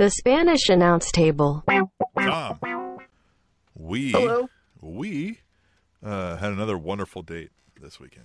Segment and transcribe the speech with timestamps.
[0.00, 1.62] The Spanish announce table.
[2.18, 2.58] Tom,
[3.74, 4.48] we Hello.
[4.80, 5.40] we
[6.02, 8.24] uh, had another wonderful date this weekend.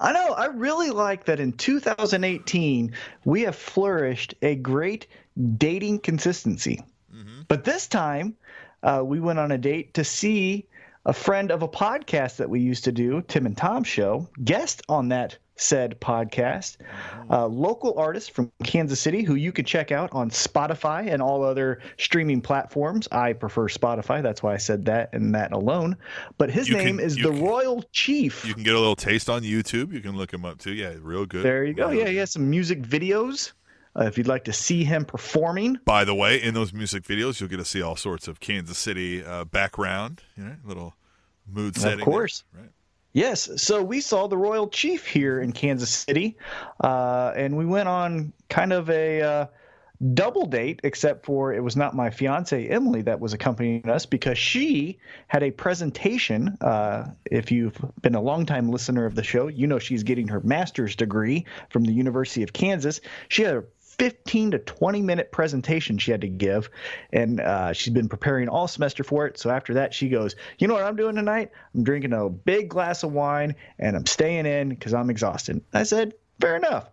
[0.00, 0.32] I know.
[0.32, 2.92] I really like that in 2018
[3.24, 5.06] we have flourished a great
[5.58, 6.80] dating consistency.
[7.46, 8.36] But this time
[8.82, 10.66] uh, we went on a date to see
[11.06, 14.82] a friend of a podcast that we used to do, Tim and Tom Show, guest
[14.88, 16.76] on that said podcast,
[17.30, 21.42] a local artist from Kansas City who you can check out on Spotify and all
[21.44, 23.08] other streaming platforms.
[23.12, 24.22] I prefer Spotify.
[24.22, 25.96] That's why I said that and that alone.
[26.38, 28.44] But his You name can- is the can- Royal Chief.
[28.46, 29.92] You can get a little taste on YouTube.
[29.92, 30.72] You can look him up too.
[30.72, 31.42] Yeah, real good.
[31.44, 31.88] There you go.
[31.88, 32.12] Real Yeah, good.
[32.12, 33.52] he has some music videos.
[33.98, 37.40] Uh, if you'd like to see him performing, By the way, in those music videos,
[37.40, 40.22] you'll get to see all sorts of Kansas City uh, background.
[40.36, 40.94] You know, little
[41.50, 41.98] mood setting.
[42.00, 42.44] Of course.
[42.56, 42.68] right?
[43.18, 43.50] Yes.
[43.56, 46.36] So we saw the Royal Chief here in Kansas City,
[46.82, 49.46] uh, and we went on kind of a uh,
[50.14, 54.38] double date, except for it was not my fiance Emily that was accompanying us because
[54.38, 56.56] she had a presentation.
[56.60, 60.40] Uh, if you've been a longtime listener of the show, you know she's getting her
[60.40, 63.00] master's degree from the University of Kansas.
[63.28, 63.64] She had a
[63.98, 66.70] 15 to 20 minute presentation she had to give
[67.12, 69.38] and uh, she's been preparing all semester for it.
[69.38, 71.50] So after that she goes you know what i'm doing tonight?
[71.74, 75.62] I'm drinking a big glass of wine and i'm staying in because i'm exhausted.
[75.72, 76.90] I said fair enough.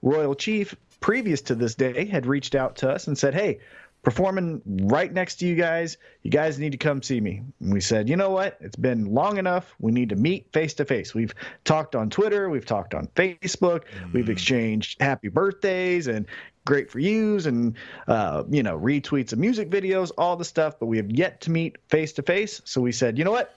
[0.00, 3.60] Royal chief previous to this day had reached out to us and said hey
[4.02, 5.96] performing right next to you guys.
[6.22, 7.42] You guys need to come see me.
[7.60, 8.58] And we said you know what?
[8.60, 9.74] It's been long enough.
[9.78, 12.50] We need to meet face to face we've talked on twitter.
[12.50, 13.84] We've talked on facebook.
[14.12, 16.26] We've exchanged happy birthdays and
[16.64, 17.74] great for yous and
[18.06, 21.50] uh, you know retweets of music videos all the stuff but we have yet to
[21.50, 23.54] meet face to face so we said you know what?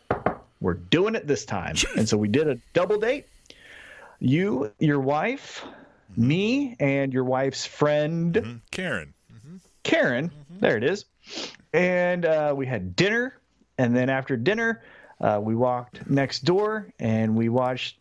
[0.62, 1.76] We're doing it this time.
[1.98, 3.26] And so we did a double date.
[4.20, 5.66] You your wife
[6.16, 8.34] me and your wife's friend.
[8.36, 8.62] Mhm.
[8.72, 9.14] Karen.
[9.86, 10.32] Karen.
[10.60, 11.06] There it is.
[11.74, 13.40] And uh, we had dinner.
[13.78, 14.84] And then after dinner,
[15.22, 18.00] uh, we walked next door and we watched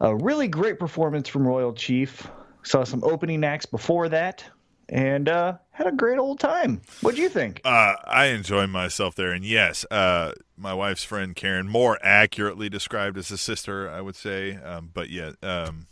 [0.00, 2.26] a really great performance from Royal Chief.
[2.62, 4.44] Saw some opening acts before that
[4.88, 6.80] and uh, had a great old time.
[7.00, 7.60] What'd you think?
[7.64, 13.16] Uh, I enjoy myself there, and yes, uh, my wife's friend Karen, more accurately described
[13.16, 15.86] as a sister, I would say, um, but yeah, um,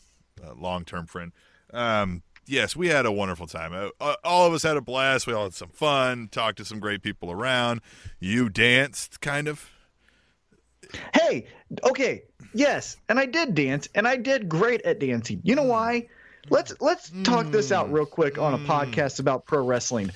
[0.57, 1.33] long-term friend.
[1.73, 3.73] Um, yes, we had a wonderful time.
[3.73, 5.27] Uh, uh, all of us had a blast.
[5.27, 6.29] We all had some fun.
[6.31, 7.81] Talked to some great people around.
[8.19, 9.71] You danced, kind of.
[11.15, 11.47] Hey,
[11.85, 12.23] okay,
[12.55, 15.41] yes, and I did dance, and I did great at dancing.
[15.45, 16.09] You know why?
[16.51, 20.11] Let's let's talk this out real quick on a podcast about pro wrestling.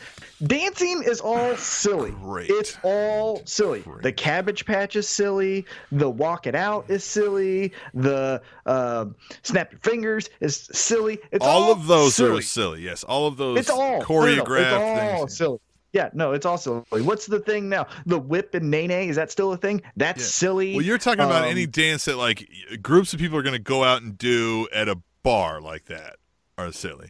[0.47, 2.11] Dancing is all silly.
[2.11, 2.51] Great.
[2.51, 3.81] It's all silly.
[3.81, 4.03] Great.
[4.03, 5.67] The Cabbage Patch is silly.
[5.93, 7.73] The Walk It Out is silly.
[7.95, 9.07] The uh,
[9.43, 11.19] Snap Your Fingers is silly.
[11.31, 12.39] It's all all of those silly.
[12.39, 12.81] are silly.
[12.83, 15.37] Yes, all of those It's all choreographed It's all things.
[15.37, 15.59] silly.
[15.93, 16.83] Yeah, no, it's all silly.
[16.91, 17.87] What's the thing now?
[18.07, 19.83] The whip and Nae Nae is that still a thing?
[19.97, 20.27] That's Yeah.
[20.27, 20.75] silly.
[20.75, 22.49] Well, you're talking about Um, any dance that like
[22.81, 26.17] groups of people are going to go out and do at a bar like that
[26.59, 27.09] are silly.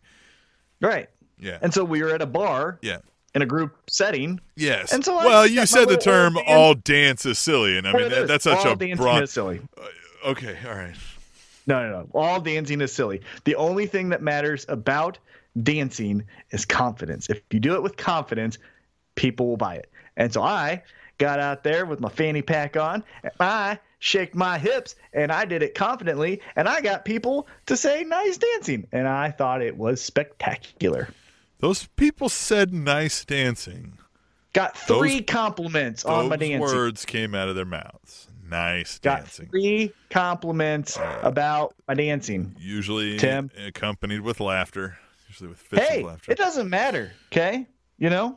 [0.80, 1.08] right.
[1.38, 1.58] Yeah.
[1.60, 2.98] And so we were at a bar yeah.
[3.34, 4.40] in a group setting.
[4.54, 4.92] Yes.
[4.92, 8.10] And so I well, you said the term "all dance is silly," and I mean
[8.10, 9.22] that, that's such all a dancing broad.
[9.24, 9.60] is silly.
[9.76, 10.94] Uh, okay, all right.
[11.66, 12.08] No, no, no.
[12.14, 13.22] All dancing is silly.
[13.44, 15.18] The only thing that matters about
[15.60, 17.28] dancing is confidence.
[17.28, 18.58] If you do it with confidence,
[19.14, 19.90] people will buy it.
[20.16, 20.82] And so I
[21.18, 25.44] got out there with my fanny pack on, and I shaked my hips, and I
[25.44, 29.76] did it confidently, and I got people to say nice dancing, and I thought it
[29.76, 31.08] was spectacular.
[31.60, 33.96] Those people said nice dancing.
[34.52, 36.58] Got three Those- compliments on my dancing.
[36.60, 38.26] words came out of their mouths.
[38.50, 39.48] Nice Got dancing.
[39.48, 42.54] three compliments uh, about my dancing.
[42.58, 43.50] Usually Tim?
[43.66, 44.98] accompanied with laughter.
[45.28, 46.32] Usually with fits Hey, of laughter.
[46.32, 47.12] it doesn't matter.
[47.32, 47.66] Okay,
[47.98, 48.36] you know,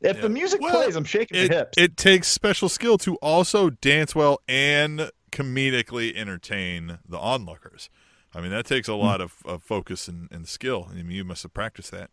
[0.00, 0.22] if Yeah.
[0.22, 1.78] the music Well, plays, I'm shaking it, hips.
[1.78, 7.90] it takes special skill to also dance well and comedically entertain the onlookers.
[8.34, 10.88] I mean, that takes a lot of, of focus and, and skill.
[10.90, 12.10] I mean, you must have practiced that.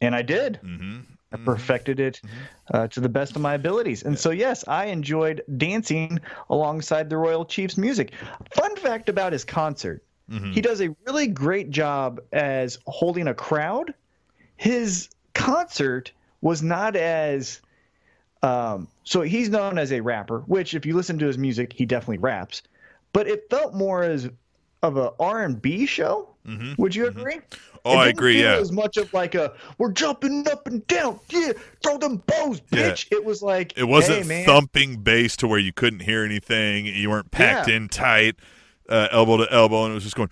[0.00, 0.60] and I did.
[0.62, 1.00] Mm-hmm.
[1.32, 2.20] I perfected it
[2.72, 4.04] uh, to the best of my abilities.
[4.04, 6.20] And so, yes, I enjoyed dancing
[6.50, 8.12] alongside the Royal Chiefs music.
[8.54, 10.50] Fun fact about his concert Mm-hmm.
[10.50, 13.94] he does a really great job as holding a crowd.
[14.56, 16.10] His concert
[16.40, 17.60] was not as.
[18.42, 21.84] Um, so he's known as a rapper, which if you listen to his music, he
[21.86, 22.62] definitely raps.
[23.12, 24.28] But it felt more as
[24.82, 26.28] of a R&B show.
[26.78, 27.40] Would you agree?
[27.84, 28.54] Oh, It I agree, yeah.
[28.56, 31.52] As much of like a we're jumping up and down, yeah,
[31.82, 32.90] throw them bows, Yeah.
[32.90, 33.08] bitch.
[33.10, 36.86] It was like It wasn't hey, man, thumping bass to where you couldn't hear anything.
[36.86, 37.76] You weren't packed Yeah.
[37.76, 38.36] in tight,
[38.88, 40.30] uh, elbow to elbow, and it was just going.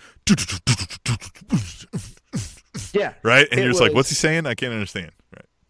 [2.92, 3.14] Yeah.
[3.24, 3.48] right?
[3.50, 4.46] And It you're just like, what's he saying?
[4.46, 5.10] I can't understand.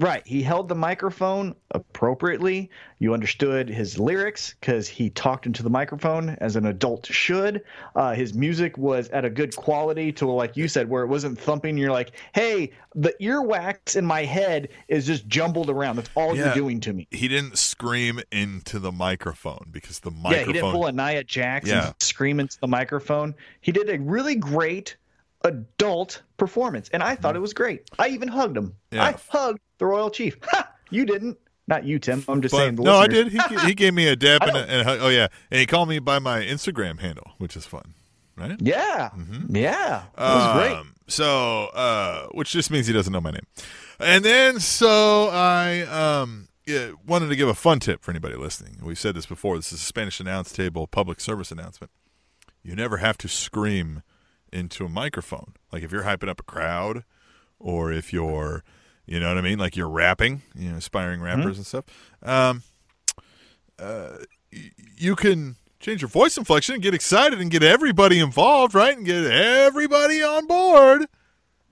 [0.00, 0.26] Right.
[0.26, 2.68] He held the microphone appropriately.
[2.98, 7.62] You understood his lyrics because he talked into the microphone as an adult should.
[7.94, 11.38] Uh, his music was at a good quality to, like you said, where it wasn't
[11.38, 11.76] thumping.
[11.78, 15.96] You're like, hey, the earwax in my head is just jumbled around.
[15.96, 16.46] That's all Yeah.
[16.46, 17.06] you're doing to me.
[17.10, 21.68] He didn't scream into the microphone because the Yeah, he didn't pull a Nia Jax
[21.68, 21.86] Yeah.
[21.88, 23.34] and scream into the microphone.
[23.60, 24.96] He did a really great
[25.44, 27.88] adult performance, and I thought it was great.
[27.98, 28.68] I even hugged him.
[28.90, 28.96] Mm-hmm.
[28.96, 29.04] Yeah.
[29.04, 30.36] I hugged the royal chief.
[30.44, 30.70] Ha!
[30.90, 31.38] You didn't.
[31.66, 32.24] Not you, Tim.
[32.28, 32.74] I'm just But- saying.
[32.76, 33.28] The no, I did.
[33.28, 35.88] He, he gave me a dap and, a, and a, oh yeah, and he called
[35.88, 37.94] me by my Instagram handle, which is fun,
[38.36, 38.56] right?
[38.60, 39.10] Yeah,
[39.48, 40.72] yeah, it was great.
[40.76, 43.46] Um, So, uh, which just means he doesn't know my name.
[44.00, 48.78] And then, so I um, yeah, wanted to give a fun tip for anybody listening.
[48.82, 49.56] We've said this before.
[49.56, 51.90] This is a Spanish announce table public service announcement.
[52.62, 54.02] You never have to scream
[54.54, 55.54] into a microphone.
[55.72, 57.04] Like if you're hyping up a crowd,
[57.58, 58.62] or if you're,
[59.06, 61.84] you know what I mean, like you're rapping, you know, aspiring rappers and stuff.
[62.22, 62.62] Um,
[63.78, 64.18] uh,
[64.52, 68.96] y- you can change your voice inflection and get excited and get everybody involved, right?
[68.96, 71.06] And get everybody on board.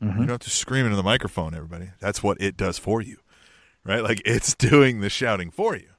[0.01, 1.91] You don't have to scream into the microphone, everybody.
[2.01, 3.19] That's what it does for you,
[3.85, 4.03] right?
[4.03, 5.91] Like it's doing the shouting for you.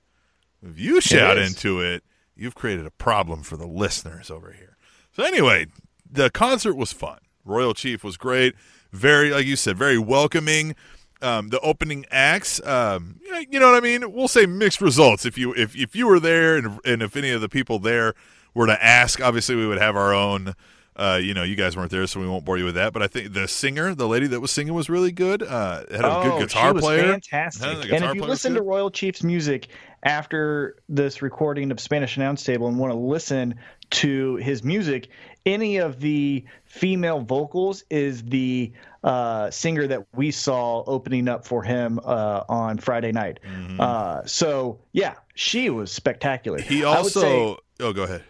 [0.61, 1.49] If you shout is.
[1.49, 2.03] into it,
[2.35, 4.75] you've created a problem for the listeners over here.
[5.15, 5.67] So anyway,
[6.13, 7.19] the concert was fun.
[7.45, 8.55] Royal Chief was great.
[8.91, 10.75] Very, like you said, very welcoming.
[11.21, 13.19] Um, the opening acts, um,
[13.49, 14.11] you know- what I mean.
[14.11, 15.25] We'll say mixed results.
[15.25, 18.13] If you if if you were there and and if any of the people there
[18.53, 20.53] were to ask, obviously we would have our own.
[20.95, 22.93] Uh, you know, you guys weren't there, so we won't bore you with that.
[22.93, 25.41] But I think the singer, the lady that was singing, was really good.
[25.41, 27.11] Uh, had a oh, good guitar she was player.
[27.13, 27.81] fantastic.
[27.89, 28.61] The and if you listen to.
[28.61, 29.69] Royal Chief's music
[30.03, 33.55] after this recording of Spanish Announce Table and want to listen
[33.89, 35.09] to his music,
[35.45, 38.71] any of the female vocals is the
[39.03, 43.39] uh, singer that we saw opening up for him uh, on Friday night.
[43.45, 43.79] Mm-hmm.
[43.79, 46.59] Uh, so yeah, she was spectacular.
[46.59, 47.57] He would say- also.
[47.79, 48.23] oh, go ahead.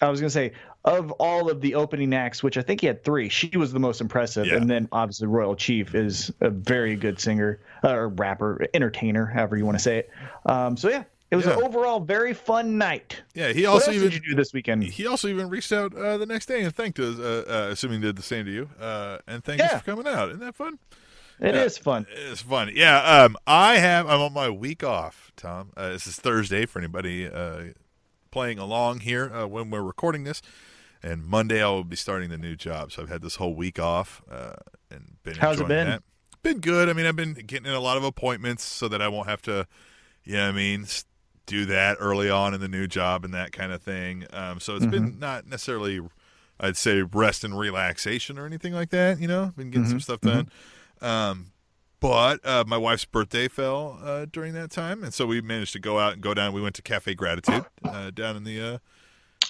[0.00, 0.52] I was gonna say
[0.84, 3.78] of all of the opening acts, which I think he had three, she was the
[3.78, 4.46] most impressive.
[4.46, 4.56] Yeah.
[4.56, 9.56] And then obviously Royal Chief is a very good singer uh, or rapper, entertainer, however
[9.56, 10.10] you want to say it.
[10.46, 11.54] Um, so yeah, it was Yeah.
[11.56, 13.22] an overall very fun night.
[13.34, 14.84] Yeah, he also even did you do this weekend?
[14.84, 18.00] he also even reached out uh, the next day and thanked us, uh, uh, assuming
[18.00, 20.28] he did the same to you, uh, and thanked us for coming out.
[20.28, 20.78] Isn't that fun?
[21.40, 22.06] It is fun.
[22.30, 22.70] It's fun.
[22.74, 23.00] Yeah.
[23.02, 24.06] Um, I have.
[24.06, 25.70] I'm on my week off, Tom.
[25.76, 27.72] Uh, this is Thursday for anybody uh,
[28.30, 30.40] playing along here uh, when we're recording this,
[31.02, 32.92] and Monday I will be starting the new job.
[32.92, 34.52] So I've had this whole week off uh,
[34.90, 35.36] and been.
[35.36, 35.88] How's it been?
[35.88, 36.02] That.
[36.42, 36.88] Been good.
[36.88, 39.40] I mean, I've been getting in a lot of appointments so that I won't have
[39.42, 39.66] to.
[40.24, 40.86] You know I mean?
[41.46, 44.26] Do that early on in the new job and that kind of thing.
[44.32, 44.90] Um, so it's Mm-hmm.
[44.90, 46.00] been not necessarily,
[46.60, 49.20] I'd say, rest and relaxation or anything like that.
[49.20, 50.48] You know, been getting some stuff done.
[51.00, 51.52] Um,
[52.00, 55.78] but uh, my wife's birthday fell uh, during that time, and so we managed to
[55.78, 56.52] go out and go down.
[56.52, 58.80] We went to Cafe Gratitude uh, down in the.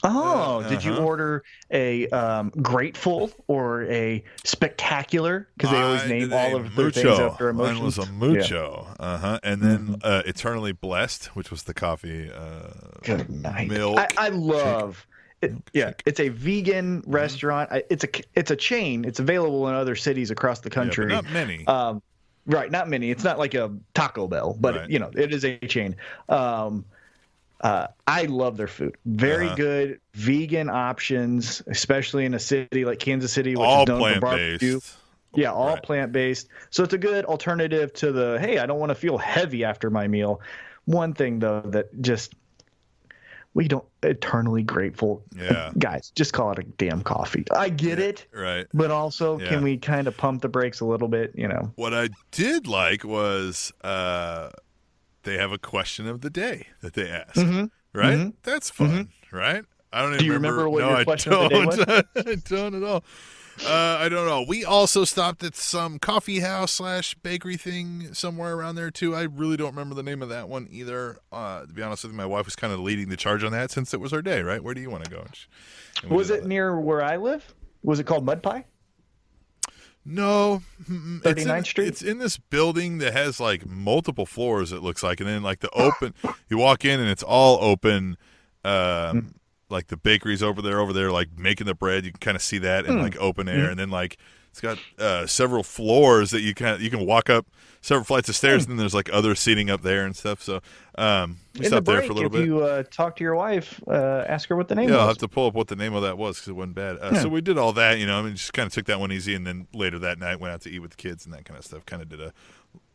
[0.05, 1.05] Oh, Uh, did you uh-huh.
[1.05, 5.49] order a um, grateful or a spectacular?
[5.57, 7.99] Because they always name all of their things after Mine emotions.
[7.99, 12.31] was a mucho, uh huh, and then uh, eternally blessed, which was the coffee.
[12.33, 12.69] Uh,
[13.03, 13.69] Good night.
[13.69, 13.99] Milk.
[13.99, 15.07] I, I love.
[15.41, 17.11] It, yeah, it's a vegan Mm-hmm.
[17.11, 17.71] restaurant.
[17.73, 19.05] I, it's a it's a chain.
[19.05, 21.07] It's available in other cities across the yeah, country.
[21.07, 21.67] but not many.
[21.67, 22.03] um,
[22.47, 23.11] right, not many.
[23.11, 24.91] It's not like a Taco Bell, but Right.
[24.91, 25.97] you know, it is a chain.
[26.29, 26.85] Um,
[27.63, 28.97] uh, I love their food.
[29.07, 29.55] Very Uh-huh.
[29.57, 34.21] good vegan options, especially in a city like Kansas City, which all is known for
[34.21, 34.75] barbecue.
[34.81, 34.97] based.
[35.35, 35.83] Yeah, all Right.
[35.83, 36.49] plant based.
[36.71, 39.91] So it's a good alternative to the hey, I don't want to feel heavy after
[39.91, 40.41] my meal.
[40.85, 42.35] One thing though that just
[43.55, 45.23] we don't eternally grateful.
[45.37, 45.71] Yeah.
[45.79, 47.45] Guys, just call it a damn coffee.
[47.55, 48.67] I get it, Right.
[48.73, 49.49] but also Yeah.
[49.51, 51.71] can we kind of pump the brakes a little bit, you know?
[51.77, 54.51] What I did like was uh,
[55.25, 57.35] they have a question of the day that they ask.
[57.37, 57.71] Mhm.
[57.95, 58.19] Right?
[58.19, 58.35] Mhm.
[58.43, 59.65] That's fun, right?
[59.93, 61.65] I don't even Do you remember what no, your I question of the day
[62.25, 62.29] don't.
[62.29, 63.05] I don't at all.
[63.67, 64.47] Uh, I don't know.
[64.49, 69.15] We also stopped at some coffee house slash bakery thing somewhere around there too.
[69.15, 71.19] I really don't remember the name of that one either.
[71.31, 73.53] Uh, to be honest with you, my wife was kind of leading the charge on
[73.53, 74.41] that since it was her day.
[74.41, 74.65] Right?
[74.65, 75.19] Where do you want to go?
[75.21, 75.47] And she-
[76.03, 76.49] and we Was it that.
[76.49, 77.53] near where I live?
[77.83, 78.65] Was it called Mud Pie?
[80.05, 81.25] No, mm-mm.
[81.25, 81.89] It's in- Street?
[81.89, 84.73] It's in this building that has like multiple floors.
[84.73, 86.15] It looks like, and then like the open.
[86.51, 88.17] you walk in and it's all open.
[88.65, 89.29] Um, Hmm.
[89.71, 92.05] like the bakery's over there, over there, like making the bread.
[92.05, 94.17] You can kind of see that in like open air, and then like
[94.53, 97.47] it's got uh, several floors that you can you can walk up
[97.81, 100.43] several flights of stairs, and then there's like other seating up there and stuff.
[100.43, 100.61] So
[100.97, 102.41] um, we In the stopped there for a little if bit.
[102.47, 105.09] you uh, talk to your wife, uh, ask her what the name Yeah, I'll was.
[105.09, 106.99] have to pull up what the name of that was because it wasn't bad.
[106.99, 108.19] Uh, So we did all that, you know.
[108.19, 110.53] I mean, just kind of took that one easy, and then later that night went
[110.55, 111.87] out to eat with the kids and that kind of stuff.
[111.87, 112.33] Kind of did a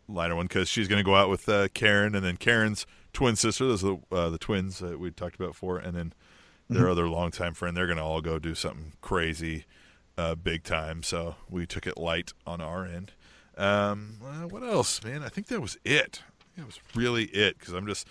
[0.08, 3.36] lighter one because she's going to go out with uh, Karen, and then Karen's twin
[3.36, 3.66] sister.
[3.68, 6.14] Those are the, uh, the twins that we talked about before, and then
[6.70, 6.92] their Mm-hmm.
[6.92, 7.78] other longtime friend.
[7.78, 9.66] They're going to all go do something crazy,
[10.18, 11.04] uh, big time.
[11.04, 13.12] So we took it light on our end.
[13.58, 15.24] Um, uh, what else, man?
[15.24, 16.22] I think that was it.
[16.58, 18.08] That was really it because I'm just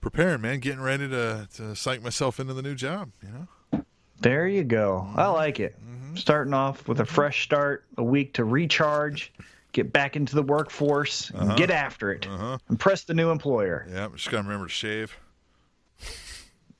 [0.00, 3.12] preparing, man, getting ready to to psych myself into the new job.
[3.22, 3.84] You know.
[4.20, 5.08] There you go.
[5.16, 5.74] I like it.
[5.80, 6.14] Mm-hmm.
[6.16, 9.32] Starting off with a fresh start, a week to recharge,
[9.72, 12.28] get back into the workforce, and get after it.
[12.28, 12.58] Uh-huh.
[12.70, 13.84] Impress the new employer.
[13.90, 15.16] Yeah, I'm just gotta remember to shave.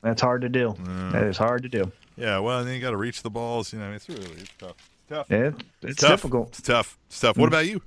[0.03, 0.75] That's hard to do.
[1.13, 1.91] That is hard to do.
[2.17, 3.73] Yeah, well, and then you got to reach the balls.
[3.73, 4.77] You know, it's really it's tough.
[4.77, 5.31] It's tough.
[5.31, 6.11] It, it's tough.
[6.11, 6.49] difficult.
[6.49, 6.99] It's tough.
[7.09, 7.37] It's tough.
[7.37, 7.83] What about you?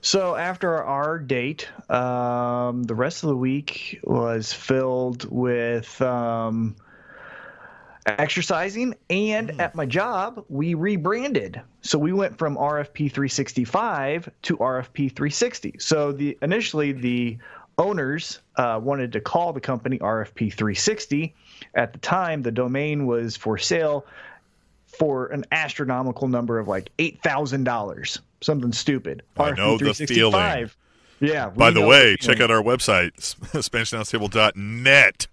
[0.00, 6.74] So after our date, um, the rest of the week was filled with um,
[8.04, 11.60] exercising, and at my job, we rebranded.
[11.82, 15.76] So we went from RFP 365 to RFP 360.
[15.78, 17.38] So the initially the
[17.78, 21.34] owners uh, wanted to call the company RFP 360.
[21.74, 24.06] At the time, the domain was for sale
[24.86, 29.22] for an astronomical number of like eight thousand dollars, something stupid.
[29.36, 30.70] I know the feeling.
[31.20, 31.50] Yeah.
[31.50, 35.26] By the way, the check out our website, SpanishAnnounceTable.net.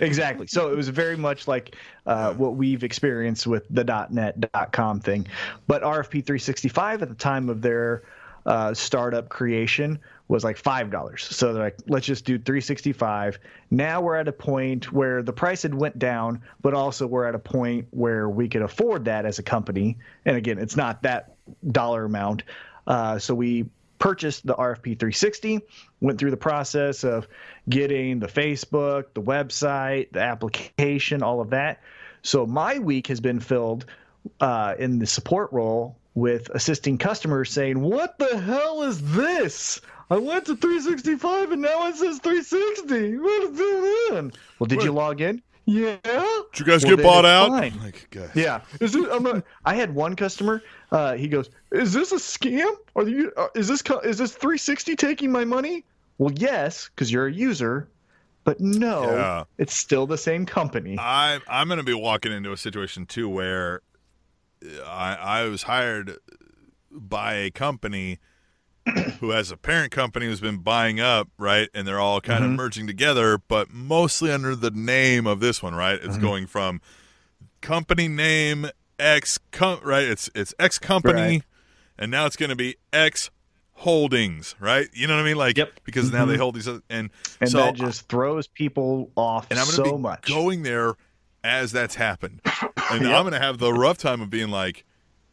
[0.00, 0.46] exactly.
[0.46, 1.74] So it was very much like
[2.06, 4.36] uh, what we've experienced with the .net
[4.70, 5.26] .com thing,
[5.66, 8.04] but RFP 365 at the time of their
[8.46, 9.98] uh, startup creation
[10.30, 11.24] was like five dollars.
[11.24, 13.40] So they're like, let's just do 365.
[13.72, 17.34] Now we're at a point where the price had went down, but also we're at
[17.34, 19.98] a point where we could afford that as a company.
[20.24, 21.34] And again, it's not that
[21.72, 22.44] dollar amount.
[22.86, 23.66] Uh, so we
[23.98, 25.60] purchased the RFP 360,
[26.00, 27.26] went through the process of
[27.68, 31.80] getting the Facebook, the website, the application, all of that.
[32.22, 33.84] So my week has been filled
[34.40, 39.80] uh, in the support role with assisting customers saying, What the hell is this?
[40.10, 43.18] I went to 365 and now it says 360.
[43.18, 44.32] What is going on?
[44.58, 45.40] Well, did you log in?
[45.66, 45.98] Yeah.
[46.02, 47.50] Did you guys Well, get bought out?
[47.50, 47.78] fine.
[47.80, 48.30] Like, guys.
[48.34, 48.62] Yeah.
[48.80, 50.62] Is it, I'm not, had one customer.
[50.90, 52.74] Uh, he goes, "Is this a scam?
[52.96, 53.30] Are you?
[53.36, 55.84] Uh, is this is this 360 taking my money?"
[56.18, 57.88] Well, yes, because you're a user,
[58.42, 59.44] but no, Yeah.
[59.58, 60.96] it's still the same company.
[60.98, 63.82] I'm I'm going to be walking into a situation too where
[64.84, 66.18] I I was hired
[66.90, 68.18] by a company
[69.20, 71.68] who has a parent company who's been buying up, right?
[71.74, 72.52] And they're all kind Mm-hmm.
[72.52, 75.94] of merging together, but mostly under the name of this one, right?
[75.94, 76.20] It's Mm-hmm.
[76.20, 76.80] going from
[77.60, 78.66] company name
[78.98, 80.04] X com- right?
[80.04, 81.42] It's it's X company Right.
[81.98, 83.30] and now it's going to be X
[83.72, 84.88] holdings, right?
[84.92, 85.36] You know what I mean?
[85.36, 85.80] Like Yep.
[85.84, 89.58] because now they hold these other, and, and so that just throws people off and
[89.58, 90.26] I'm going to so be much.
[90.28, 90.94] going there
[91.42, 92.40] as that's happened,
[92.90, 94.84] and I'm going to have the rough time of being like,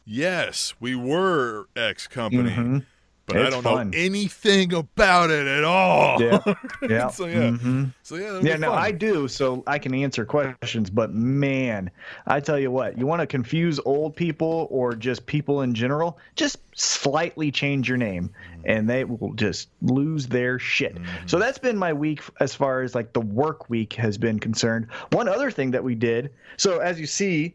[0.06, 2.82] "Yes, we were X company,
[3.28, 3.90] But I don't fun.
[3.90, 6.38] know anything about it at all." Yeah.
[6.88, 7.08] Yeah.
[7.08, 7.92] so yeah, Mhm.
[8.02, 8.78] so yeah, Yeah, no, fun.
[8.78, 10.88] I do, so I can answer questions.
[10.90, 11.90] But man,
[12.26, 16.18] I tell you what, you want to confuse old people or just people in general,
[16.36, 18.30] just slightly change your name,
[18.64, 20.96] and they will just lose their shit.
[21.26, 24.86] So that's been my week as far as like the work week has been concerned.
[25.12, 27.54] One other thing that we did, so as you see.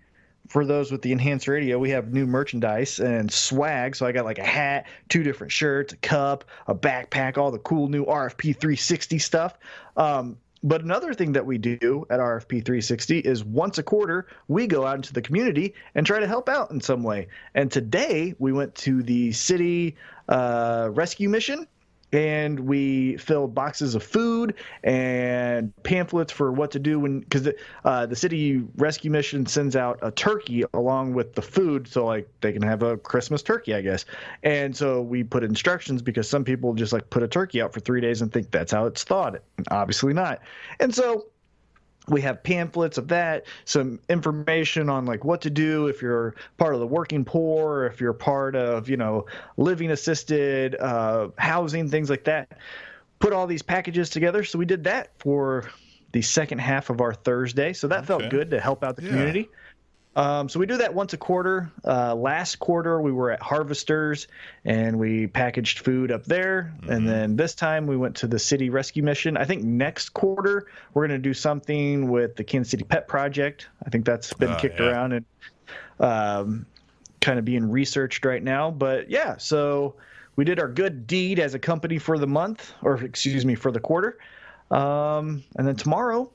[0.54, 3.96] For those with the enhanced radio, we have new merchandise and swag.
[3.96, 7.58] So I got like a hat, two different shirts, a cup, a backpack, all the
[7.58, 9.58] cool new RFP 360 stuff.
[9.98, 14.68] Um, but another thing that we do at RFP 360 is once a quarter, we
[14.68, 17.30] go out into the community and try to help out in some way.
[17.56, 19.96] And today we went to the city
[20.30, 21.68] uh, rescue mission
[22.14, 27.56] and we filled boxes of food and pamphlets for what to do when because the,
[27.84, 32.30] uh, the city rescue mission sends out a turkey along with the food so like
[32.42, 34.06] they can have a christmas turkey i guess.
[34.44, 37.80] And so we put instructions because some people just like put a turkey out for
[37.80, 39.42] three days and think that's how it's thawed
[39.72, 40.42] obviously not.
[40.80, 41.26] And so
[42.08, 46.74] we have pamphlets of that some information on like what to do if you're part
[46.74, 49.26] of the working poor if you're part of you know
[49.58, 52.58] living assisted uh, housing things like that.
[53.20, 54.44] Put all these packages together.
[54.44, 55.72] So we did that for
[56.12, 57.72] the second half of our thursday.
[57.72, 59.10] So that felt good to help out the Yeah.
[59.10, 59.50] community
[60.16, 61.72] um, so we do that once a quarter.
[61.84, 64.28] Uh, last quarter, we were at Harvesters
[64.64, 66.74] and we packaged food up there.
[66.88, 69.38] And then this time, we went to the city rescue mission.
[69.38, 73.68] I think next quarter, we're going to do something with the Kansas City Pet Project.
[73.86, 74.88] I think that's been Ah, kicked yeah.
[74.88, 75.26] around and
[76.00, 76.66] um,
[77.20, 78.70] kind of being researched right now.
[78.70, 79.96] But yeah, so
[80.36, 83.72] we did our good deed as a company for the month, or excuse me, for
[83.72, 84.18] the quarter.
[84.70, 86.30] Um, and then tomorrow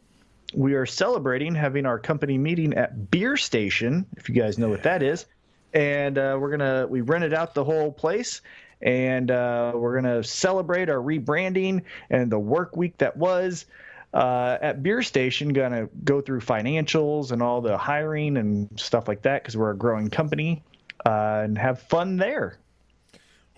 [0.55, 4.83] we are celebrating having our company meeting at Beer Station, if you guys know what
[4.83, 5.27] that is.
[5.75, 8.41] And uh, we're gonna we rented out the whole place,
[8.81, 13.67] and uh, we're gonna celebrate our rebranding and the work week that was.
[14.15, 19.21] Uh, at Beer Station, gonna go through financials and all the hiring and stuff like
[19.23, 20.63] that because we're a growing company,
[21.05, 22.59] uh, and have fun there.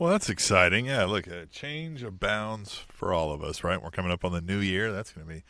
[0.00, 0.86] Well, that's exciting.
[0.86, 3.80] Yeah, look, a change abounds for all of us, right?
[3.80, 4.90] We're coming up on the new year.
[4.90, 5.44] That's going to be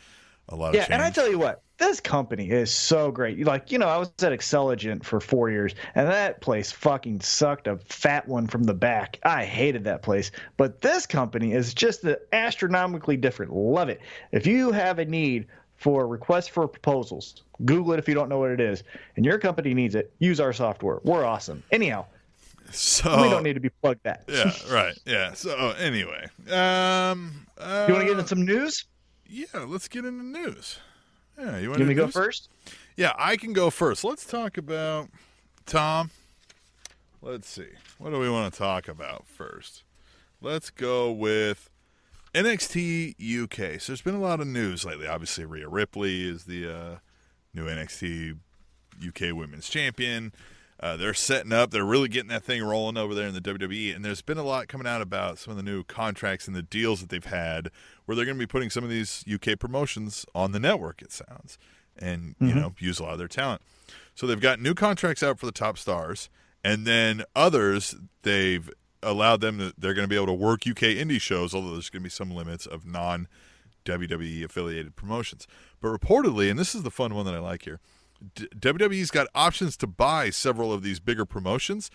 [0.51, 0.95] a lot yeah, of change.
[0.95, 3.45] and I tell you what, this company is so great.
[3.45, 7.67] Like, you know, I was at Xceligent for four years, and that place fucking sucked
[7.67, 9.19] a fat one from the back.
[9.23, 10.31] I hated that place.
[10.57, 13.53] But this company is just astronomically different.
[13.55, 14.01] Love it.
[14.33, 18.39] If you have a need for requests for proposals, Google it if you don't know
[18.39, 18.83] what it is,
[19.17, 20.99] and your company needs it, use our software.
[21.03, 21.63] We're awesome.
[21.73, 22.05] Anyhow,
[22.71, 24.25] so we don't need to be plugged that.
[24.29, 24.99] yeah, right.
[25.07, 25.33] Yeah.
[25.33, 28.85] So anyway, um, uh, You want to get into some news?
[29.31, 30.79] Yeah, let's get into news.
[31.39, 32.15] Yeah, you want me to go news?
[32.15, 32.49] first?
[32.97, 34.03] Yeah, I can go first.
[34.03, 35.09] Let's talk about
[35.67, 36.11] Tom.
[37.23, 37.69] Let's see.
[37.99, 39.85] What do we want to talk about first?
[40.41, 41.71] Let's go with
[42.35, 43.81] NXT UK.
[43.81, 45.07] So there's been a lot of news lately.
[45.07, 46.97] Obviously, Rhea Ripley is the uh,
[47.55, 48.37] new NXT
[49.07, 50.33] UK Women's Champion.
[50.83, 51.71] Uh, they're setting up.
[51.71, 53.95] They're really getting that thing rolling over there in the WWE.
[53.95, 56.63] And there's been a lot coming out about some of the new contracts and the
[56.63, 57.71] deals that they've had,
[58.07, 61.03] where they're going to be putting some of these UK promotions on the network.
[61.03, 61.59] It sounds,
[61.99, 63.61] and you know, use a lot of their talent.
[64.15, 66.31] So they've got new contracts out for the top stars,
[66.65, 68.71] and then others they've
[69.03, 69.75] allowed them to.
[69.77, 72.11] They're going to be able to work UK indie shows, although there's going to be
[72.11, 73.29] some limits of non
[73.85, 75.47] WWE affiliated promotions.
[75.81, 77.81] But reportedly, and this is the fun one that I like here.
[78.35, 81.91] D- WWE's got options to buy several of these bigger promotions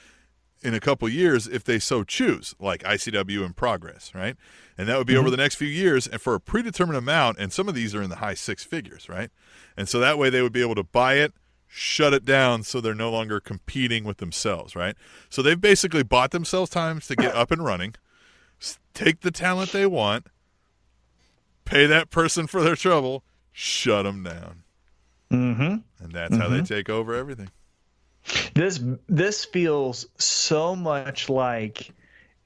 [0.62, 4.36] in a couple years if they so choose, like ICW in progress, right?
[4.78, 5.32] And that would be over mm-hmm.
[5.32, 7.38] the next few years and for a predetermined amount.
[7.38, 9.30] And some of these are in the high six figures, right?
[9.78, 11.34] And so that way they would be able to buy it,
[11.68, 14.96] shut it down so they're no longer competing with themselves, right?
[15.30, 17.96] So they've basically bought themselves times to get up and running,
[18.94, 20.28] take the talent they want,
[21.64, 24.64] pay that person for their trouble, shut them down.
[25.36, 26.04] Mm-hmm.
[26.04, 27.50] And that's how they take over everything.
[28.54, 31.92] This this feels so much like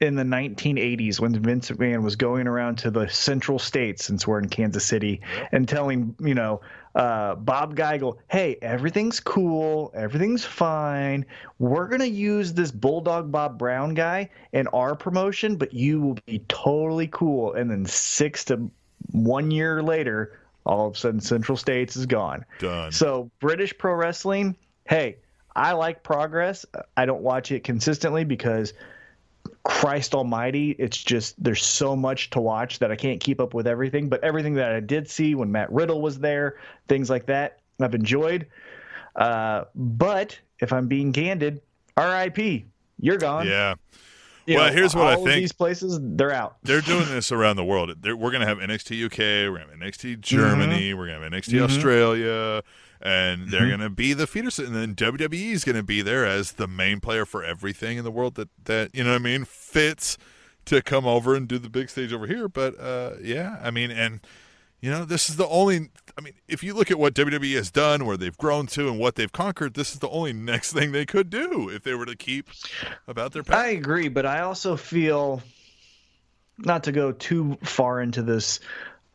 [0.02, 4.39] in the 1980s when Vince McMahon was going around to the central states, since we're
[4.39, 5.21] in Kansas City,
[5.52, 6.62] and telling you know
[6.95, 11.25] uh, Bob Geigel, "Hey, everything's cool, everything's fine.
[11.60, 16.39] We're gonna use this Bulldog Bob Brown guy in our promotion, but you will be
[16.47, 18.69] totally cool." And then six to
[19.12, 20.38] one year later,
[20.70, 22.46] all of a sudden, Central States is gone.
[22.60, 22.92] Done.
[22.92, 24.56] So British pro wrestling,
[24.88, 25.18] hey,
[25.56, 26.64] I like progress.
[26.96, 28.74] I don't watch it consistently because
[29.64, 33.66] Christ Almighty, it's just there's so much to watch that I can't keep up with
[33.66, 34.10] everything.
[34.10, 37.96] But everything that I did see when Matt Riddle was there, things like that, I've
[37.96, 38.46] enjoyed.
[39.16, 41.62] Uh, but if I'm being candid,
[41.98, 42.66] R.I.P.
[43.00, 43.48] You're gone.
[43.48, 43.74] Yeah.
[44.56, 45.42] Well, know, here's what I think.
[45.42, 46.58] These places, they're out.
[46.64, 47.94] They're doing this around the world.
[48.02, 50.22] They're, we're going to have NXT UK, we're going to have NXT mm-hmm.
[50.22, 51.66] Germany, we're going to have NXT mm-hmm.
[51.66, 52.64] Australia,
[53.02, 53.70] and they're mm-hmm.
[53.70, 54.50] going to be the feeder.
[54.58, 58.04] And then WWE is going to be there as the main player for everything in
[58.04, 60.18] the world that, that you know what I mean, fits
[60.66, 62.48] to come over and do the big stage over here.
[62.48, 64.22] But uh, yeah, I mean, and
[64.82, 65.90] you know, this is the only.
[66.20, 69.00] I mean, if you look at what WWE has done, where they've grown to, and
[69.00, 72.06] what they've conquered, this is the only next thing they could do if they were
[72.06, 72.50] to keep
[73.08, 75.42] about their I agree, but I also feel
[76.58, 78.60] not to go too far into this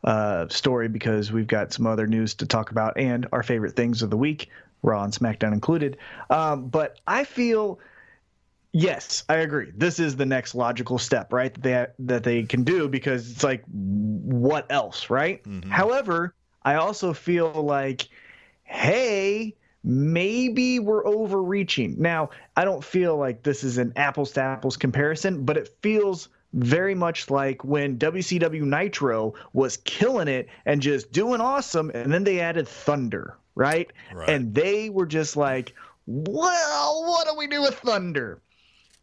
[0.03, 4.01] uh, story because we've got some other news to talk about and our favorite things
[4.01, 4.49] of the week,
[4.81, 5.97] Raw and SmackDown included.
[6.31, 7.77] Um, but I feel,
[8.71, 9.71] yes, I agree.
[9.77, 11.53] This is the next logical step, right?
[11.61, 15.45] That they that they can do because it's like, what else, right?
[15.69, 16.33] However,
[16.65, 18.09] I also feel like,
[18.63, 21.95] hey maybe we're overreaching.
[21.99, 26.27] Now, I don't feel like this is an apples to apples comparison, but it feels
[26.53, 32.23] very much like when WCW Nitro was killing it and just doing awesome, and then
[32.23, 33.91] they added Thunder, right?
[34.13, 34.29] Right.
[34.29, 35.73] And they were just like,
[36.07, 38.41] well, what do we do with Thunder?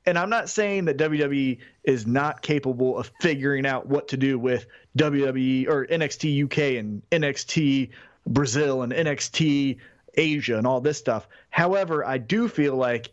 [0.04, 4.38] And I'm not saying that WWE is not capable of figuring out what to do
[4.38, 4.66] with
[4.98, 7.90] WWE or NXT UK and NXT
[8.26, 9.78] Brazil and NXT
[10.14, 11.28] Asia and all this stuff.
[11.50, 13.12] However, I do feel like,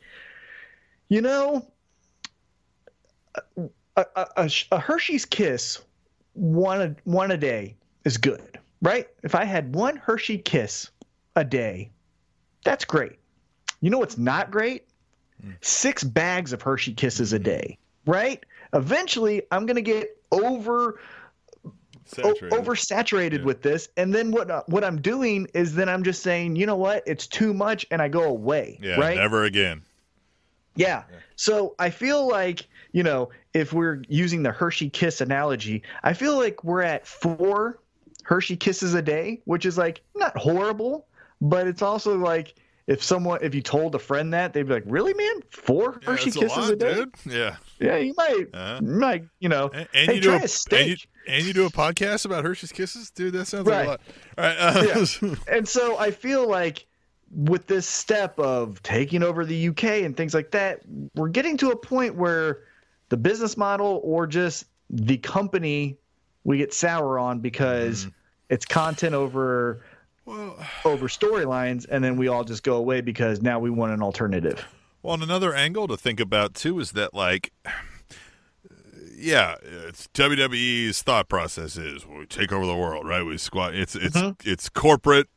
[1.09, 1.67] you know,
[3.95, 5.79] a, a, a, Hershey's Kiss
[6.33, 9.07] one a, one a day is good, right?
[9.23, 10.89] If I had one Hershey Kiss
[11.35, 11.91] a day,
[12.63, 13.13] that's great.
[13.81, 14.88] You know what's not great?
[15.61, 18.43] Six bags of Hershey Kisses a day, right?
[18.73, 20.99] Eventually, I'm going to get over
[21.65, 21.73] o-
[22.05, 22.51] Saturated.
[22.51, 23.45] oversaturated Yeah.
[23.45, 26.65] with this, and then what uh, what I'm doing is then I'm just saying, you
[26.65, 29.17] know what, it's too much, and I go away, yeah, right?
[29.17, 29.81] never again.
[30.75, 31.03] Yeah.
[31.35, 36.37] So I feel like, you know, if we're using the Hershey Kiss analogy, I feel
[36.37, 37.79] like we're at four
[38.23, 41.05] Hershey Kisses a day, which is like not horrible,
[41.41, 42.55] but it's also like
[42.89, 45.41] if someone, if you told a friend that, they'd be like, really, man?
[45.51, 46.93] Four Yeah, Hershey that's a Kisses lot, a day?
[46.95, 47.13] dude.
[47.25, 48.79] Yeah, Yeah, you might, Uh-huh.
[48.81, 50.95] you might, you know, and, and hey, you do a, a and you,
[51.27, 53.33] and you do a podcast about Hershey's Kisses, dude.
[53.33, 54.01] That sounds like a lot.
[54.37, 56.87] All right, uh, and so I feel like
[57.31, 60.81] with this step of taking over the UK and things like that,
[61.13, 62.61] we're getting to a point where
[63.09, 65.95] the business model or just the company
[66.43, 68.07] we get sour on because
[68.49, 69.85] it's content over
[70.29, 74.03] well, over storylines and then we all just go away because now we want an
[74.03, 74.65] alternative.
[75.01, 77.51] Well, and another angle to think about too is that like,
[79.17, 83.23] yeah, it's WWE's thought process is we take over the world, right?
[83.23, 83.73] We squat.
[83.73, 84.49] It's it's mm-hmm.
[84.49, 85.27] it's corporate.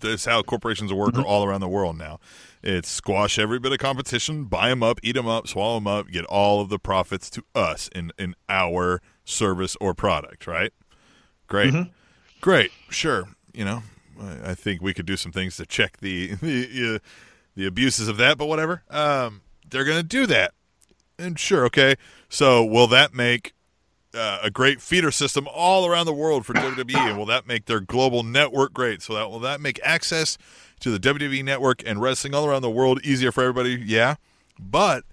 [0.00, 1.24] That's how corporations work mm-hmm.
[1.24, 2.18] all around the world now.
[2.62, 6.08] It's squash every bit of competition, buy them up, eat them up, swallow them up,
[6.08, 10.72] get all of the profits to us in in our service or product, right?
[11.46, 11.90] Great, mm-hmm.
[12.40, 13.28] great, sure.
[13.52, 13.82] You know,
[14.20, 16.98] I, think we could do some things to check the the uh,
[17.56, 18.82] the abuses of that, but whatever.
[18.90, 20.52] Um, they're going to do that,
[21.18, 21.96] and sure, okay.
[22.28, 23.54] So will that make
[24.14, 27.66] uh, a great feeder system all around the world for WWE, and will that make
[27.66, 29.02] their global network great?
[29.02, 30.38] So that will that make access
[30.80, 33.82] to the WWE network and wrestling all around the world easier for everybody?
[33.84, 34.16] Yeah,
[34.58, 35.04] but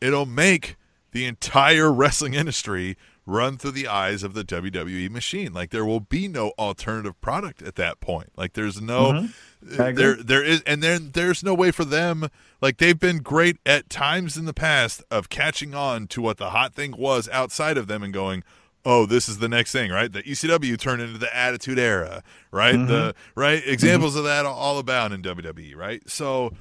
[0.00, 0.76] it'll make
[1.12, 2.96] the entire wrestling industry
[3.28, 5.52] run through the eyes of the WWE machine.
[5.52, 8.30] Like there will be no alternative product at that point.
[8.36, 9.80] Like there's no mm-hmm.
[9.80, 10.02] I uh, agree.
[10.02, 12.28] there there is and then there's no way for them
[12.60, 16.50] like they've been great at times in the past of catching on to what the
[16.50, 18.42] hot thing was outside of them and going
[18.84, 20.10] Oh, this is the next thing, right?
[20.10, 22.74] The ECW turned into the Attitude Era, right?
[22.74, 22.86] Mm-hmm.
[22.86, 23.70] The right mm-hmm.
[23.70, 26.00] examples of that are all about in WWE, right?
[26.08, 26.54] So,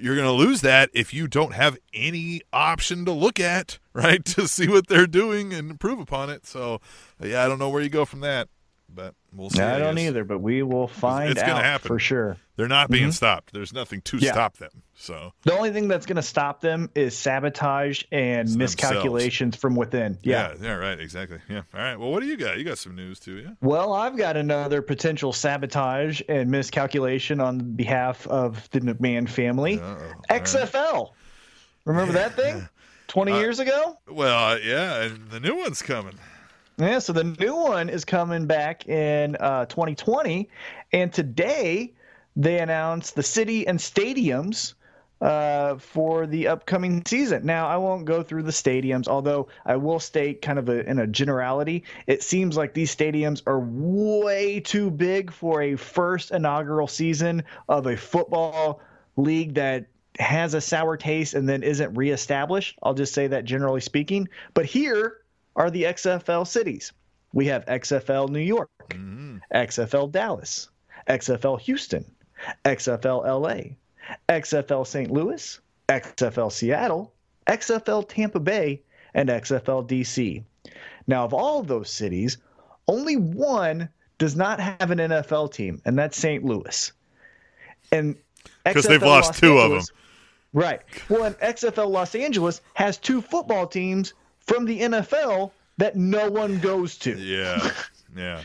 [0.00, 4.24] you're going to lose that if you don't have any option to look at, right?
[4.24, 6.46] To see what they're doing and improve upon it.
[6.46, 6.80] So,
[7.20, 8.48] yeah, I don't know where you go from that,
[8.96, 9.60] but we'll see.
[9.62, 11.86] I don't either, but we will find it's gonna out happen.
[11.88, 12.36] for sure.
[12.56, 13.52] They're not being stopped.
[13.52, 14.24] There's nothing to Mm-hmm.
[14.24, 14.32] Yeah.
[14.32, 14.70] stop them.
[14.94, 19.76] So, The only thing that's going to stop them is sabotage and It's miscalculations from
[19.76, 20.16] within.
[20.22, 20.54] yeah.
[20.58, 21.38] yeah, right, exactly.
[21.50, 21.62] Yeah.
[21.74, 21.96] All right.
[21.96, 22.56] Well, what do you got?
[22.56, 23.50] You got some news too, yeah?
[23.60, 29.78] Well, I've got another potential sabotage and miscalculation on behalf of the McMahon family.
[29.78, 30.12] Uh-oh.
[30.30, 31.10] XFL.
[31.84, 32.66] Remember that thing?
[33.08, 33.98] 20 Uh, years ago?
[34.08, 36.18] Well, yeah, and the new one's coming.
[36.78, 40.50] Yeah, so the new one is coming back in uh, 2020.
[40.92, 41.94] And today
[42.36, 44.74] they announced the city and stadiums
[45.22, 47.46] uh, for the upcoming season.
[47.46, 50.98] Now, I won't go through the stadiums, although I will state kind of a, in
[50.98, 56.88] a generality, it seems like these stadiums are way too big for a first inaugural
[56.88, 58.82] season of a football
[59.16, 59.86] league that
[60.18, 62.78] has a sour taste and then isn't reestablished.
[62.82, 64.28] I'll just say that generally speaking.
[64.52, 65.20] But here
[65.56, 66.92] are the XFL cities.
[67.32, 68.70] We have XFL New York,
[69.52, 70.68] XFL Dallas,
[71.08, 72.04] XFL Houston,
[72.64, 73.74] XFL LA,
[74.28, 75.10] XFL St.
[75.10, 77.12] Louis, XFL Seattle,
[77.46, 78.82] XFL Tampa Bay,
[79.14, 80.44] and XFL DC.
[81.06, 82.38] Now, of all of those cities,
[82.88, 83.88] only one
[84.18, 86.44] does not have an NFL team, and that's St.
[86.44, 86.92] Louis.
[87.92, 88.16] And
[88.64, 89.82] because they've lost Los two of them,
[90.52, 90.80] Right.
[91.10, 94.14] Well, and XFL Los Angeles has two football teams
[94.46, 97.16] from the NFL that no one goes to.
[97.18, 97.70] Yeah,
[98.16, 98.42] yeah.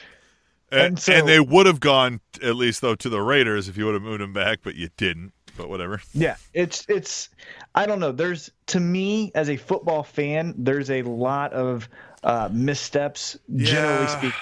[0.72, 3.78] And And, so- and they would have gone at least though to the Raiders if
[3.78, 5.34] you would have moved them back, but you didn't.
[5.58, 6.02] But whatever.
[6.14, 7.28] Yeah, it's it's
[7.76, 8.14] I don't know.
[8.14, 11.90] There's to me as a football fan, there's a lot of
[12.24, 14.08] uh, missteps generally Yeah.
[14.18, 14.40] speaking.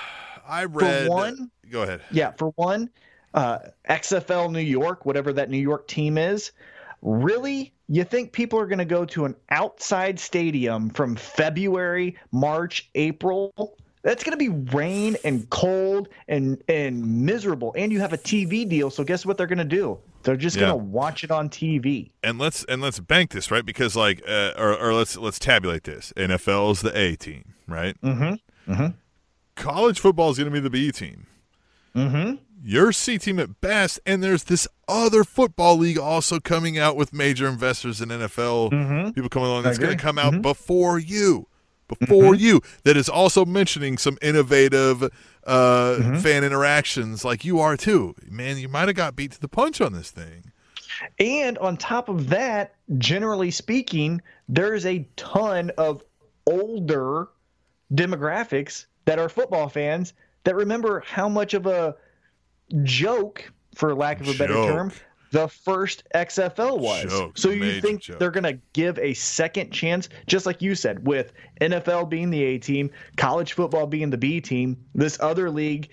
[0.48, 1.10] I read.
[1.10, 2.02] one- go ahead.
[2.12, 2.90] Yeah, for one,
[3.34, 3.58] uh,
[3.90, 6.52] XFL New York, whatever that New York team is,
[7.02, 12.90] really, you think people are going to go to an outside stadium from February, March,
[12.96, 13.54] April?
[14.02, 17.74] That's going to be rain and cold and and miserable.
[17.76, 19.98] And you have a TV deal, so guess what they're going to do?
[20.24, 20.68] They're just Yeah.
[20.68, 22.10] going to watch it on TV.
[22.24, 25.84] And let's and let's bank this right because like uh, or or let's let's tabulate
[25.84, 26.14] this.
[26.16, 28.00] NFL is the A team, right?
[28.02, 28.72] Mm-hmm.
[28.72, 28.88] Mm-hmm.
[29.56, 31.28] College football is going to be the B team.
[31.96, 32.36] Mm-hmm.
[32.62, 37.14] Your C team at best, and there's this other football league also coming out with
[37.14, 39.16] major investors in NFL Mhm.
[39.16, 40.42] people coming along that's going to come out Mhm.
[40.42, 41.48] before you,
[41.88, 42.62] before you.
[42.84, 45.10] That is also mentioning some innovative
[45.48, 48.14] uh, fan interactions like you are too.
[48.30, 50.52] Man, you might have got beat to the punch on this thing.
[51.18, 56.04] And on top of that, generally speaking, there's a ton of
[56.46, 57.30] older
[57.94, 61.96] demographics that are football fans that remember how much of a
[62.84, 64.92] joke, for lack of a better term,
[65.32, 67.06] the first XFL was.
[67.06, 68.20] Joke, so you major think joke.
[68.20, 72.44] they're going to give a second chance, just like you said, with NFL being the
[72.44, 75.90] A team, college football being the B team, this other league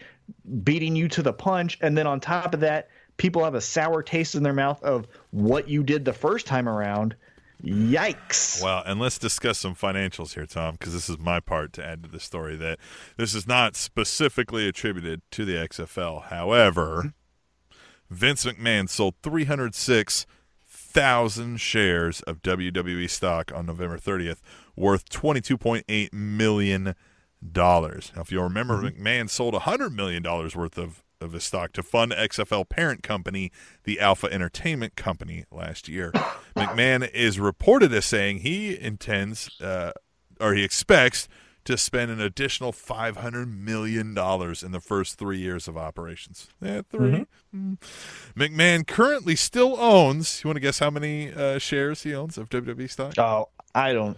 [0.63, 4.03] beating you to the punch, and then on top of that, people have a sour
[4.03, 7.15] taste in their mouth of what you did the first time around.
[7.63, 8.63] Yikes!
[8.63, 12.03] Well, and let's discuss some financials here, Tom, because this is my part to add
[12.03, 12.57] to the story.
[12.57, 12.79] That
[13.17, 16.25] this is not specifically attributed to the XFL.
[16.25, 18.15] However, mm-hmm.
[18.15, 24.41] Vince McMahon sold 306,000 shares of WWE stock on November 30th,
[24.77, 26.95] worth 22.8 million
[27.53, 28.13] dollars.
[28.15, 29.03] Now, if you'll remember, mm-hmm.
[29.03, 33.51] McMahon sold 100 million dollars worth of of his stock to fund XFL parent company,
[33.85, 36.13] the Alpha Entertainment Company, last year.
[36.57, 39.93] McMahon is reported as saying he intends, uh,
[40.41, 41.29] or he expects,
[41.65, 46.49] to spend an additional five hundred million dollars in the first three years of operations.
[46.61, 47.79] Yeah, 3 Mm.
[48.37, 50.43] McMahon currently still owns.
[50.45, 53.15] You want to guess how many uh, shares he owns of WWE stock?
[53.19, 54.17] Oh, I don't.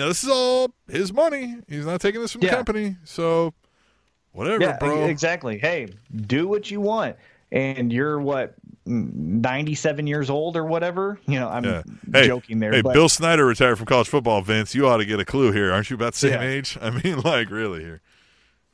[0.01, 1.57] Now this is all his money.
[1.69, 2.97] He's not taking this from the company.
[3.05, 3.53] So
[4.33, 5.05] whatever, Yeah, bro.
[5.05, 5.59] exactly.
[5.59, 7.17] Hey, do what you want.
[7.53, 8.55] And you're what
[8.87, 11.19] 97 years old or whatever?
[11.27, 11.83] You know, I'm Yeah.
[12.13, 14.75] Hey, joking there, Hey, but Bill Snyder retired from college football, Vince.
[14.75, 15.71] You ought to get a clue here.
[15.73, 16.49] Aren't you about the same Yeah.
[16.49, 16.79] age?
[16.81, 18.01] I mean, like, really here.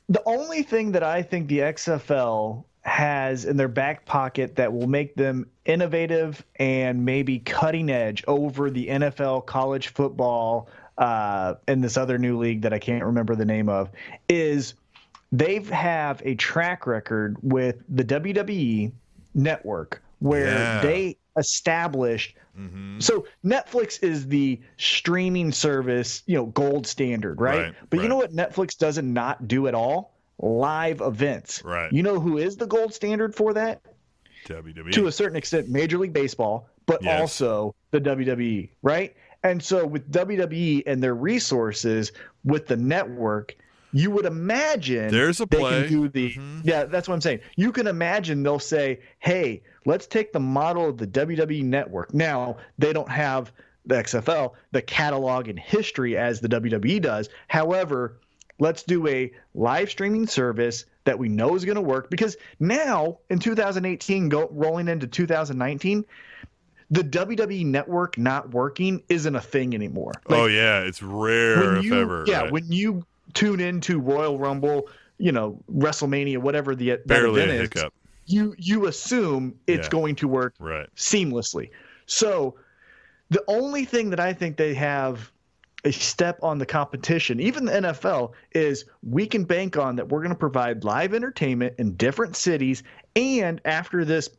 [0.07, 4.87] the only thing that I think the XFL has in their back pocket that will
[4.87, 11.97] make them innovative and maybe cutting edge over the NFL, college football, uh, and this
[11.97, 13.89] other new league that I can't remember the name of
[14.29, 14.73] is
[15.31, 18.91] they have a track record with the WWE
[19.35, 20.81] network where Yeah.
[20.81, 22.99] they established Mm-hmm.
[23.01, 27.59] so Netflix is the streaming service, you know, gold standard, right?
[27.65, 30.15] Right, but you know what Netflix doesn't not do at all?
[30.39, 31.63] Live events.
[31.63, 31.91] Right.
[31.93, 33.81] You know who is the gold standard for that?
[34.47, 34.91] WWE.
[34.93, 37.21] To a certain extent, Major League Baseball, but Yes.
[37.21, 39.15] also the WWE, right?
[39.47, 42.11] And so with WWE and their resources
[42.43, 43.55] with the network,
[43.93, 45.81] you would imagine There's a they play.
[45.83, 46.61] can do the Mhm.
[46.65, 50.89] yeah that's what i'm saying you can imagine they'll say hey let's take the model
[50.89, 53.49] of the wwe network now they don't have
[53.85, 58.17] the xfl the catalog and history as the wwe does however
[58.59, 63.17] let's do a live streaming service that we know is going to work because now
[63.29, 66.03] in 2018 go rolling into 2019
[66.89, 70.13] the WWE network not working isn't a thing anymore.
[70.27, 70.79] Oh, like, oh, yeah.
[70.81, 72.23] It's rare, when if ever.
[72.27, 72.51] yeah, right.
[72.51, 77.75] when you tune into Royal Rumble, you know WrestleMania, whatever the that Barely a event
[77.75, 77.83] is,
[78.25, 79.89] you you assume it's Yeah.
[79.91, 80.87] going to work Right.
[80.95, 81.69] seamlessly.
[82.05, 82.55] So
[83.29, 85.31] the only thing that I think they have
[85.83, 90.19] a step on the competition, even the NFL, is we can bank on that we're
[90.19, 92.83] going to provide live entertainment in different cities,
[93.15, 94.29] and after this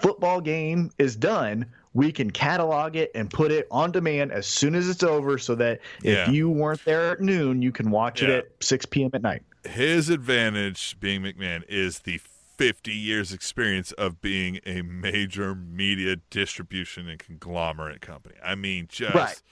[0.00, 4.74] football game is done, we can catalog it and put it on demand as soon
[4.74, 6.28] as it's over, so that Yeah.
[6.28, 8.28] if you weren't there at noon, you can watch Yeah.
[8.28, 9.10] it at 6 p.m.
[9.14, 9.42] at night.
[9.68, 12.20] His advantage, being McMahon, is the
[12.56, 18.34] 50 years experience of being a major media distribution and conglomerate company.
[18.44, 19.42] I mean, just Right.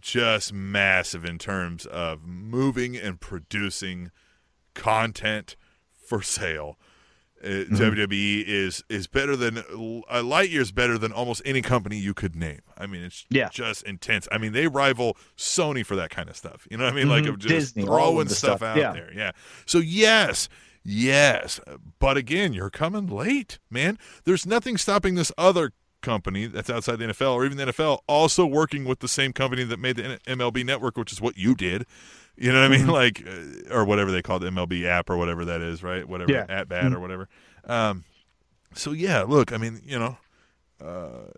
[0.00, 4.10] just massive in terms of moving and producing
[4.74, 5.56] content
[6.06, 6.78] for sale.
[7.44, 7.74] Uh, Mm-hmm.
[7.76, 9.62] WWE is is better than
[10.08, 12.60] a light years better than almost any company you could name.
[12.78, 13.48] I mean, it's Yeah.
[13.52, 14.26] just intense.
[14.32, 16.66] I mean, they rival Sony for that kind of stuff.
[16.70, 17.08] You know what I mean?
[17.08, 17.28] Like Mhm.
[17.30, 18.62] of just Disney, throwing of stuff, stuff.
[18.62, 18.92] out Yeah.
[18.92, 19.10] there.
[19.14, 19.32] Yeah.
[19.66, 20.48] So yes,
[20.84, 21.60] yes,
[21.98, 23.98] but again, you're coming late, man.
[24.24, 28.44] There's nothing stopping this other company that's outside the NFL or even the NFL also
[28.44, 31.86] working with the same company that made the MLB network, which is what you did.
[32.36, 32.86] You know what I mean?
[32.86, 32.90] Mm-hmm.
[32.90, 36.06] Like, uh, or whatever they call the MLB app or whatever that is, right?
[36.08, 36.46] Whatever Yeah.
[36.48, 37.28] at bat or whatever.
[37.64, 38.04] Um,
[38.74, 40.18] so yeah, look, I mean, you know,
[40.84, 41.30] uh,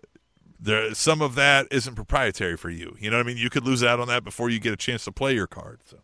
[0.59, 2.95] there some of that isn't proprietary for you.
[2.99, 3.37] You know what I mean?
[3.37, 5.81] You could lose out on that before you get a chance to play your card.
[5.85, 5.97] So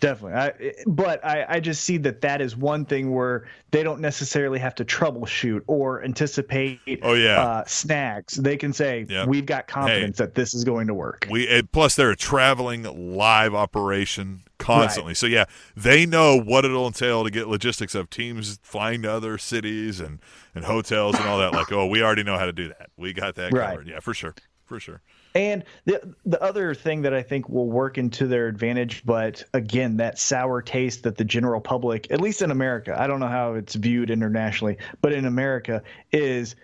[0.00, 0.38] Definitely.
[0.38, 4.58] I, but I, I just see that that is one thing where they don't necessarily
[4.58, 7.40] have to troubleshoot or anticipate Oh, yeah.
[7.42, 8.34] uh, snags.
[8.34, 9.28] They can say, Yep.
[9.28, 11.26] we've got confidence that this is going to work.
[11.30, 15.14] We plus they're a traveling live operation constantly.
[15.14, 15.44] So yeah,
[15.76, 20.18] they know what it'll entail to get logistics of teams flying to other cities and
[20.54, 21.52] and hotels and all that.
[21.52, 22.90] Like, oh, we already know how to do that.
[22.96, 23.70] We got that Right.
[23.70, 23.88] covered.
[23.88, 25.02] Yeah, for sure, for sure.
[25.34, 29.96] And the the other thing that I think will work into their advantage, but again,
[29.96, 33.54] that sour taste that the general public, at least in America, I don't know how
[33.54, 36.54] it's viewed internationally, but in America, is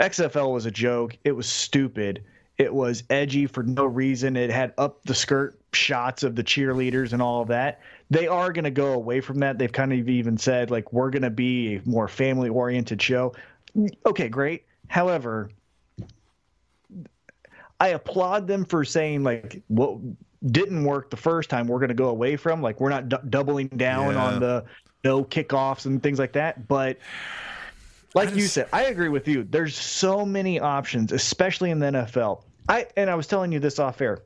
[0.00, 1.16] XFL was a joke.
[1.22, 2.24] It was stupid.
[2.58, 4.36] It was edgy for no reason.
[4.36, 7.80] It had up the skirt shots of the cheerleaders and all of that.
[8.10, 9.58] They are going to go away from that.
[9.58, 13.34] They've kind of even said like we're going to be a more family oriented show.
[14.06, 14.64] Okay, great.
[14.88, 15.50] However,
[17.80, 19.98] I applaud them for saying like what
[20.46, 22.62] didn't work the first time we're going to go away from.
[22.62, 24.24] Like we're not d- doubling down Yeah.
[24.24, 24.64] on the
[25.04, 26.98] no kickoffs and things like that but
[28.14, 29.44] like I you said I agree with you.
[29.44, 33.78] There's so many options especially in the NFL I and I was telling you this
[33.78, 34.18] off air.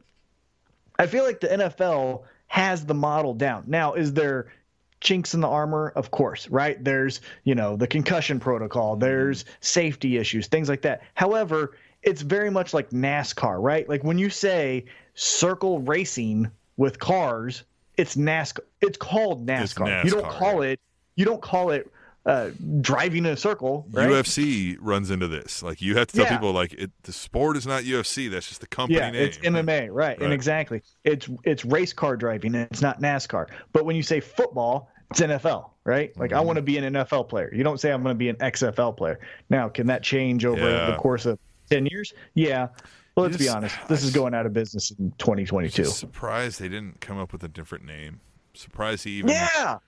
[0.98, 3.64] I feel like the NFL has the model down.
[3.66, 4.52] Now is there
[5.00, 5.92] chinks in the armor?
[5.96, 6.82] Of course right?
[6.82, 8.96] There's you know the concussion protocol.
[8.96, 11.02] There's safety issues things like that.
[11.14, 14.84] However it's very much like nascar right like when you say
[15.14, 17.64] circle racing with cars
[17.96, 20.80] it's nascar it's called nascar, you don't call it
[21.16, 21.90] you don't call it
[22.26, 22.50] uh,
[22.82, 24.08] driving in a circle right?
[24.10, 25.62] UFC runs into this.
[25.62, 26.32] Like you have to tell Yeah.
[26.36, 28.30] people like it, the sport is not UFC.
[28.30, 29.22] That's just the company yeah, name.
[29.22, 29.90] it's MMA, right?
[29.90, 30.20] Right.
[30.20, 33.46] And exactly, it's it's race car driving, and it's not NASCAR.
[33.72, 36.14] But when you say football, it's NFL, right?
[36.18, 36.38] Like Mm-hmm.
[36.38, 37.50] I want to be an NFL player.
[37.54, 39.18] You don't say I'm going to be an XFL player.
[39.48, 40.90] Now, can that change over Yeah.
[40.90, 41.38] the course of
[41.70, 42.12] ten years?
[42.34, 42.68] Yeah.
[43.16, 43.76] Well, let's be honest.
[43.88, 45.82] This is going out of business in 2022.
[45.82, 48.20] Just surprised they didn't come up with a different name.
[48.54, 49.30] Surprised he even.
[49.30, 49.78] Yeah.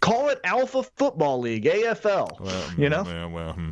[0.00, 2.40] Call it Alpha Football League, AFL.
[2.40, 3.04] Well, you know?
[3.06, 3.70] yeah, well, hmm.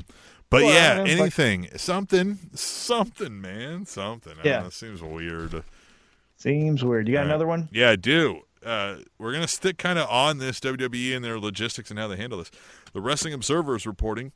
[0.49, 4.35] but Well, yeah, I it's like- anything, something, something, man, something.
[4.35, 4.53] I Yeah.
[4.55, 5.65] don't know, seems weird.
[6.37, 7.09] Seems weird.
[7.09, 7.27] You got right.
[7.27, 7.69] another one?
[7.73, 8.43] Yeah, I do.
[8.65, 12.17] Uh, we're gonna stick kind of on this WWE and their logistics and how they
[12.17, 12.51] handle this.
[12.93, 14.33] The Wrestling Observer is reporting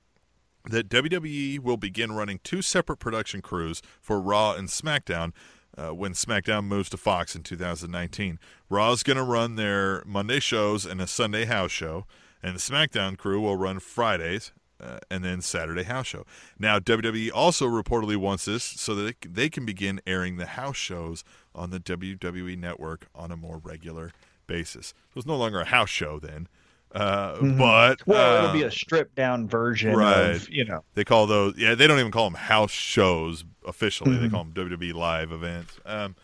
[0.68, 5.32] that WWE will begin running two separate production crews for Raw and SmackDown
[5.76, 8.38] uh, when SmackDown moves to Fox in 2019.
[8.70, 12.06] Raw's going to run their Monday shows and a Sunday house show,
[12.42, 16.24] and the SmackDown crew will run Fridays uh, and then Saturday house show.
[16.58, 20.76] Now, WWE also reportedly wants this so that it, they can begin airing the house
[20.76, 21.24] shows
[21.54, 24.12] on the WWE network on a more regular
[24.46, 24.88] basis.
[25.12, 26.48] So it's no longer a house show then.
[26.94, 27.40] Uh, But
[27.98, 28.10] Mm-hmm.
[28.10, 30.30] Well, it'll uh, be a stripped down version right.
[30.36, 30.84] of, you know.
[30.94, 34.22] they call those yeah they don't even call them house shows officially Mm-hmm.
[34.22, 36.14] they call them wwe live events um,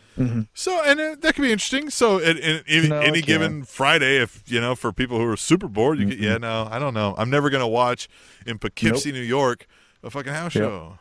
[0.53, 4.43] so and uh, that could be interesting so at, in, No, any given friday if
[4.51, 7.15] you know for people who are super bored you get yeah no i don't know
[7.17, 8.07] i'm never gonna watch
[8.45, 9.65] in poughkeepsie new york
[10.03, 10.63] a fucking house Yep.
[10.63, 10.99] show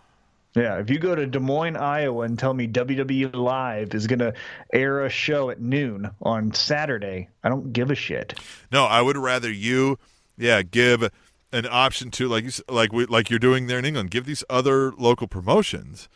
[0.54, 4.18] Yeah, if you go to Des Moines, Iowa, and tell me WWE Live is going
[4.18, 4.34] to
[4.72, 8.34] air a show at noon on Saturday, I don't give a shit.
[8.72, 9.98] no i would rather you
[10.36, 11.08] yeah give
[11.52, 14.92] an option to like like we, like you're doing there in england give these other
[14.92, 16.08] local promotions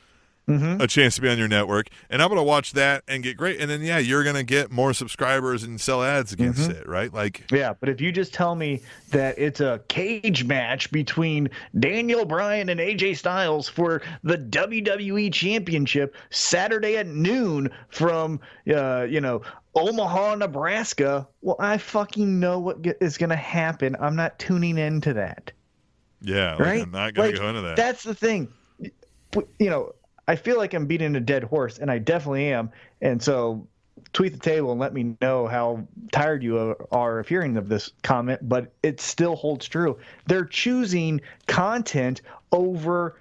[0.47, 0.79] Mm-hmm.
[0.83, 3.35] a chance to be on your network, and I'm going to watch that and get
[3.37, 3.61] great.
[3.61, 6.81] And then, yeah, you're going to get more subscribers and sell ads against Mm-hmm.
[6.83, 7.11] it, right?
[7.15, 11.49] Like, Yeah, but if you just tell me that it's a cage match between
[11.81, 18.39] Daniel Bryan and AJ Styles for the WWE Championship Saturday at noon from,
[18.71, 19.41] uh, you know,
[19.75, 23.97] Omaha, Nebraska, well, I fucking know what is going to happen.
[23.99, 25.53] I'm not tuning into that.
[26.21, 26.83] yeah, like, right?
[26.83, 27.77] I'm not going Like, to go into that.
[27.77, 28.53] That's the thing.
[29.59, 29.95] You know,
[30.27, 32.71] I feel like I'm beating a dead horse, and I definitely am.
[33.01, 33.67] And so,
[34.13, 37.91] tweet the table and let me know how tired you are- of hearing of this
[38.03, 38.49] comment.
[38.49, 39.99] But it still holds true.
[40.27, 43.17] They're choosing content over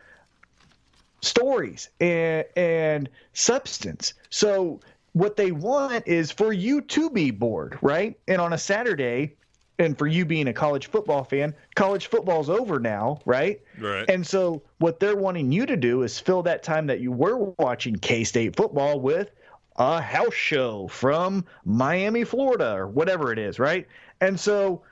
[1.21, 4.13] stories and, and substance.
[4.29, 4.81] So
[5.13, 8.17] what they want is for you to be bored, right?
[8.27, 9.35] And on a Saturday,
[9.79, 13.61] and for you being a college football fan, college football's over now, right?
[13.79, 14.07] Right.
[14.09, 17.37] And so what they're wanting you to do is fill that time that you were
[17.57, 19.31] watching K-State football with
[19.77, 23.87] a house show from Miami, Florida, or whatever it is, right?
[24.21, 24.83] And so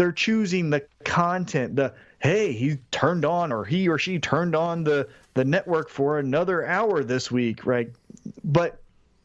[0.00, 4.82] they're choosing the content the hey he turned on or he or she turned on
[4.82, 7.90] the the network for another hour this week right
[8.42, 8.80] but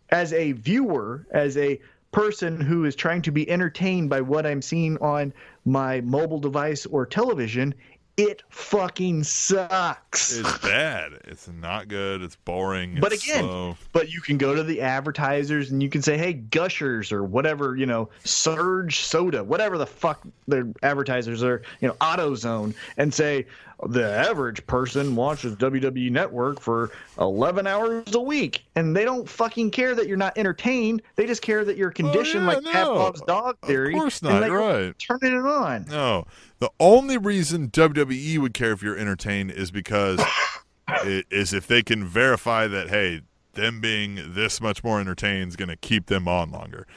[0.09, 1.79] as a viewer as a
[2.15, 5.33] person who is trying to be entertained by what i'm seeing on
[5.65, 7.75] my mobile device or television
[8.17, 10.37] it fucking sucks.
[10.37, 11.19] It's bad.
[11.25, 12.21] It's not good.
[12.21, 12.97] It's boring.
[13.01, 13.77] But it's again, slow.
[13.91, 17.75] but you can go to the advertisers and you can say, "Hey, Gushers or whatever,
[17.75, 23.47] you know, Surge Soda, whatever the fuck their advertisers are, you know, AutoZone," and say
[23.87, 29.71] the average person watches WWE Network for 11 hours a week, and they don't fucking
[29.71, 31.01] care that you're not entertained.
[31.15, 32.71] They just care that you're conditioned Oh, yeah, like no.
[32.71, 33.93] Pavlov's dog theory.
[33.93, 34.49] Of course not.
[34.49, 34.95] Right.
[34.99, 35.85] Turning it on.
[35.89, 36.25] No,
[36.59, 40.21] the only reason WWE would care if you're entertained is because
[40.87, 43.21] it is if they can verify that hey,
[43.53, 46.87] them being this much more entertained is going to keep them on longer.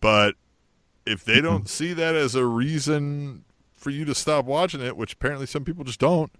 [0.00, 0.34] But
[1.06, 3.44] if they don't see that as a reason
[3.78, 6.30] for you to stop watching it, which apparently some people just don't.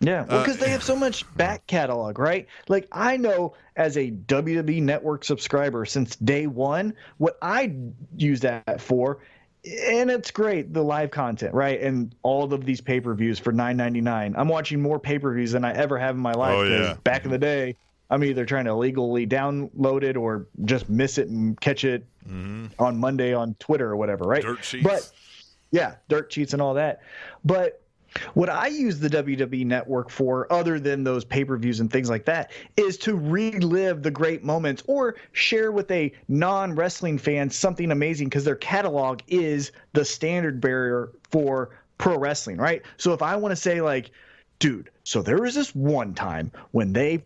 [0.00, 2.46] Yeah, well, Uh, because they have so much back catalog, right?
[2.68, 7.72] Like I know as a WWE Network subscriber since day one, what I
[8.16, 9.18] use that for,
[9.64, 11.80] and it's great, the live content, right?
[11.80, 14.34] And all of these pay per views for nine ninety nine.
[14.36, 16.54] I'm watching more pay per views than I ever have in my life.
[16.56, 16.96] Oh, yeah.
[17.04, 17.76] Back in the day,
[18.10, 22.98] I'm either trying to illegally download it or just miss it and catch it on
[22.98, 24.42] Monday on Twitter or whatever, right?
[24.42, 24.84] Dirt sheets.
[24.84, 25.10] But
[25.72, 27.02] yeah, dirt cheats and all that.
[27.44, 27.82] But
[28.34, 32.10] what I use the WWE network for, other than those pay per views and things
[32.10, 37.50] like that, is to relive the great moments or share with a non wrestling fan
[37.50, 42.82] something amazing because their catalog is the standard bearer for pro wrestling, right?
[42.98, 44.10] So if I want to say, like,
[44.58, 47.24] dude, so there was this one time when they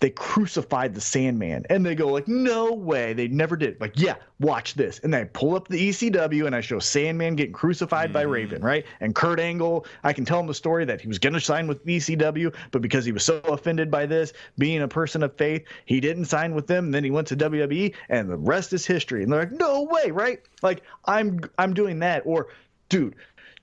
[0.00, 4.16] they crucified the Sandman, and they go like, "No way, they never did." Like, yeah,
[4.40, 8.12] watch this, and then I pull up the ECW and I show Sandman getting crucified
[8.12, 8.30] by hmm.
[8.30, 8.84] Raven, right?
[9.00, 11.66] And Kurt Angle, I can tell him the story that he was going to sign
[11.66, 15.64] with ECW, but because he was so offended by this, being a person of faith,
[15.86, 16.86] he didn't sign with them.
[16.86, 19.22] And then he went to WWE, and the rest is history.
[19.22, 22.48] And they're like, "No way, right?" Like, I'm I'm doing that, or
[22.88, 23.14] dude.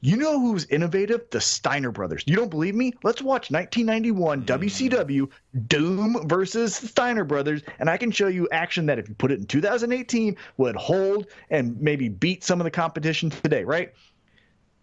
[0.05, 1.27] You know who's innovative?
[1.31, 2.23] The Steiner brothers.
[2.27, 2.93] You don't believe me?
[3.01, 5.59] Let's watch 1991 WCW hmm.
[5.61, 9.39] Doom versus Steiner brothers, and I can show you action that if you put it
[9.39, 13.93] in 2018 would hold and maybe beat some of the competition today, right?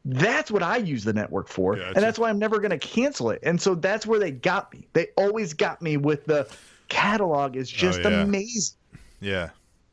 [0.05, 3.31] That's what I use the network for, and that's why I'm never going to cancel
[3.31, 3.39] it.
[3.45, 4.89] And so that's where they got me.
[4.93, 6.53] They always got me with the
[6.89, 8.23] catalog is oh, just Oh, yeah.
[8.23, 8.77] amazing.
[9.21, 9.51] Yeah.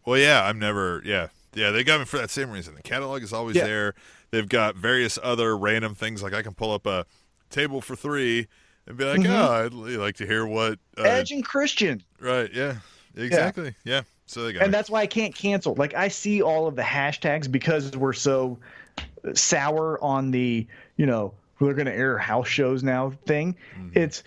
[0.07, 1.03] Well, yeah, I'm never.
[1.05, 1.69] Yeah, yeah.
[1.69, 2.73] They got me for that same reason.
[2.73, 3.65] The catalog is always Yeah.
[3.65, 3.95] there.
[4.32, 6.21] They've got various other random things.
[6.23, 7.05] Like I can pull up a
[7.49, 8.47] table for three
[8.88, 9.30] and be like, Mhm.
[9.30, 10.80] oh, I'd like to hear what.
[10.97, 12.03] Uh, Edge and Christian.
[12.19, 12.51] Right.
[12.53, 12.75] Yeah.
[13.15, 13.73] Exactly.
[13.84, 14.01] Yeah.
[14.27, 14.61] So they got.
[14.61, 14.71] and me.
[14.71, 15.73] that's why I can't cancel.
[15.75, 18.59] Like I see all of the hashtags because we're so
[19.34, 20.65] sour on the
[20.97, 23.55] you know we're going to air house shows now thing.
[23.77, 23.99] Mm-hmm.
[23.99, 24.23] It's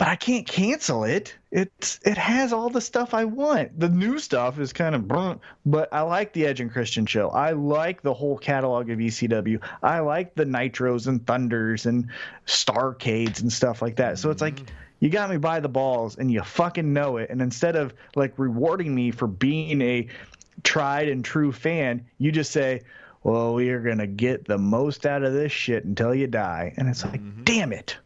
[0.00, 1.36] but I can't cancel it.
[1.50, 3.78] It's it has all the stuff I want.
[3.78, 7.28] The new stuff is kind of burnt, but I like the Edge and Christian show.
[7.28, 9.60] I like the whole catalog of ECW.
[9.82, 12.08] I like the Nitros and Thunders and
[12.46, 14.18] Starcades and stuff like that.
[14.18, 14.74] So it's like mm-hmm.
[15.00, 17.28] you got me by the balls and you fucking know it.
[17.28, 20.06] And instead of like rewarding me for being a
[20.62, 22.80] tried and true fan, you just say,
[23.22, 26.72] well, we are going to get the most out of this shit until you die.
[26.78, 27.44] And it's like, mm-hmm.
[27.44, 27.98] damn it.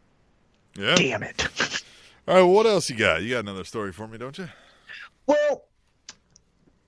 [0.77, 0.95] yeah.
[0.95, 1.47] Damn it.
[2.27, 2.43] All right.
[2.43, 3.21] What else you got?
[3.21, 4.47] You got another story for me, don't you?
[5.27, 5.65] well,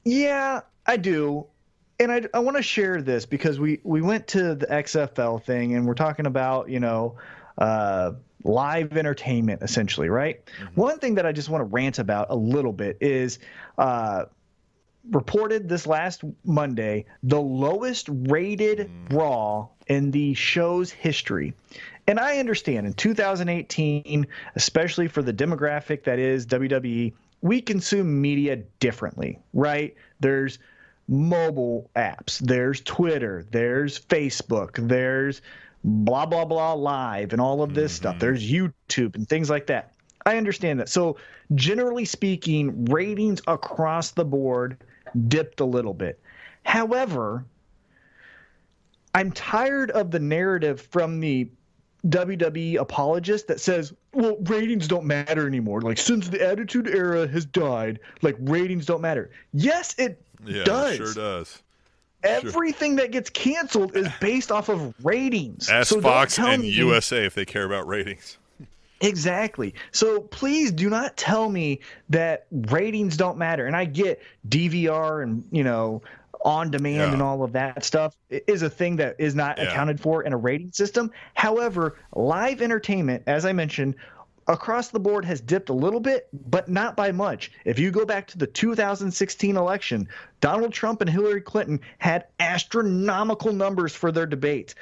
[0.03, 1.45] yeah, I do.
[1.99, 5.75] And I, I want to share this because we, we went to the XFL thing
[5.75, 7.17] and we're talking about, you know,
[7.57, 8.11] uh,
[8.43, 10.41] live entertainment essentially, right?
[10.75, 13.39] One thing that I just want to rant about a little bit is
[13.77, 14.25] uh,
[15.11, 19.13] reported this last Monday the lowest rated mm.
[19.17, 21.53] Raw in the show's history.
[22.07, 28.57] And I understand in 2018, especially for the demographic that is WWE, we consume media
[28.79, 29.95] differently, right?
[30.19, 30.59] There's
[31.07, 35.41] mobile apps, there's Twitter, there's Facebook, there's
[35.83, 38.15] blah, blah, blah live and all of this stuff.
[38.15, 38.19] Mm-hmm.
[38.19, 39.93] There's YouTube and things like that.
[40.25, 40.89] I understand that.
[40.89, 41.17] So,
[41.55, 44.77] generally speaking, ratings across the board
[45.27, 46.19] dipped a little bit.
[46.63, 47.45] However,
[49.13, 51.49] I'm tired of the narrative from the
[52.07, 55.81] WWE apologist that says, well, ratings don't matter anymore.
[55.81, 59.31] Like, since the Attitude Era has died, like, ratings don't matter.
[59.53, 60.63] Yes, it Yeah.
[60.63, 60.93] does.
[60.93, 61.63] It sure does.
[62.23, 65.69] Everything that gets canceled is based off of ratings.
[65.69, 68.37] Ask So Fox and me- USA if they care about ratings.
[69.01, 69.73] Exactly.
[69.91, 71.79] So please do not tell me
[72.09, 73.65] that ratings don't matter.
[73.67, 76.01] And I get DVR and, you know,
[76.45, 77.13] on demand Yeah.
[77.13, 79.65] and all of that stuff is a thing that is not Yeah.
[79.65, 81.11] accounted for in a rating system.
[81.33, 83.95] However, live entertainment, as I mentioned,
[84.47, 87.51] across the board has dipped a little bit, but not by much.
[87.65, 90.07] If you go back to the 2016 election,
[90.39, 94.73] Donald Trump and Hillary Clinton had astronomical numbers for their debates.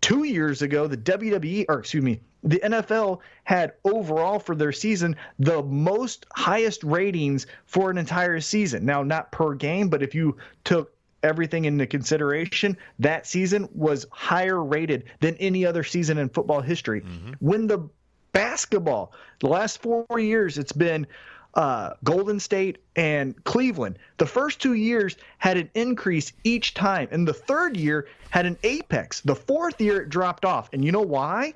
[0.00, 5.16] two years ago, the WWE, or excuse me, the NFL had overall for their season
[5.38, 8.84] the most highest ratings for an entire season.
[8.84, 10.92] Now, not per game, but if you took
[11.22, 17.00] everything into consideration, that season was higher rated than any other season in football history.
[17.00, 17.32] Mm-hmm.
[17.40, 17.88] When the
[18.32, 21.06] basketball, the last four years, it's been
[21.54, 23.98] uh, Golden State and Cleveland.
[24.18, 28.58] The first two years had an increase each time, and the third year had an
[28.62, 29.20] apex.
[29.20, 31.54] The fourth year it dropped off, and you know why?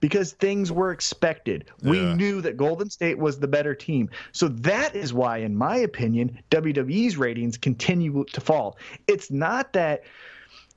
[0.00, 1.66] Because things were expected.
[1.82, 1.90] Yeah.
[1.90, 4.08] We knew that Golden State was the better team.
[4.32, 8.78] So that is why, in my opinion, WWE's ratings continue to fall.
[9.06, 10.04] It's not that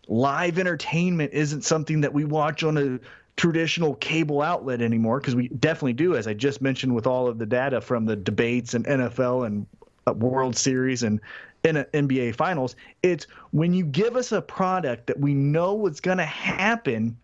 [0.07, 2.99] live entertainment isn't something that we watch on a
[3.36, 7.39] traditional cable outlet anymore because we definitely do, as I just mentioned, with all of
[7.39, 9.65] the data from the debates and NFL and
[10.05, 11.19] uh, World Series and
[11.63, 12.76] in NBA Finals.
[13.01, 17.17] It's when you give us a product that we know what's going to happen,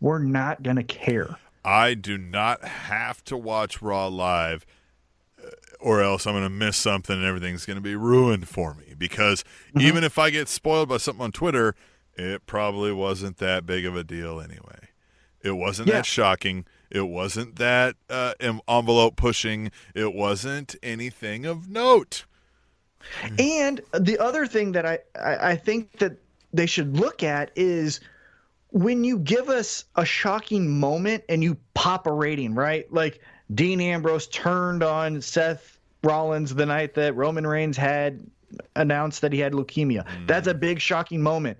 [0.00, 1.36] we're not going to care.
[1.64, 4.64] I do not have to watch Raw live
[5.42, 8.74] uh, or else I'm going to miss something and everything's going to be ruined for
[8.74, 8.94] me.
[8.96, 9.80] Because mm-hmm.
[9.86, 11.74] even if I get spoiled by something on Twitter,
[12.14, 14.88] it probably wasn't that big of a deal anyway.
[15.42, 15.96] It wasn't yeah.
[15.96, 16.66] that shocking.
[16.90, 19.70] It wasn't that uh, envelope pushing.
[19.94, 22.24] It wasn't anything of note.
[23.38, 26.16] And the other thing that I, I, I think that
[26.52, 28.00] they should look at is
[28.72, 32.90] when you give us a shocking moment and you pop a rating, right?
[32.92, 33.20] Like
[33.54, 38.24] Dean Ambrose turned on Seth Rollins the night that Roman Reigns had
[38.76, 40.06] announced that he had leukemia.
[40.06, 40.26] Mm.
[40.26, 41.58] That's a big shocking moment.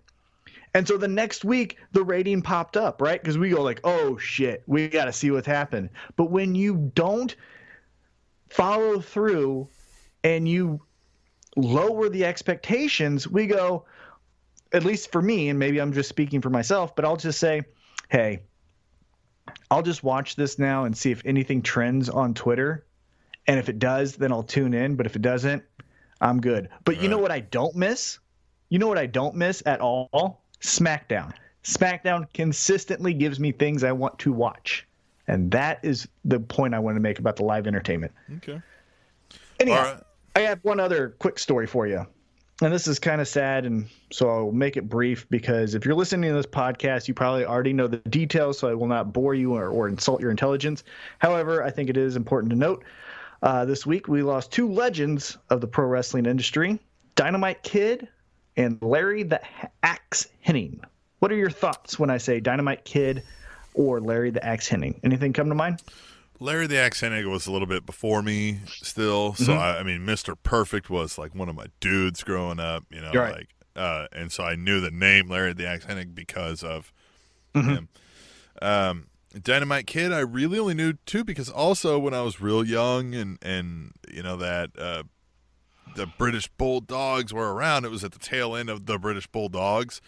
[0.73, 3.21] And so the next week, the rating popped up, right?
[3.21, 5.91] Because we go like, oh shit, we got to see what's happened.
[6.17, 7.35] But when you don't
[8.49, 9.69] follow through
[10.23, 10.81] and you
[11.57, 13.85] lower the expectations, we go,
[14.73, 17.62] at least for me, and maybe I'm just speaking for myself, but I'll just say,
[18.09, 18.41] hey,
[19.71, 22.85] I'll just watch this now and see if anything trends on Twitter.
[23.47, 24.97] And if it does, then I'll tune in.
[24.97, 25.62] But if it doesn't,
[26.21, 26.68] I'm good.
[26.85, 27.03] But right.
[27.03, 28.18] you know what I don't miss?
[28.68, 30.43] You know what I don't miss at all?
[30.61, 31.33] SmackDown.
[31.64, 34.87] SmackDown consistently gives me things I want to watch.
[35.27, 38.12] And that is the point I want to make about the live entertainment.
[38.39, 38.61] Okay.
[39.59, 40.03] Anyhow, right.
[40.37, 42.07] I have one other quick story for you.
[42.63, 45.95] And this is kind of sad, and so I'll make it brief because if you're
[45.95, 49.35] listening to this podcast, you probably already know the details, so I will not bore
[49.35, 50.85] you or, or insult your intelligence.
[51.21, 52.85] However, I think it is important to note
[53.43, 56.79] uh, this week we lost two legends of the pro wrestling industry
[57.15, 58.09] Dynamite Kid
[58.57, 59.41] and Larry the
[59.83, 60.81] Axe Hennig.
[61.21, 63.23] What are your thoughts when I say Dynamite Kid
[63.75, 65.01] or Larry the Axe Hennig?
[65.03, 65.83] Anything come to mind?
[66.41, 69.34] Larry the Axe Hennig was a little bit before me still.
[69.34, 69.61] So, mm-hmm.
[69.61, 70.34] I, I, mean, Mr.
[70.43, 73.32] Perfect was like one of my dudes growing up, you know, right.
[73.34, 76.93] like, uh, and so I knew the name Larry the Axe Hennig because of
[77.55, 77.68] mm-hmm.
[77.68, 77.88] him.
[78.62, 79.07] Um,
[79.41, 83.38] Dynamite Kid, I really only knew too because also when I was real young and,
[83.43, 85.05] and, you know, that, uh,
[85.97, 87.84] the British Bulldogs were around.
[87.84, 90.01] It was at the tail end of the British Bulldogs.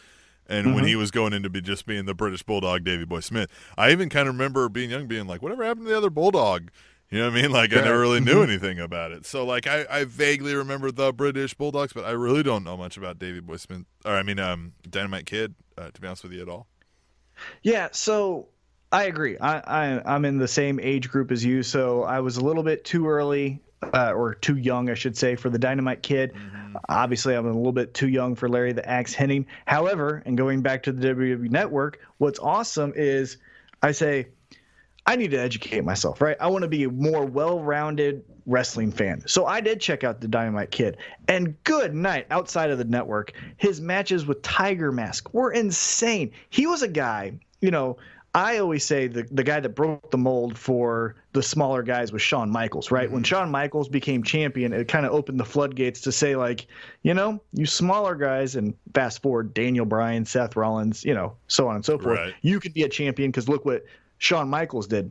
[0.49, 0.75] And mm-hmm.
[0.75, 3.93] when he was going into be just being the British Bulldog, Davy Boy Smith, I
[3.93, 6.71] even kind of remember being young, being like, "Whatever happened to the other Bulldog?"
[7.11, 7.53] You know what I mean?
[7.53, 8.51] Like I never really knew mm-hmm.
[8.51, 9.27] anything about it.
[9.27, 12.97] So like I, I vaguely remember the British Bulldogs, but I really don't know much
[12.97, 13.85] about Davy Boy Smith.
[14.07, 15.55] Or I mean, um, Dynamite Kid.
[15.77, 16.67] Uh, to be honest with you, at all.
[17.63, 17.89] Yeah.
[17.93, 18.49] So
[18.91, 19.39] I agree.
[19.39, 22.63] I, I I'm in the same age group as you, so I was a little
[22.63, 23.61] bit too early
[23.95, 26.33] uh, or too young, I should say, for the Dynamite Kid.
[26.35, 26.77] Mm-hmm.
[26.89, 29.47] Obviously, I'm a little bit too young for Larry the Axe Hennig.
[29.67, 33.39] However, and going back to the WWE Network, what's awesome is
[33.83, 34.29] I say,
[35.05, 36.37] I need to educate myself, right?
[36.41, 39.23] I want to be a more well rounded wrestling fan.
[39.27, 40.97] So I did check out the Dynamite Kid.
[41.29, 43.33] And good night outside of the network.
[43.57, 46.31] His matches with Tiger Mask were insane.
[46.51, 47.97] He was a guy, you know,
[48.35, 52.23] I always say the, the guy that broke the mold for the smaller guys was
[52.23, 53.05] Shawn Michaels, right?
[53.05, 53.15] Mm-hmm.
[53.15, 56.67] When Shawn Michaels became champion, it kind of opened the floodgates to say, like,
[57.03, 61.69] you know, you smaller guys, and fast forward Daniel Bryan, Seth Rollins, you know, so
[61.69, 62.35] on and so forth, right.
[62.41, 63.85] you could be a champion because look what
[64.17, 65.11] Shawn Michaels did.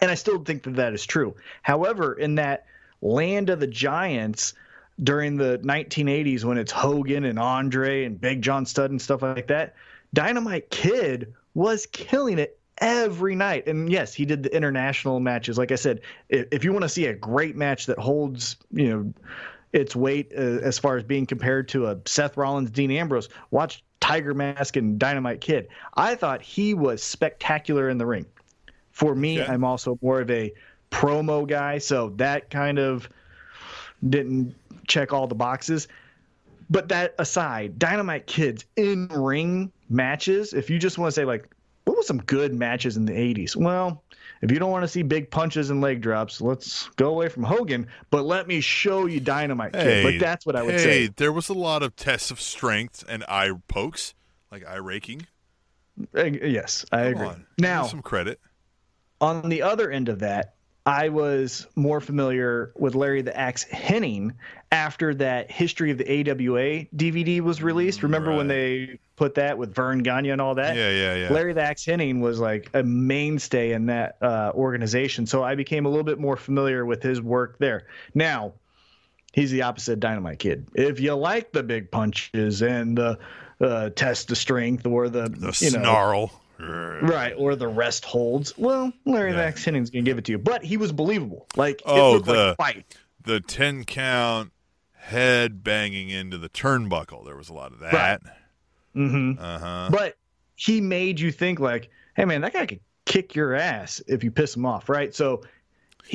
[0.00, 1.34] And I still think that that is true.
[1.62, 2.66] However, in that
[3.02, 4.54] land of the giants,
[5.02, 9.48] during the 1980s when it's Hogan and Andre and Big John Studd and stuff like
[9.48, 9.74] that,
[10.12, 13.66] Dynamite Kid was killing it every night.
[13.66, 15.58] And yes, he did the international matches.
[15.58, 18.88] Like I said, if, if you want to see a great match that holds, you
[18.88, 19.12] know,
[19.72, 23.84] its weight uh, as far as being compared to a Seth Rollins, Dean Ambrose, watch
[24.00, 25.68] Tiger Mask and Dynamite Kid.
[25.94, 28.26] I thought he was spectacular in the ring.
[28.92, 29.52] For me, okay.
[29.52, 30.52] I'm also more of a
[30.90, 33.08] promo guy, so that kind of
[34.08, 34.54] didn't
[34.88, 35.86] check all the boxes.
[36.70, 41.48] but that aside, Dynamite Kids in ring matches, if you just want to say, like,
[41.84, 43.56] what was some good matches in the 80s?
[43.56, 44.04] Well,
[44.42, 47.42] if you don't want to see big punches and leg drops, let's go away from
[47.42, 49.74] Hogan, but let me show you Dynamite.
[49.74, 51.12] Hey, like, that's what I would hey, say.
[51.16, 54.14] there was a lot of tests of strength and eye pokes,
[54.52, 55.26] like eye raking.
[56.14, 57.26] Yes, I Come agree.
[57.26, 57.46] on.
[57.58, 58.40] Now, some credit.
[59.20, 60.54] on the other end of that,
[60.86, 64.32] I was more familiar with Larry the Axe Hennig
[64.72, 68.02] after that History of the AWA DVD was released.
[68.02, 70.76] Remember when they put that with Verne Gagne and all that?
[70.76, 71.32] Yeah, yeah, yeah.
[71.32, 75.26] Larry the Axe Hennig was like a mainstay in that uh, organization.
[75.26, 77.86] So I became a little bit more familiar with his work there.
[78.14, 78.54] Now,
[79.34, 80.68] he's the opposite of Dynamite Kid.
[80.74, 83.18] If you like the big punches and the
[83.60, 86.32] uh, test of strength or the, the you know, snarl.
[86.62, 88.56] Right, or the rest holds.
[88.58, 89.42] Well, Larry Yeah.
[89.42, 91.46] Axe Hennig's gonna give it to you, but he was believable.
[91.56, 92.96] Like Oh, it looked the- like fight.
[93.24, 94.52] The 10 count
[94.94, 97.24] head banging into the turnbuckle.
[97.24, 98.20] There was a lot of that.
[98.94, 99.88] hmm Uh huh.
[99.92, 100.16] But
[100.56, 104.30] he made you think like, hey man, that guy could kick your ass if you
[104.30, 105.14] piss him off, right?
[105.14, 105.42] So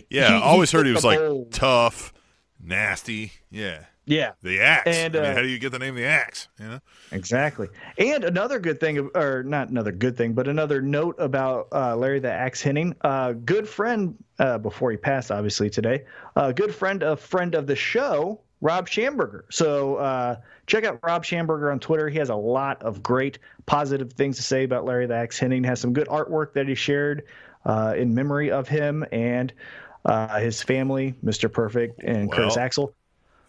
[0.10, 2.14] Yeah, he- I always he heard he was like bold- tough,
[2.60, 3.32] nasty.
[3.50, 3.86] Yeah.
[4.06, 4.88] Yeah, The axe.
[4.88, 6.47] And, I mean, uh, how do you get the name of the axe?
[6.60, 6.80] You know?
[7.12, 7.68] exactly.
[7.97, 12.20] And another good thing, or not another good thing, but another note about uh, Larry
[12.20, 16.03] the Axe Hennig, uh, good friend uh, before he passed, obviously today,
[16.36, 19.43] uh, good friend of friend of the show, Rob Schamberger.
[19.49, 20.38] So uh,
[20.68, 22.08] check out Rob Schamberger on Twitter.
[22.08, 25.66] He has a lot of great positive things to say about Larry the Axe Hennig.
[25.66, 27.24] Has some good artwork that he shared
[27.66, 29.51] uh, in memory of him and
[30.06, 31.51] uh, his family, Mr.
[31.51, 32.95] Perfect and Curtis Well, Axel.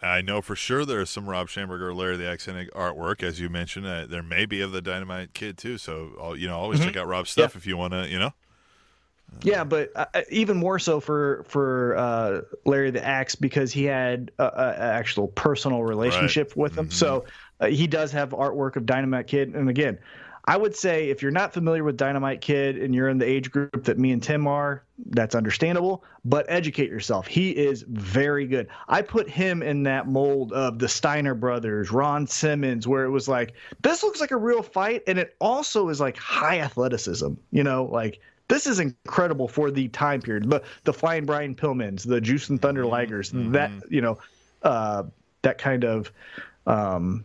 [0.07, 3.48] I know for sure there's some Rob Schamberger, Larry the Axe Hennig artwork, as you
[3.48, 3.86] mentioned.
[3.86, 5.78] Uh, there may be of the Dynamite Kid too.
[5.78, 6.88] So you know, always Mm-hmm.
[6.88, 8.09] check out Rob's stuff if you want to.
[8.09, 8.32] You know,
[9.42, 13.84] Yeah, but uh, uh, even more so for for uh, Larry the Axe because he
[13.84, 16.90] had a, a, a actual personal relationship with him.
[16.90, 17.24] So
[17.61, 19.54] uh, he does have artwork of Dynamite Kid.
[19.54, 19.98] And again,
[20.49, 23.51] I would say if you're not familiar with Dynamite Kid and you're in the age
[23.51, 26.05] group that me and Tim are, that's understandable.
[26.24, 27.26] But educate yourself.
[27.26, 28.68] He is very good.
[28.88, 33.26] I put him in that mold of the Steiner brothers, Ron Simmons, where it was
[33.26, 37.32] like this looks like a real fight, and it also is like high athleticism.
[37.51, 40.49] You know, like this is incredible for the time period.
[40.49, 44.18] But the Flying Brian Pillmans, the Jushin Thunder Ligers, that you know,
[44.62, 45.03] uh,
[45.42, 46.12] that kind of
[46.68, 47.24] um,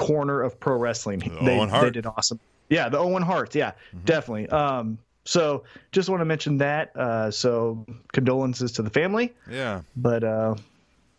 [0.00, 1.20] corner of pro wrestling.
[1.42, 2.40] they, Owen they did awesome.
[2.68, 3.54] Yeah, the Owen Harts.
[3.56, 3.72] Yeah,
[4.04, 4.48] definitely.
[4.48, 6.96] Um, so just want to mention that.
[6.96, 9.32] Uh, so condolences to the family.
[9.50, 9.82] yeah.
[9.96, 10.54] But uh,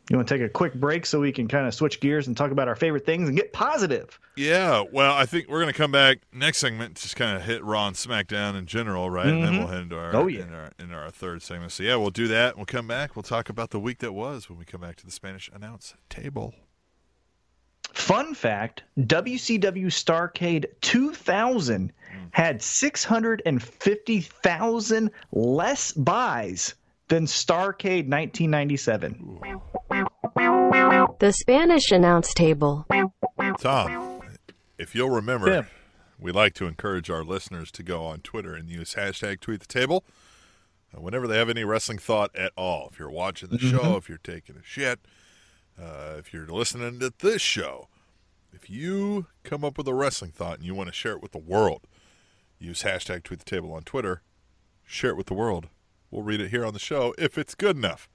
[0.10, 2.36] you want to take a quick break so we can kind of switch gears and
[2.36, 4.20] talk about our favorite things and get positive.
[4.36, 7.64] Yeah, well, I think we're going to come back next segment, just kind of hit
[7.64, 9.28] Raw and SmackDown in general, right?
[9.28, 10.42] And then we'll head into our, Oh, yeah.
[10.44, 11.72] into our, into our third segment.
[11.74, 12.56] So, yeah, we'll do that.
[12.58, 13.16] We'll come back.
[13.16, 15.94] We'll talk about the week that was when we come back to the Spanish announce
[16.10, 16.56] table.
[17.92, 21.92] Fun fact WCW Starcade 2000
[22.32, 26.76] had 650,000 less buys
[27.10, 29.38] than Starcade 1997.
[31.20, 32.86] The Spanish announce table.
[33.60, 34.22] Tom,
[34.78, 35.64] if you'll remember, Yeah.
[36.18, 39.68] we like to encourage our listeners to go on Twitter and use hashtag tweet the
[39.68, 40.06] table
[40.96, 42.88] uh, whenever they have any wrestling thought at all.
[42.92, 45.00] If you're watching the show, if you're taking a shit,
[45.80, 47.88] uh, if you're listening to this show,
[48.54, 51.32] if you come up with a wrestling thought and you want to share it with
[51.32, 51.82] the world,
[52.60, 54.22] use hashtag tweet the table on Twitter,
[54.86, 55.68] share it with the world.
[56.10, 58.10] We'll read it here on the show if it's good enough,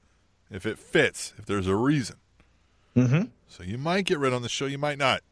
[0.50, 2.16] if it fits, if there's a reason.
[2.94, 3.24] Mm-hmm.
[3.48, 5.22] So you might get read on the show, you might not.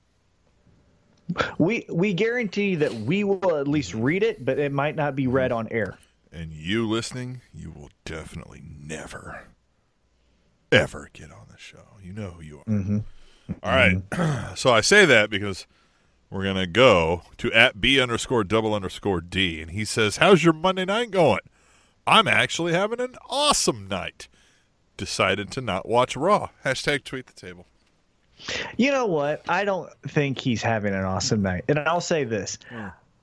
[1.59, 5.27] We we guarantee that we will at least read it, but it might not be
[5.27, 5.97] read on air.
[6.31, 9.45] And you listening, you will definitely never,
[10.75, 11.85] ever get on the show.
[12.03, 12.65] You know who you are.
[12.65, 12.99] Mm-hmm.
[13.63, 14.57] All right.
[14.59, 15.67] so I say that because
[16.31, 19.61] we're going to go to at B underscore double underscore D.
[19.61, 21.41] And he says, How's your Monday night going?
[22.07, 24.29] I'm actually having an awesome night.
[24.97, 26.51] Decided to not watch Raw.
[26.65, 27.67] Hashtag tweet the table.
[28.77, 29.43] You know what?
[29.49, 31.65] I don't think he's having an awesome night.
[31.69, 32.59] And I'll say this.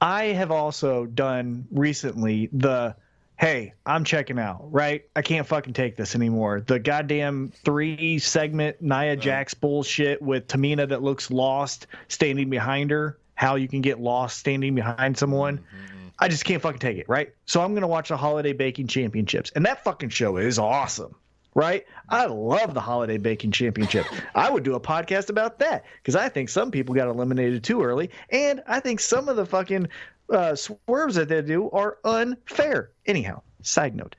[0.02, 2.95] I have also done recently the
[3.42, 5.04] hey, I'm checking out, right?
[5.16, 6.62] I can't fucking take this anymore.
[6.62, 9.16] The goddamn three segment Nia uh-huh.
[9.16, 14.38] Jax bullshit with Tamina that looks lost standing behind her, how you can get lost
[14.38, 15.58] standing behind someone.
[15.58, 16.08] Mm-hmm, mm-hmm.
[16.20, 17.34] I just can't fucking take it, right?
[17.48, 19.52] So I'm going to watch the Holiday Baking Championships.
[19.56, 21.16] And that fucking show is awesome
[21.54, 21.86] right?
[22.08, 24.06] I love the Holiday Baking Championship.
[24.36, 27.84] I would do a podcast about that because I think some people got eliminated too
[27.84, 29.89] early, and I think some of the fucking
[30.32, 32.92] uh, swerves that they do are unfair.
[33.06, 34.16] Anyhow, side note.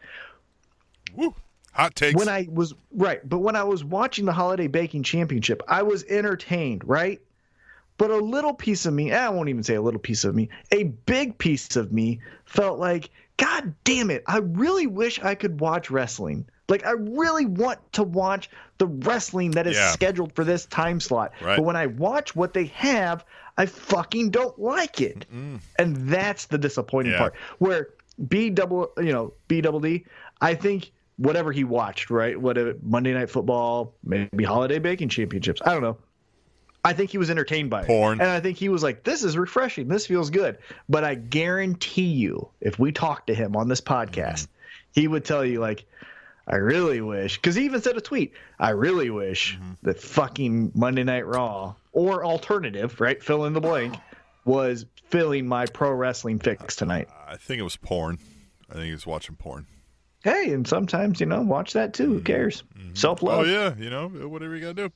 [1.15, 1.35] Woo.
[1.73, 2.15] Hot takes.
[2.15, 6.05] when I was right, but when I was watching the Holiday Baking Championship, I was
[6.05, 7.19] entertained, right?
[7.97, 10.51] But a little piece of me, I won't even say a little piece of me,
[10.71, 13.09] a big piece of me felt like,
[13.39, 16.45] God damn it, I really wish I could watch wrestling.
[16.69, 19.93] Like, I really want to watch the wrestling that is Yeah.
[19.93, 21.33] scheduled for this time slot.
[21.43, 21.57] Right.
[21.57, 23.25] But when I watch what they have,
[23.57, 25.27] I fucking don't like it.
[25.79, 27.19] And that's the disappointing Yeah.
[27.19, 27.35] part.
[27.59, 27.91] Where
[28.29, 30.05] B double, you know, B double D,
[30.41, 32.41] I think whatever he watched, right?
[32.41, 35.61] What uh, Monday Night Football, maybe Holiday Baking Championships.
[35.65, 35.99] I don't know.
[36.85, 37.87] I think he was entertained by it.
[37.87, 38.21] Porn.
[38.21, 39.87] And I think he was like, this is refreshing.
[39.87, 40.59] This feels good.
[40.89, 45.01] But I guarantee you, if we talk to him on this podcast, mm-hmm.
[45.01, 45.85] he would tell you, like,
[46.47, 49.73] I really wish, because he even said a tweet, I really wish mm-hmm.
[49.83, 53.23] that fucking Monday Night Raw or alternative, right?
[53.23, 53.95] Fill in the blank,
[54.45, 57.09] was filling my pro wrestling fix tonight.
[57.29, 58.19] I think it was porn.
[58.69, 59.67] I think he was watching porn.
[60.25, 62.07] Hey, and sometimes, you know, watch that too.
[62.07, 62.25] Who mm-hmm.
[62.25, 62.63] cares?
[62.79, 62.95] Mm-hmm.
[62.95, 63.41] Self love.
[63.41, 64.93] Oh yeah, you know whatever you gotta do.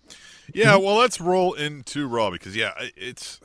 [0.54, 3.40] Yeah, well, let's roll into Raw because yeah, it's.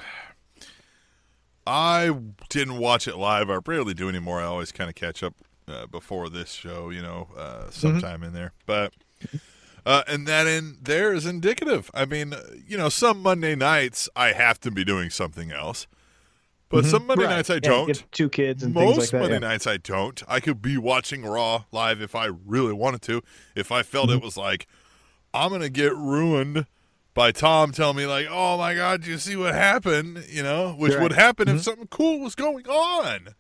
[1.66, 2.12] I
[2.50, 3.50] didn't watch it live.
[3.50, 4.42] I rarely do anymore.
[4.42, 5.36] I always kind of catch up
[5.72, 8.54] uh, before this show, you know, uh, sometime in there.
[8.66, 8.94] But
[9.86, 11.90] uh, and that in there is indicative.
[11.94, 12.34] I mean,
[12.68, 15.88] you know, some Monday nights I have to be doing something else,
[16.70, 17.36] but some Monday Right.
[17.38, 17.88] nights I Yeah, don't.
[17.88, 19.20] get two kids and Most things like that.
[19.22, 19.50] Monday yeah.
[19.52, 20.22] nights I don't.
[20.28, 23.22] I could be watching Raw live if I really wanted to.
[23.56, 24.18] If I felt Mm-hmm.
[24.18, 24.68] it was like,
[25.34, 26.66] I'm gonna get ruined
[27.14, 30.94] by Tom telling me like, "Oh my God, you see what happened?" You know, which
[30.94, 31.02] Right.
[31.02, 33.36] would happen if something cool was going on.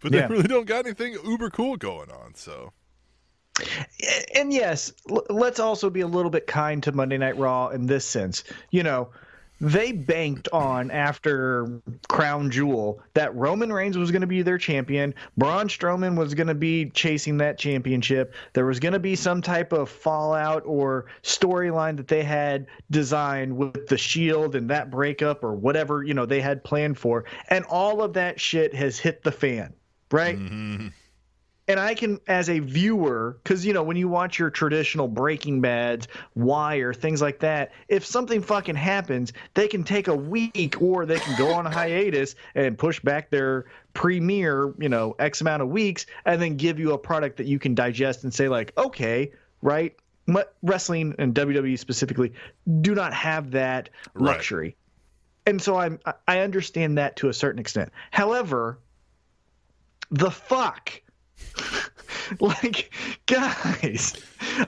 [0.00, 0.26] But Yeah.
[0.26, 2.34] they really don't got anything uber cool going on.
[2.34, 2.72] So
[4.34, 7.86] and yes, l- let's also be a little bit kind to Monday Night Raw in
[7.86, 8.44] this sense.
[8.70, 9.10] You know,
[9.60, 15.12] they banked on after Crown Jewel that Roman Reigns was going to be their champion.
[15.36, 18.34] Braun Strowman was going to be chasing that championship.
[18.54, 23.54] There was going to be some type of fallout or storyline that they had designed
[23.54, 27.66] with the Shield and that breakup or whatever you know they had planned for, and
[27.66, 29.74] all of that shit has hit the fan,
[30.12, 30.38] right?
[30.38, 30.88] Mm-hmm.
[31.68, 35.60] and I can, as a viewer, because you know when you watch your traditional Breaking
[35.60, 41.06] Bad's, Wire, things like that, if something fucking happens, they can take a week or
[41.06, 45.62] they can go on a hiatus and push back their premiere, you know, X amount
[45.62, 48.72] of weeks, and then give you a product that you can digest and say like,
[48.76, 49.30] okay,
[49.62, 49.94] right.
[50.62, 52.32] Wrestling and WWE specifically
[52.80, 54.34] do not have that Right.
[54.34, 54.76] luxury,
[55.44, 55.98] and so I'm
[56.28, 57.90] I understand that to a certain extent.
[58.12, 58.78] However,
[60.10, 61.00] the fuck?
[62.38, 62.94] Like
[63.26, 64.14] guys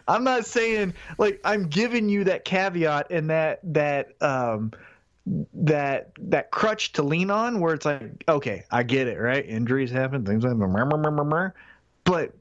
[0.09, 4.73] i'm not saying like i'm giving you that caveat and that that um
[5.55, 9.47] that that crutch to lean on where it's like okay i get it right?
[9.47, 11.53] Injuries happen things like that
[12.05, 12.35] but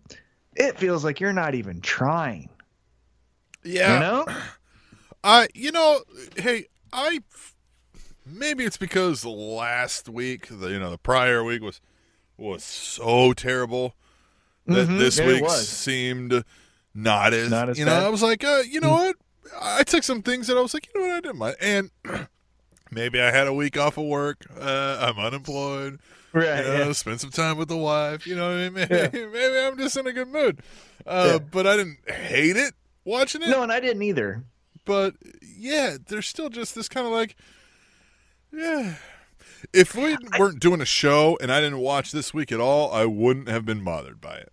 [0.55, 2.49] it feels like you're not even trying.
[3.63, 4.25] Yeah, you know?
[5.23, 6.01] I you know,
[6.35, 7.19] hey, I
[8.25, 11.79] maybe it's because last week, the you know, the prior week was
[12.41, 13.95] was so terrible
[14.65, 16.43] that Mhm, this it week seemed
[16.93, 17.93] not as, Not as you know.
[18.05, 19.15] I was like, uh, you know what?
[19.61, 21.91] I took some things that I was like, you know what, I didn't mind, and
[22.91, 24.45] maybe I had a week off of work.
[24.59, 25.99] Uh, I'm unemployed.
[26.33, 26.91] right You know, yeah.
[26.93, 28.25] spend some time with the wife.
[28.25, 28.73] You know what I mean?
[28.89, 29.25] Maybe, Yeah.
[29.27, 30.61] maybe I'm just in a good mood.
[31.05, 31.39] Uh, Yeah.
[31.39, 32.73] But I didn't hate it
[33.03, 34.43] watching it no and i didn't either
[34.85, 37.35] but yeah, there's still just this kind of like,
[38.51, 38.95] yeah.
[39.73, 43.05] If we weren't doing a show and I didn't watch this week at all, I
[43.05, 44.51] wouldn't have been bothered by it.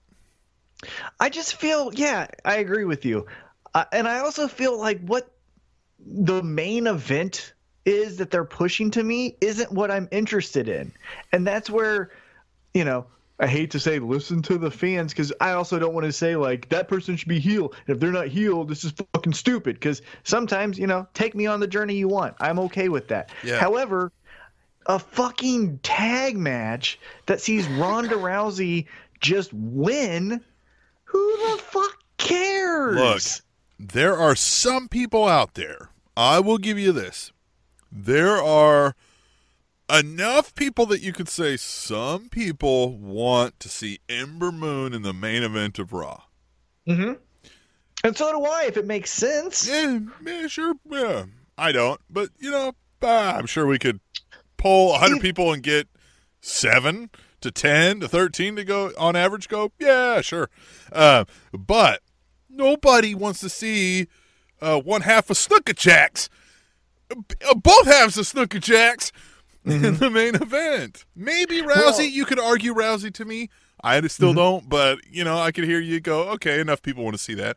[1.18, 3.26] I just feel, yeah, I agree with you.
[3.74, 5.30] Uh, and I also feel like what
[5.98, 7.52] the main event
[7.84, 10.92] is that they're pushing to me isn't what I'm interested in.
[11.32, 12.10] And that's where,
[12.74, 13.06] you know,
[13.40, 16.34] I hate to say listen to the fans because I also don't want to say
[16.34, 17.76] like that person should be healed.
[17.86, 19.76] And if they're not healed, this is fucking stupid.
[19.76, 22.34] Because sometimes, you know, take me on the journey you want.
[22.40, 23.30] I'm okay with that.
[23.44, 23.58] Yeah.
[23.58, 24.12] However,
[24.88, 28.86] a fucking tag match that sees Ronda Rousey
[29.20, 30.40] just win,
[31.04, 32.96] who the fuck cares?
[32.96, 33.22] Look,
[33.78, 35.90] there are some people out there.
[36.16, 37.32] I will give you this.
[37.92, 38.96] There are
[39.90, 45.14] enough people that you could say some people want to see Ember Moon in the
[45.14, 46.22] main event of Raw.
[46.86, 47.12] Mm-hmm.
[48.04, 49.68] And so do I, if it makes sense.
[49.68, 50.74] Yeah, yeah, sure.
[50.88, 51.24] Yeah,
[51.56, 52.72] I don't, but you know,
[53.02, 54.00] uh, I'm sure we could
[54.58, 55.88] poll 100 See- people and get
[56.40, 59.48] seven to 10 to 13 to go on average.
[59.48, 60.50] Go, yeah, sure.
[60.92, 62.02] Uh, but
[62.50, 64.08] nobody wants to see
[64.60, 66.28] uh, one half of Snooker Jacks,
[67.10, 69.12] uh, both halves of Snooker Jacks
[69.64, 71.04] in the main event.
[71.14, 73.48] Maybe Rousey, Well- you could argue Rousey to me
[73.80, 77.16] I still don't, but you know, I could hear you go, okay, enough people want
[77.16, 77.56] to see that.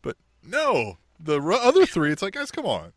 [0.00, 2.92] But no, the r- other three, it's like, guys, come on.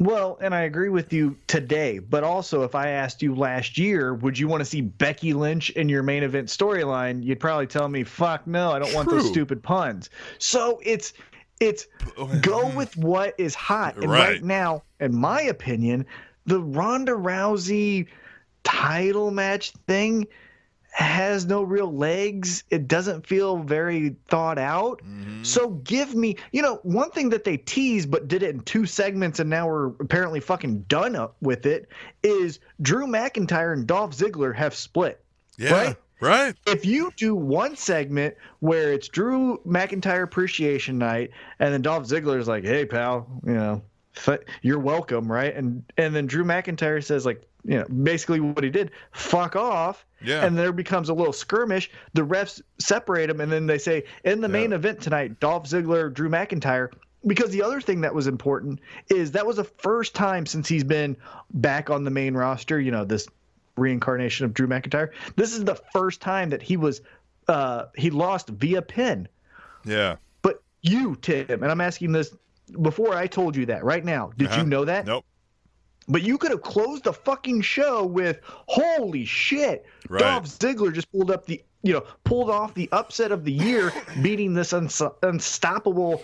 [0.00, 4.14] Well, and I agree with you today, but also if I asked you last year,
[4.14, 7.22] would you want to see Becky Lynch in your main event storyline?
[7.22, 11.12] You'd probably tell me, "Fuck no, I don't want those stupid puns." So it's
[11.60, 11.86] it's
[12.40, 13.96] go with what is hot.
[13.96, 14.30] And Right.
[14.30, 16.06] right now, in my opinion,
[16.46, 18.06] the Ronda Rousey
[18.64, 20.26] title match thing
[20.92, 22.64] has no real legs.
[22.70, 25.00] It doesn't feel very thought out.
[25.02, 25.42] Mm-hmm.
[25.44, 28.86] So give me, you know, one thing that they teased but did it in two
[28.86, 31.88] segments and now we're apparently fucking done up with it
[32.22, 35.22] is Drew McIntyre and Dolph Ziggler have split.
[35.56, 35.96] Yeah, Right?
[36.20, 36.54] right.
[36.66, 42.38] If you do one segment where it's Drew McIntyre Appreciation Night and then Dolph Ziggler
[42.38, 43.82] is like, "Hey pal, you know,
[44.62, 45.54] you're welcome," right?
[45.54, 50.04] And and then Drew McIntyre says like, you know, basically what he did, "Fuck off."
[50.22, 50.44] Yeah.
[50.44, 51.90] And there becomes a little skirmish.
[52.12, 56.12] The refs separate them, and then they say, in the main event tonight, Dolph Ziggler,
[56.12, 56.92] Drew McIntyre.
[57.26, 58.80] Because the other thing that was important
[59.10, 61.18] is that was the first time since he's been
[61.52, 63.28] back on the main roster, you know, this
[63.76, 65.10] reincarnation of Drew McIntyre.
[65.36, 67.02] This is the first time that he was
[67.48, 69.28] uh he lost via pin.
[69.84, 70.16] Yeah.
[70.40, 72.34] But you, Tim, and I'm asking this
[72.80, 74.32] before I told you that right now.
[74.36, 74.60] Did Uh-huh.
[74.62, 75.06] you know that?
[75.06, 75.24] Nope.
[76.08, 79.86] But you could have closed the fucking show with holy shit.
[80.08, 80.20] Right.
[80.20, 83.90] Dolph Ziggler just pulled up the you know, pulled off the upset of the year,
[84.22, 86.22] beating this uns- unstoppable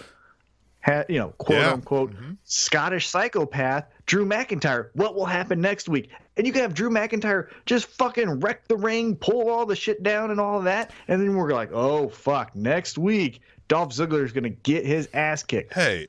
[1.08, 1.72] you know, quote Yeah.
[1.72, 2.12] unquote
[2.44, 4.90] Scottish psychopath, Drew McIntyre.
[4.94, 6.10] What will happen next week?
[6.36, 10.02] And you can have Drew McIntyre just fucking wreck the ring, pull all the shit
[10.04, 14.30] down and all that, and then we're like, oh fuck, next week Dolph Ziggler is
[14.32, 15.72] gonna get his ass kicked.
[15.74, 16.06] Hey,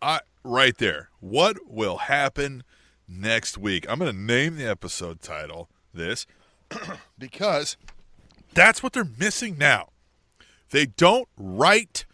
[0.00, 1.10] I right there.
[1.20, 2.62] What will happen
[3.08, 3.86] next week?
[3.88, 6.26] I'm going to name the episode title this
[7.18, 7.76] because
[8.54, 9.88] that's what they're missing now.
[10.70, 12.04] They don't write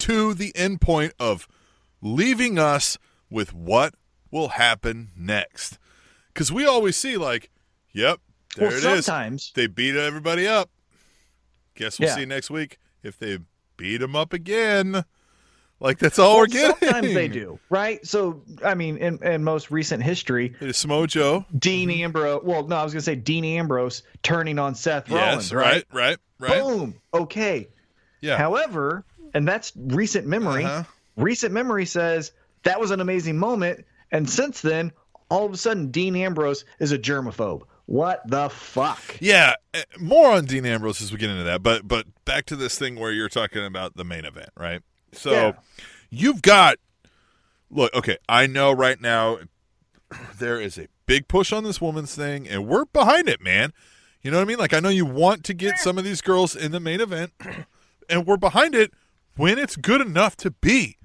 [0.00, 1.48] to the end point of
[2.02, 2.98] leaving us
[3.30, 3.94] with what
[4.30, 5.78] will happen next.
[6.32, 7.50] Because we always see, like,
[7.92, 8.20] yep,
[8.56, 9.06] there well, it is.
[9.06, 10.70] sometimes They beat everybody up.
[11.74, 12.16] Guess we'll Yeah.
[12.16, 13.38] see next week if they
[13.76, 15.04] beat them up again.
[15.80, 16.76] Like that's all Well, we're getting.
[16.76, 18.06] Sometimes they do, right?
[18.06, 21.46] So, I mean, in, in most recent history, Smojo.
[21.58, 22.42] Dean Ambrose.
[22.44, 25.84] Well, no, I was going to say Dean Ambrose turning on Seth Rollins, Yes, right,
[25.90, 26.62] right, right.
[26.62, 26.94] Boom.
[27.14, 27.68] Okay.
[28.20, 28.36] Yeah.
[28.36, 30.64] However, and that's recent memory.
[30.64, 30.84] Uh-huh.
[31.16, 32.32] Recent memory says
[32.64, 34.92] that was an amazing moment, and since then,
[35.30, 37.62] all of a sudden, Dean Ambrose is a germaphobe.
[37.86, 39.16] What the fuck?
[39.20, 42.56] Yeah, eh, more on Dean Ambrose as we get into that, but but back to
[42.56, 44.82] this thing where you're talking about the main event, right?
[45.12, 45.52] So Yeah.
[46.10, 46.76] you've got
[47.70, 49.38] look, okay, I know right now
[50.38, 53.72] there is a big push on this woman's thing, and we're behind it, man.
[54.22, 54.58] You know what I mean?
[54.58, 57.32] Like I know you want to get some of these girls in the main event,
[58.08, 58.92] and we're behind it
[59.36, 60.96] when it's good enough to be.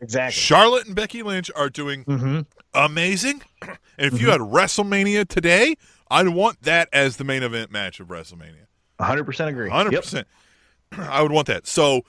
[0.00, 0.32] Exactly.
[0.32, 2.40] Charlotte and Becky Lynch are doing Mm-hmm.
[2.74, 3.42] amazing.
[3.98, 5.76] And if you had WrestleMania today,
[6.10, 8.66] I'd want that as the main event match of WrestleMania.
[8.98, 9.68] 100% agree.
[9.70, 10.02] Hundred Yep.
[10.02, 10.26] percent.
[10.92, 11.66] I would want that.
[11.66, 12.02] So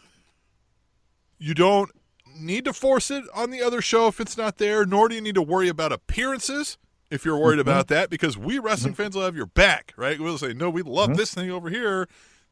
[1.43, 1.91] you don't
[2.39, 5.21] need to force it on the other show if it's not there, nor do you
[5.21, 6.77] need to worry about appearances
[7.11, 7.69] if you're worried mm-hmm.
[7.69, 9.03] about that, because we wrestling mm-hmm.
[9.03, 10.19] fans will have your back, right?
[10.19, 11.17] We'll say, no, we love mm-hmm.
[11.17, 12.07] this thing over here.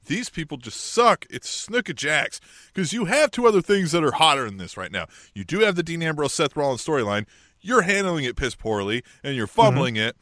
[0.08, 1.26] These people just suck.
[1.30, 2.42] It's Snooka Jacks.
[2.74, 5.06] Because you have two other things that are hotter than this right now.
[5.34, 7.26] You do have the Dean Ambrose Seth Rollins storyline.
[7.62, 10.18] You're handling it piss poorly and you're fumbling it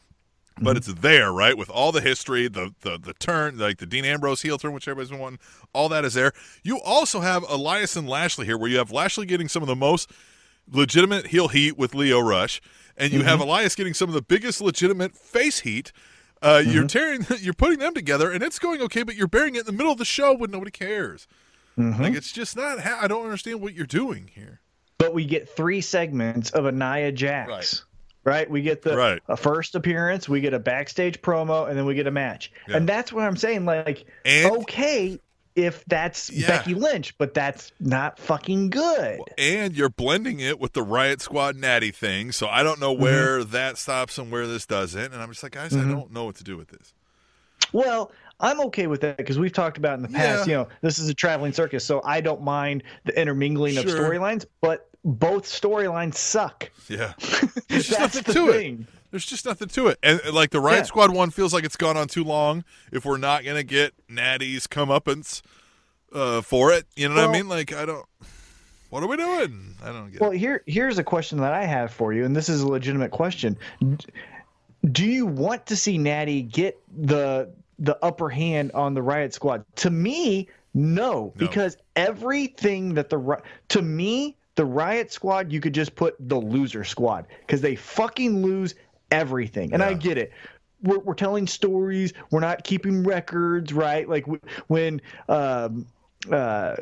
[0.60, 0.90] but mm-hmm.
[0.90, 1.56] it's there, right?
[1.56, 4.86] With all the history, the the the turn, like the Dean Ambrose heel turn, which
[4.86, 5.40] everybody's been wanting,
[5.72, 6.32] all that is there.
[6.62, 9.76] You also have Elias and Lashley here, where you have Lashley getting some of the
[9.76, 10.10] most
[10.70, 12.60] legitimate heel heat with Lio Rush,
[12.96, 13.48] and you have mm-hmm.
[13.48, 15.92] Elias getting some of the biggest legitimate face heat.
[16.42, 16.86] Uh, You're mm-hmm.
[16.86, 19.72] tearing, you're putting them together, and it's going okay, but you're burying it in the
[19.72, 21.28] middle of the show when nobody cares.
[21.76, 22.80] Like it's just not.
[22.80, 24.60] Ha- I don't understand what you're doing here.
[24.98, 27.48] But we get three segments of a Nia Jax.
[27.48, 27.84] Right.
[28.24, 28.50] Right.
[28.50, 29.22] We get the Right.
[29.28, 32.52] a first appearance, we get a backstage promo, and then we get a match.
[32.68, 32.76] Yeah.
[32.76, 33.64] And that's what I'm saying.
[33.64, 35.18] Like, And- okay,
[35.56, 36.46] if that's Yeah.
[36.48, 39.20] Becky Lynch, but that's not fucking good.
[39.38, 42.30] and you're blending it with the Riott Squad Natty thing.
[42.30, 43.02] So I don't know Mm-hmm.
[43.02, 45.12] where that stops and where this doesn't.
[45.12, 46.92] And I'm just like, guys, I don't know what to do with this.
[47.72, 48.10] Well,
[48.40, 50.50] I'm okay with that because we've talked about in the past, Yeah.
[50.50, 54.46] you know, this is a traveling circus, so I don't mind the intermingling of storylines,
[54.60, 56.70] but both storylines suck.
[56.88, 57.12] Yeah,
[57.68, 58.86] there's just nothing the to thing.
[58.88, 58.94] it.
[59.10, 59.98] There's just nothing to it.
[60.02, 60.82] And like the Riott Yeah.
[60.84, 62.64] Squad one feels like it's gone on too long.
[62.92, 65.42] If we're not gonna get Natty's comeuppance
[66.12, 67.48] uh, for it, you know what I mean?
[67.48, 68.06] Like I don't.
[68.90, 69.74] What are we doing?
[69.84, 70.20] I don't get.
[70.20, 70.38] Well, it.
[70.38, 73.56] here here's a question that I have for you, and this is a legitimate question.
[74.90, 79.64] Do you want to see Natty get the the upper hand on the Riott Squad?
[79.76, 85.94] To me, no, because everything that the to me the Riott Squad you could just
[85.94, 88.74] put the loser squad because they fucking lose
[89.10, 90.32] everything, and I get it.
[90.82, 92.12] We're, we're telling stories.
[92.30, 94.08] We're not keeping records, right?
[94.08, 95.86] Like w- when um,
[96.30, 96.76] uh,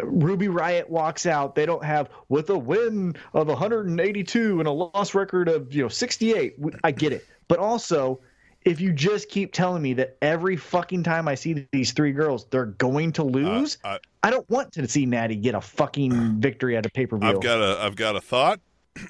[0.00, 5.14] Ruby Riott walks out, they don't have with a win of 182 and a loss
[5.14, 6.56] record of you know 68.
[6.82, 8.20] I get it, but also
[8.66, 12.44] if you just keep telling me that every fucking time I see these three girls,
[12.50, 16.76] they're going to lose, I- I don't want to see Natty get a fucking victory
[16.76, 17.28] at a pay per view.
[17.28, 18.60] I've got a I've got a thought.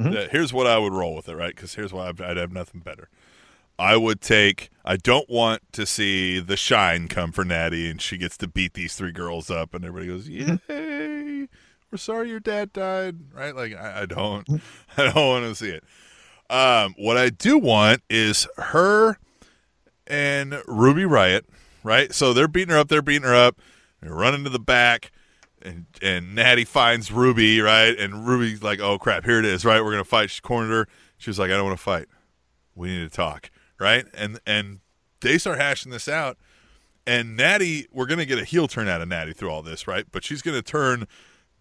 [0.00, 0.30] Mm-hmm.
[0.30, 1.54] here's what I would roll with it, right?
[1.54, 3.08] Because here's why I'd, I'd have nothing better.
[3.78, 4.70] I would take.
[4.86, 8.72] I don't want to see the shine come for Natty, and she gets to beat
[8.72, 10.72] these three girls up, and everybody goes, Mm-hmm.
[10.72, 11.48] "Yay!
[11.90, 13.54] We're sorry your dad died." Right?
[13.54, 14.46] Like I, I don't.
[14.46, 14.60] Mm-hmm.
[15.00, 15.84] I don't want to see it.
[16.52, 19.16] Um, what I do want is her
[20.06, 21.44] and Ruby Riott,
[21.82, 22.12] right?
[22.12, 22.88] So they're beating her up.
[22.88, 23.58] They're beating her up.
[24.02, 25.10] They're running to the back,
[25.62, 27.98] and and Natty finds Ruby, right?
[27.98, 29.82] And Ruby's like, "Oh crap, here it is, right?
[29.82, 30.88] We're gonna fight." She cornered her.
[31.16, 32.08] She was like, "I don't want to fight.
[32.74, 33.50] We need to talk,
[33.80, 34.80] right?" And and
[35.22, 36.36] they start hashing this out.
[37.06, 40.04] And Natty, we're gonna get a heel turn out of Natty through all this, right?
[40.12, 41.06] But she's gonna turn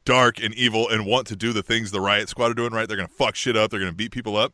[0.04, 2.89] dark and evil and want to do the things the Riott Squad are doing, right?
[2.89, 3.72] They're gonna fuck shit up.
[3.72, 4.54] They're gonna beat people up.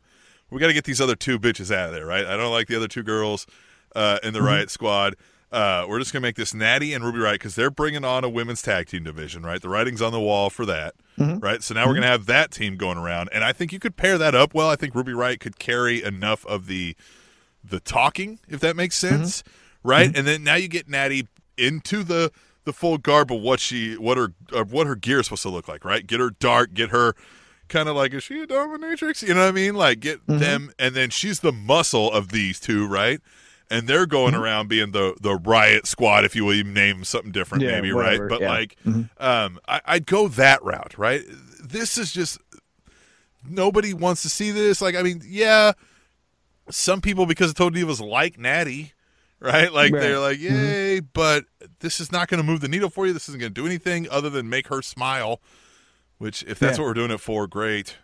[0.50, 2.26] We got to get these other two bitches out of there, right?
[2.26, 3.46] I don't like the other two girls
[3.94, 4.48] uh, in the mm-hmm.
[4.48, 5.16] Riott Squad.
[5.50, 8.28] Uh, we're just gonna make this Natty and Ruby Riott because they're bringing on a
[8.28, 9.62] women's tag team division, right?
[9.62, 11.38] The writing's on the wall for that, mm-hmm.
[11.38, 11.62] right?
[11.62, 12.02] So now we're mm-hmm.
[12.02, 14.68] gonna have that team going around, and I think you could pair that up well.
[14.68, 16.94] I think Ruby Riott could carry enough of the
[17.64, 19.42] the talking, if that makes sense,
[19.82, 20.14] right?
[20.14, 21.26] And then now you get Natty
[21.56, 22.30] into the
[22.64, 25.48] the full garb of what she what her of what her gear is supposed to
[25.48, 26.06] look like, right?
[26.06, 27.14] Get her dark, get her
[27.68, 29.26] kind of like is she a dominatrix?
[29.26, 29.74] You know what I mean?
[29.74, 30.38] Like get mm-hmm.
[30.38, 33.20] them, and then she's the muscle of these two, right?
[33.70, 34.42] And they're going mm-hmm.
[34.42, 37.92] around being the the riot squad, if you will, you name something different, Yeah, maybe,
[37.92, 38.30] whatever, right?
[38.30, 38.48] But yeah.
[38.48, 39.02] like, mm-hmm.
[39.22, 41.22] um, I, I'd go that route, right?
[41.62, 42.38] This is just
[43.48, 44.80] nobody wants to see this.
[44.80, 45.72] Like, I mean, yeah,
[46.70, 48.92] some people because of Total Divas like Natty,
[49.40, 49.72] right?
[49.72, 50.00] Like Right.
[50.00, 51.44] they're like, yay, but
[51.80, 53.12] this is not going to move the needle for you.
[53.12, 55.40] This isn't going to do anything other than make her smile.
[56.18, 56.82] Which, if that's Yeah.
[56.82, 57.96] what we're doing it for, great.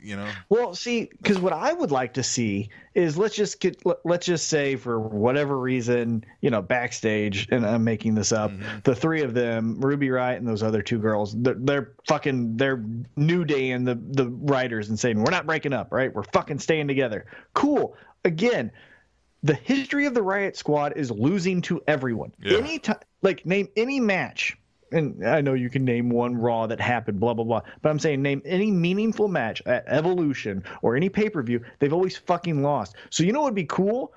[0.00, 3.84] You know, Well, see, because what I would like to see is let's just get
[3.84, 8.50] let- let's just say for whatever reason, you know, backstage, and I'm making this up,
[8.50, 8.78] mm-hmm.
[8.84, 12.82] the three of them, Ruby Riott and those other two girls, they're, they're fucking they're
[13.16, 16.14] new day and the the writers and saying we're not breaking up, right?
[16.14, 17.26] We're fucking staying together.
[17.52, 17.94] Cool.
[18.24, 18.72] Again,
[19.42, 22.32] the history of the Riott Squad is losing to everyone.
[22.42, 22.56] Yeah.
[22.56, 24.56] Any time, like name any match,
[24.92, 27.62] and I know you can name one Raw that happened, blah blah blah.
[27.82, 31.92] But I'm saying name any meaningful match at Evolution or any pay per view, they've
[31.92, 32.96] always fucking lost.
[33.10, 34.14] So you know what would be cool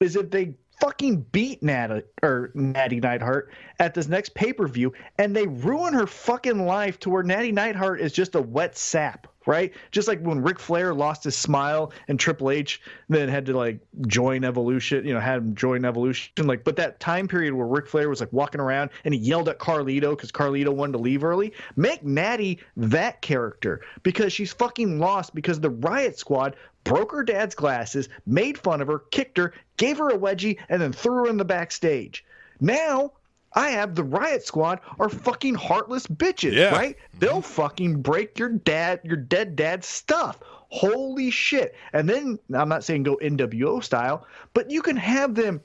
[0.00, 4.92] is if they fucking beat Natty or Natty Neidhart at this next pay per view,
[5.18, 9.26] and they ruin her fucking life to where Natty Neidhart is just a wet sap,
[9.46, 9.72] right?
[9.92, 13.78] Just like when Ric Flair lost his smile and Triple H then had to like
[14.06, 16.64] join Evolution, you know, had him join Evolution, like.
[16.64, 19.58] But that time period where Ric Flair was like walking around and he yelled at
[19.58, 25.34] Carlito because Carlito wanted to leave early, make Natty that character because she's fucking lost
[25.34, 29.98] because the Riott Squad broke her dad's glasses, made fun of her, kicked her, gave
[29.98, 32.24] her a wedgie, and then threw her in the backstage.
[32.60, 33.12] Now
[33.54, 36.72] I have the Riott Squad are fucking heartless bitches, Yeah.
[36.72, 36.96] right?
[36.96, 37.18] Mm-hmm.
[37.20, 40.38] They'll fucking break your dad, your dead dad's stuff.
[40.68, 41.74] Holy shit.
[41.92, 45.60] And then I'm not saying go NWO style, but you can have them.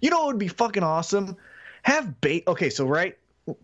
[0.00, 1.36] You know it would be fucking awesome?
[1.82, 2.44] Have bait.
[2.46, 3.16] Okay, so right,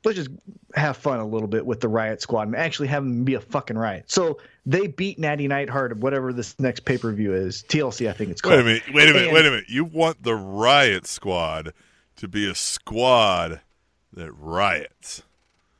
[0.04, 0.30] let's just
[0.74, 3.40] have fun a little bit with the Riott Squad and actually have them be a
[3.40, 4.04] fucking riot.
[4.10, 7.62] So they beat Natty Neidhart of whatever this next pay per view is.
[7.68, 8.56] TLC, I think it's called.
[8.56, 9.68] wait a minute, wait a minute, And- wait a minute.
[9.68, 11.72] You want the Riott Squad
[12.16, 13.60] to be a squad
[14.12, 15.22] that riots?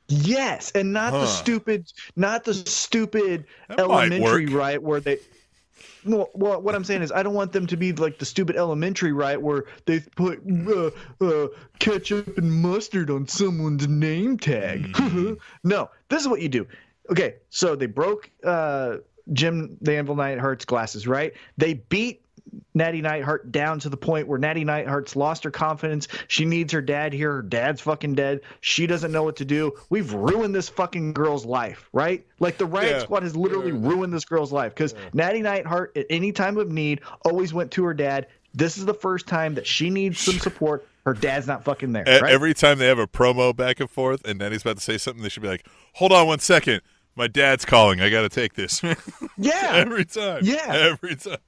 [0.08, 1.20] Yes, and not Huh.
[1.20, 5.18] the stupid, not the stupid That elementary riot where they.
[6.04, 9.12] Well, what I'm saying is, I don't want them to be like the stupid elementary
[9.12, 11.48] riot where they put uh, uh,
[11.80, 14.92] ketchup and mustard on someone's name tag.
[14.92, 15.38] Mm.
[15.64, 16.64] no, this is what you do.
[17.10, 18.98] Okay, so they broke uh,
[19.32, 21.32] Jim the Anvil Neidhart's glasses, right?
[21.58, 22.24] They beat
[22.74, 26.08] Natty Neidhart down to the point where Natty Neidhart's lost her confidence.
[26.28, 27.32] She needs her dad here.
[27.34, 28.40] Her dad's fucking dead.
[28.60, 29.72] She doesn't know what to do.
[29.88, 32.26] We've ruined this fucking girl's life, right?
[32.38, 32.98] Like the Riott Yeah.
[33.00, 37.00] Squad has literally ruined this girl's life because Natty Neidhart, at any time of need,
[37.24, 38.26] always went to her dad.
[38.54, 40.86] This is the first time that she needs some support.
[41.04, 42.04] Her dad's not fucking there.
[42.04, 42.32] Right?
[42.32, 45.22] Every time they have a promo back and forth, and Natty's about to say something,
[45.22, 46.80] they should be like, "Hold on one second,
[47.14, 48.00] my dad's calling.
[48.00, 48.82] I got to take this."
[49.38, 49.70] yeah.
[49.72, 50.40] every time.
[50.42, 50.66] Yeah.
[50.68, 51.38] every time.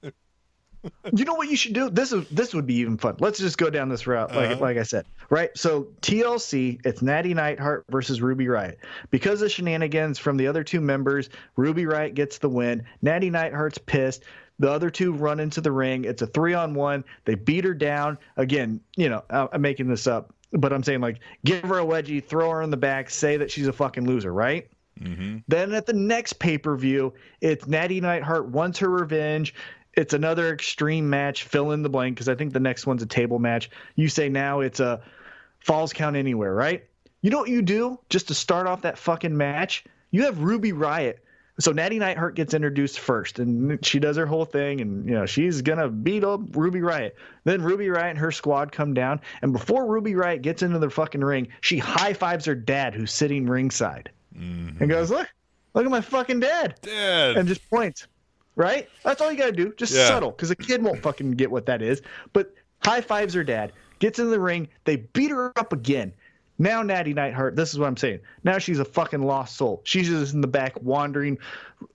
[1.12, 1.90] You know what you should do?
[1.90, 3.16] This is this would be even fun.
[3.18, 4.60] Let's just go down this route, like Uh-huh.
[4.60, 5.50] like I said, right?
[5.56, 8.76] So TLC, it's Natty Neidhart versus Ruby Riott.
[9.10, 12.84] Because of shenanigans from the other two members, Ruby Riott gets the win.
[13.02, 14.22] Natty Neidhart's pissed.
[14.60, 16.04] The other two run into the ring.
[16.04, 17.04] It's a three on one.
[17.24, 18.18] They beat her down.
[18.36, 22.24] Again, you know, I'm making this up, but I'm saying like, give her a wedgie,
[22.24, 24.68] throw her in the back, say that she's a fucking loser, right?
[25.00, 25.38] Mm-hmm.
[25.46, 29.54] Then at the next pay per view, it's Natty Neidhart wants her revenge.
[29.98, 33.06] It's another extreme match, fill in the blank, because I think the next one's a
[33.06, 33.68] table match.
[33.96, 35.00] You say now it's a
[35.58, 36.84] falls count anywhere, right?
[37.20, 39.84] You know what you do just to start off that fucking match?
[40.12, 41.16] You have Ruby Riott.
[41.58, 45.26] So Natty Neidhart gets introduced first, and she does her whole thing, and you know
[45.26, 47.10] she's gonna beat up Ruby Riott.
[47.42, 50.88] Then Ruby Riott and her squad come down, and before Ruby Riott gets into the
[50.88, 54.80] fucking ring, she high fives her dad, who's sitting ringside Mm-hmm.
[54.80, 55.28] and goes, "Look,
[55.74, 57.36] look at my fucking dad," Dad.
[57.36, 58.06] and just points.
[58.58, 58.88] Right?
[59.04, 59.72] That's all you gotta do.
[59.76, 60.08] Just Yeah.
[60.08, 62.02] subtle, because a kid won't fucking get what that is.
[62.32, 62.52] But
[62.84, 66.12] high fives her dad, gets in the ring, they beat her up again.
[66.58, 68.18] Now Natty Neidhart, this is what I'm saying.
[68.42, 69.80] Now she's a fucking lost soul.
[69.84, 71.38] She's just in the back wandering.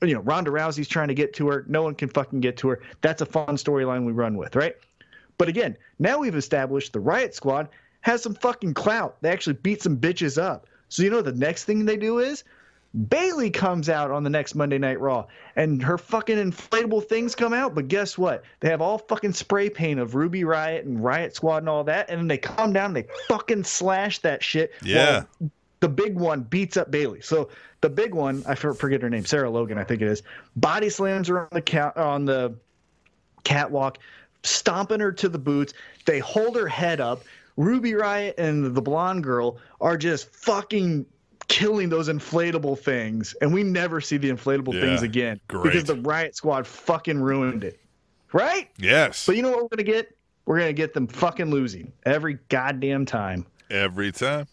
[0.02, 1.66] You know, Ronda Rousey's trying to get to her.
[1.68, 2.80] No one can fucking get to her.
[3.02, 4.78] That's a fun storyline we run with, right?
[5.38, 7.68] But again, now we've established the Riott Squad
[8.02, 9.18] has some fucking clout.
[9.22, 10.66] They actually beat some bitches up.
[10.88, 12.46] So you know the next thing they do is
[13.10, 15.26] Bayley comes out on the next Monday Night Raw,
[15.56, 17.74] and her fucking inflatable things come out.
[17.74, 18.44] But guess what?
[18.60, 22.10] They have all fucking spray paint of Ruby Riott and Riott Squad and all that,
[22.10, 24.74] and then they come down and they fucking slash that shit.
[24.84, 25.24] Yeah.
[25.80, 27.22] the big one beats up Bayley.
[27.22, 27.50] So
[27.82, 30.22] the big one, I forget her name, Sarah Logan, I think it is.
[30.56, 32.56] Body slams her on the count on the
[33.44, 33.98] catwalk,
[34.44, 35.74] stomping her to the boots.
[36.06, 37.24] They hold her head up.
[37.58, 41.06] Ruby Riott and the blonde girl are just fucking
[41.48, 45.64] killing those inflatable things, and we never see the inflatable Yeah, things again great.
[45.64, 47.80] because the Riott Squad fucking ruined it.
[48.32, 48.70] Right?
[48.78, 49.26] yes.
[49.26, 50.16] But you know what we're gonna get?
[50.46, 53.46] We're gonna get them fucking losing every goddamn time.
[53.70, 54.48] Every time.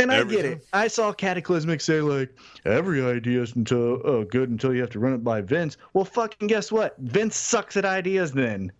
[0.00, 0.52] And I get time.
[0.52, 0.66] it.
[0.72, 2.30] I saw Cataclysmic say like
[2.64, 5.76] every idea is until uh, good until you have to run it by Vince.
[5.92, 6.96] Well, fucking guess what?
[6.98, 8.32] Vince sucks at ideas.
[8.32, 8.72] Then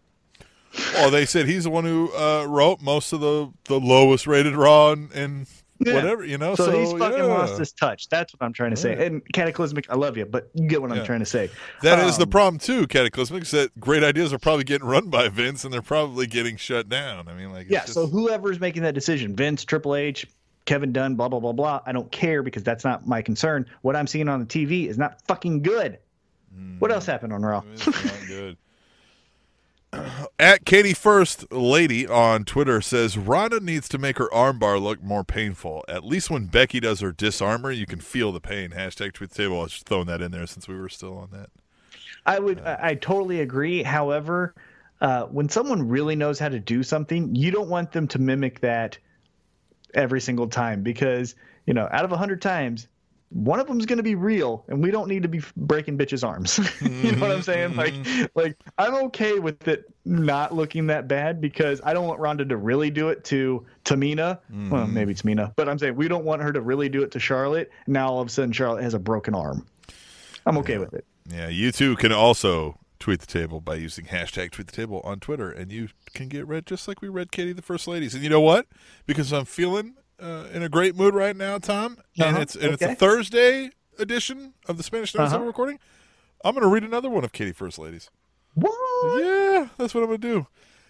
[0.97, 4.55] Oh, they said he's the one who uh, wrote most of the, the lowest rated
[4.55, 5.47] Raw and, and
[5.81, 5.95] Yeah.
[5.95, 6.55] whatever, you know.
[6.57, 7.24] so, So, he's fucking yeah.
[7.24, 8.09] lost his touch.
[8.09, 8.97] That's what I'm trying to say.
[8.97, 9.05] Yeah.
[9.05, 11.51] And Cataclysmic, I love you, but you get what I'm trying to say.
[11.83, 13.45] That is the Um, problem too, Cataclysmic.
[13.45, 16.89] Is that great ideas are probably getting run by Vince, and they're probably getting shut
[16.89, 17.29] down.
[17.29, 17.81] I mean, like, Yeah.
[17.83, 20.26] just- So whoever's making that decision, Vince, Triple H,
[20.64, 21.81] Kevin Dunn, blah blah blah blah.
[21.87, 23.64] I don't care because that's not my concern.
[23.83, 25.99] What I'm seeing on the TV is not fucking good.
[26.81, 27.62] What else happened on Raw?
[28.26, 28.57] Good.
[30.39, 35.24] At Katie First Lady on Twitter says Ronda needs to make her armbar look more
[35.24, 35.84] painful.
[35.89, 38.70] At least when Becky does her Dis-arm-her, you can feel the pain.
[38.70, 39.61] Hashtag tweet the table.
[39.61, 41.51] I was just throwing that in there since we were still on that.
[42.26, 43.82] I would, I I totally agree.
[43.82, 44.55] However,
[45.01, 48.61] uh, when someone really knows how to do something, you don't want them to mimic
[48.61, 48.99] that
[49.95, 51.34] every single time because
[51.68, 52.89] you know, out of a hundred times,
[53.31, 56.26] one of them's going to be real, and we don't need to be breaking bitches'
[56.26, 56.59] arms.
[56.81, 57.76] you know what I'm saying?
[57.76, 58.24] Like, mm-hmm.
[58.35, 62.57] like I'm okay with it not looking that bad because I don't want Ronda to
[62.57, 64.39] really do it to Tamina.
[64.51, 64.70] Mm-hmm.
[64.70, 67.20] Well, maybe Tamina, but I'm saying we don't want her to really do it to
[67.20, 67.70] Charlotte.
[67.87, 69.66] Now all of a sudden, Charlotte has a broken arm.
[70.47, 71.05] I'm okay with it.
[71.31, 75.20] Yeah, you too can also tweet the table by using hashtag tweet the table on
[75.20, 78.14] Twitter, and you can get read just like we read Katie the First Ladies.
[78.14, 78.66] And you know what?
[79.07, 82.73] Because I'm feeling uh, in a great mood right now, Tom, and Uh-huh, it's and
[82.75, 82.95] it's a.
[82.95, 85.39] Thursday edition of the Spanish that Uh-huh.
[85.39, 85.79] we're recording.
[86.45, 88.11] I'm going to read another one of Katie First Ladies.
[88.55, 89.23] What?
[89.25, 90.47] Yeah, that's what I'm going to do.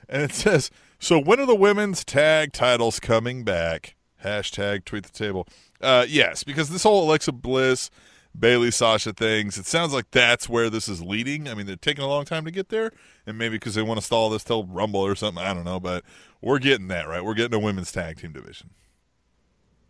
[0.08, 3.94] And it says, so when are the women's tag titles coming back?
[4.24, 5.46] Hashtag tweet the table.
[5.80, 7.90] Uh, yes, because this whole Alexa Bliss,
[8.38, 11.48] Bayley, Sasha things, it sounds like that's where this is leading.
[11.48, 12.90] I mean, they're taking a long time to get there,
[13.26, 15.42] and maybe because they want to stall this till Rumble or something.
[15.42, 16.04] I don't know, but
[16.40, 17.24] we're getting that, right?
[17.24, 18.70] We're getting a women's tag team division.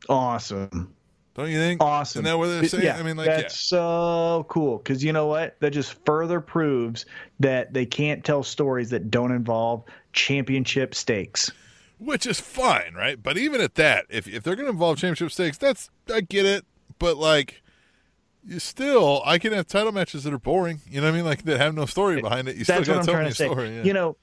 [0.09, 0.95] Awesome.
[1.35, 1.83] Don't you think?
[1.83, 2.21] Awesome.
[2.21, 2.85] Isn't that what they're saying?
[2.85, 3.79] Yeah, I mean, like, that's yeah.
[3.79, 5.57] so cool because you know what?
[5.61, 7.07] That just further proves
[7.39, 11.53] that they can't tell stories that don't involve championship stakes.
[11.99, 13.23] which is fine, right?
[13.23, 16.47] But even at that, if if they're going to involve championship stakes, that's I get
[16.47, 16.65] it.
[16.99, 17.63] But like,
[18.45, 20.81] you still, I can have title matches that are boring.
[20.89, 21.25] You know what I mean?
[21.25, 22.57] Like that have no story behind it.
[22.57, 23.77] You still got to tell me a story.
[23.77, 23.83] Yeah.
[23.83, 24.17] You know,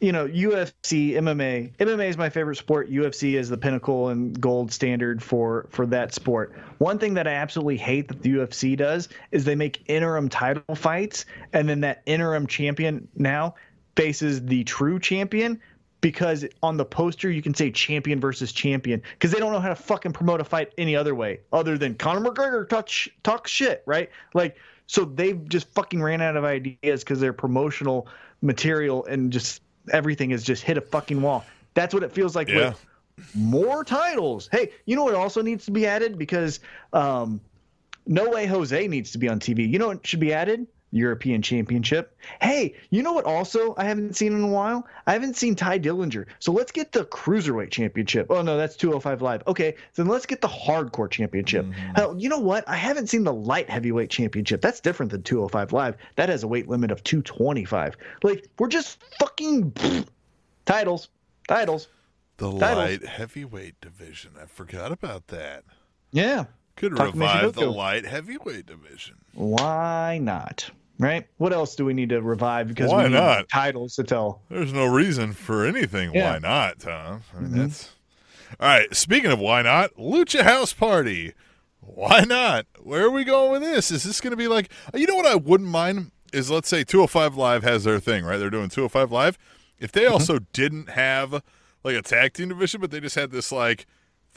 [0.00, 1.76] you know, UFC, MMA.
[1.76, 2.90] MMA is my favorite sport.
[2.90, 6.54] UFC is the pinnacle and gold standard for for that sport.
[6.78, 10.76] One thing that I absolutely hate that the UFC does is they make interim title
[10.76, 13.56] fights, and then that interim champion now
[13.96, 15.60] faces the true champion.
[16.00, 19.70] Because on the poster you can say champion versus champion because they don't know how
[19.70, 23.82] to fucking promote a fight any other way other than Conor McGregor touch talk shit
[23.84, 24.56] right like
[24.86, 28.06] So they've just fucking ran out of ideas because their promotional
[28.40, 31.44] material and just everything has just hit a fucking wall.
[31.74, 32.70] That's what it feels like Yeah.
[32.70, 32.86] with
[33.34, 34.48] more titles.
[34.50, 36.60] Hey, you know what also needs to be added because
[36.92, 37.40] um,
[38.06, 39.68] No Way Jose needs to be on TV.
[39.68, 40.66] You know what should be added?
[40.90, 42.16] European Championship.
[42.40, 44.86] Hey, you know what also I haven't seen in a while?
[45.06, 46.26] I haven't seen Tye Dillinger.
[46.38, 48.28] So let's get the Cruiserweight Championship.
[48.30, 49.42] Oh no, that's 205 Live.
[49.46, 51.66] Okay, then let's get the Hardcore Championship.
[51.66, 51.94] Mm-hmm.
[51.94, 52.68] Hell, you know what?
[52.68, 54.60] I haven't seen the Light Heavyweight Championship.
[54.60, 55.96] That's different than 205 Live.
[56.16, 57.96] That has a weight limit of 225.
[58.22, 59.72] Like we're just fucking
[60.64, 61.08] titles,
[61.46, 61.88] titles.
[62.38, 62.62] The Titles.
[62.62, 64.30] light heavyweight division.
[64.40, 65.64] I forgot about that.
[66.12, 66.44] Yeah.
[66.78, 69.16] Could Taka revive the light heavyweight division.
[69.34, 70.70] Why not?
[70.98, 71.26] Right?
[71.36, 72.68] What else do we need to revive?
[72.68, 73.48] Because Why not?
[73.48, 74.42] titles to tell.
[74.50, 76.12] There's no reason for anything.
[76.14, 76.32] Yeah.
[76.32, 77.22] Why not, Tom?
[77.36, 77.56] I mean, Mhm.
[77.56, 77.90] that's
[78.58, 78.94] all right.
[78.96, 81.34] Speaking of why not, Lucha House Party.
[81.80, 82.66] Why not?
[82.82, 83.90] Where are we going with this?
[83.90, 84.70] Is this going to be like?
[84.94, 88.36] You know what I wouldn't mind is let's say 205 Live has their thing, right?
[88.38, 89.38] They're doing 205 Live.
[89.78, 90.00] If Mm-hmm.
[90.00, 91.42] they also didn't have
[91.84, 93.86] like a tag team division, but they just had this like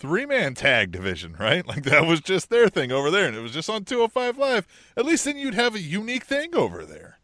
[0.02, 1.66] three man tag division, right?
[1.72, 4.68] Like that was just their thing over there, and it was just on 205 Live.
[4.98, 7.18] At least then you'd have a unique thing over there.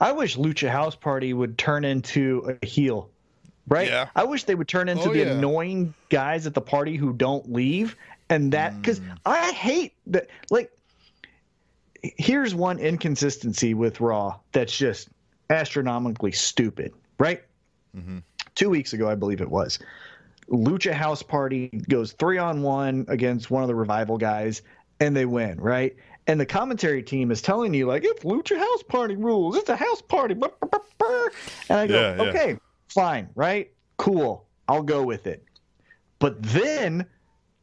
[0.00, 3.10] I wish Lucha House Party would turn into a heel.
[3.68, 3.88] Right?
[3.88, 4.08] Yeah.
[4.16, 5.32] I wish they would turn into Oh, the yeah.
[5.32, 7.94] annoying guys at the party who don't leave.
[8.30, 9.18] And that, because Mm.
[9.26, 10.28] I hate that.
[10.50, 10.70] Like,
[12.02, 15.08] here's one inconsistency with Raw that's just
[15.50, 17.42] astronomically stupid, right?
[17.96, 18.22] Mhm.
[18.54, 19.78] Two weeks ago, I believe it was.
[20.50, 24.62] Lucha House Party goes three on one against one of the revival guys,
[25.00, 25.94] and they win, right?
[26.26, 29.56] And the commentary team is telling you, like, it's Lucha House Party rules.
[29.56, 30.34] It's a house party.
[30.34, 32.22] And I go, Yeah, yeah.
[32.30, 32.56] okay,
[32.88, 33.70] fine, right?
[33.96, 34.44] Cool.
[34.68, 35.42] I'll go with it.
[36.18, 37.06] But then,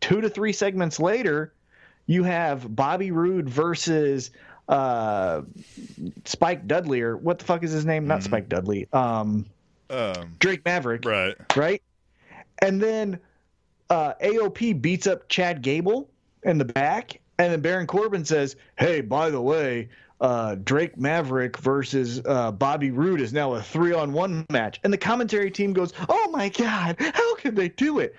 [0.01, 1.53] two to three segments later,
[2.07, 4.31] you have Bobby Roode versus
[4.67, 5.41] uh,
[6.25, 8.07] Spike Dudley, or what the fuck is his name?
[8.07, 8.23] Not Mhm.
[8.23, 8.87] Spike Dudley.
[8.93, 9.45] Um,
[9.91, 11.35] Um, Drake Maverick right.
[11.55, 11.81] right?
[12.59, 13.19] And then
[13.89, 16.09] uh, AOP beats up Chad Gable
[16.43, 19.89] in the back, and then Baron Corbin says, "Hey, by the way,
[20.21, 25.51] uh, Drake Maverick versus uh, Bobby Roode is now a three-on-one match." And the commentary
[25.51, 28.15] team goes, "Oh my god, how could they do it?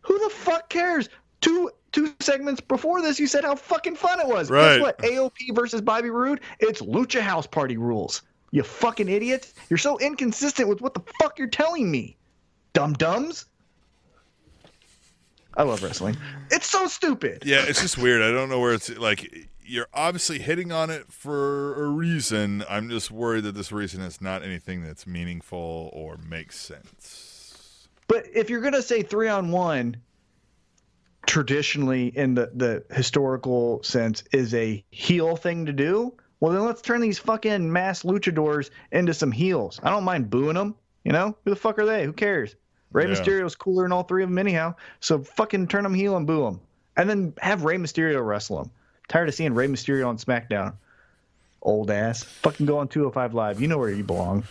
[0.00, 1.08] Who the fuck cares?"
[1.40, 4.50] Two two segments before this, you said how fucking fun it was.
[4.50, 4.76] Right.
[4.76, 4.98] Guess what?
[4.98, 8.22] AOP versus Bobby Roode, it's Lucha House Party rules.
[8.50, 9.54] You fucking idiots!
[9.68, 12.16] You're so inconsistent with what the fuck you're telling me
[12.72, 13.46] dum dums.
[15.56, 16.16] I love wrestling.
[16.50, 17.42] It's so stupid.
[17.46, 18.22] Yeah, it's just weird.
[18.22, 22.62] I don't know where it's like you're obviously hitting on it for a reason.
[22.68, 27.88] I'm just worried that this reason is not anything that's meaningful or makes sense.
[28.06, 29.96] But if you're gonna say three on one,
[31.26, 36.82] traditionally in the the historical sense is a heel thing to do, well then let's
[36.82, 39.80] turn these fucking mass luchadors into some heels.
[39.82, 40.76] I don't mind booing them.
[41.02, 42.04] You know who the fuck are they?
[42.04, 42.54] Who cares?
[42.96, 43.14] Rey Yeah.
[43.14, 44.74] Mysterio's cooler than all three of them anyhow.
[45.00, 46.60] So fucking turn them heel and boo them,
[46.96, 48.70] and then have Rey Mysterio wrestle them.
[49.08, 50.74] Tired of seeing Rey Mysterio on SmackDown.
[51.62, 52.22] Old ass.
[52.24, 53.60] Fucking go on 205 Live.
[53.60, 54.44] You know where you belong.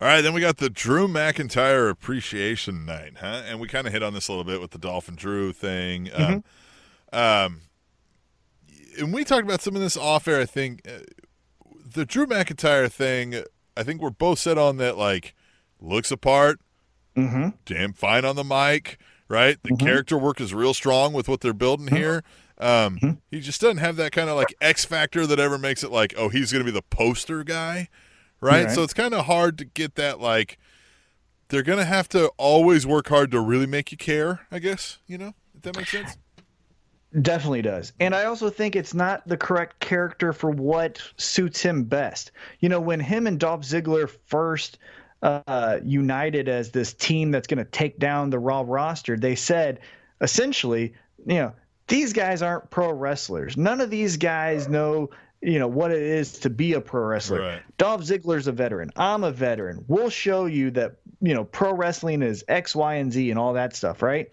[0.00, 3.42] All right, then we got the Drew McIntyre Appreciation Night, huh?
[3.46, 6.10] And we kind of hit on this a little bit with the Dolphin Drew thing.
[6.14, 6.44] Um,
[7.12, 7.60] um,
[8.98, 10.40] and we talked about some of this off air.
[10.40, 11.00] I think uh,
[11.94, 13.42] the Drew McIntyre thing.
[13.76, 14.96] I think we're both set on that.
[14.96, 15.34] Like,
[15.80, 16.60] looks apart,
[17.16, 17.48] Mm-hmm.
[17.64, 19.56] damn fine on the mic, right?
[19.62, 22.24] The character work is real strong with what they're building here.
[22.58, 25.90] Um, He just doesn't have that kind of like X factor that ever makes it
[25.90, 27.88] like, oh, he's going to be the poster guy,
[28.40, 28.66] right?
[28.66, 28.74] Right.
[28.74, 30.58] So it's kind of hard to get that like.
[31.48, 34.98] They're going to have to always work hard to really make you care, I guess.
[35.06, 36.16] You know, if that makes sense.
[37.20, 37.92] Definitely does.
[38.00, 42.32] And I also think it's not the correct character for what suits him best.
[42.58, 44.78] You know, when him and Dolph Ziggler first
[45.24, 49.80] uh, united as this team that's going to take down the Raw roster, they said
[50.20, 50.94] essentially,
[51.26, 51.52] you know,
[51.88, 53.56] these guys aren't pro wrestlers.
[53.56, 55.10] None of these guys know,
[55.40, 57.40] you know, what it is to be a pro wrestler.
[57.40, 57.62] Right.
[57.78, 58.90] Dolph Ziggler's a veteran.
[58.96, 59.84] I'm a veteran.
[59.88, 63.54] We'll show you that, you know, pro wrestling is X, Y, and Z and all
[63.54, 64.30] that stuff, right?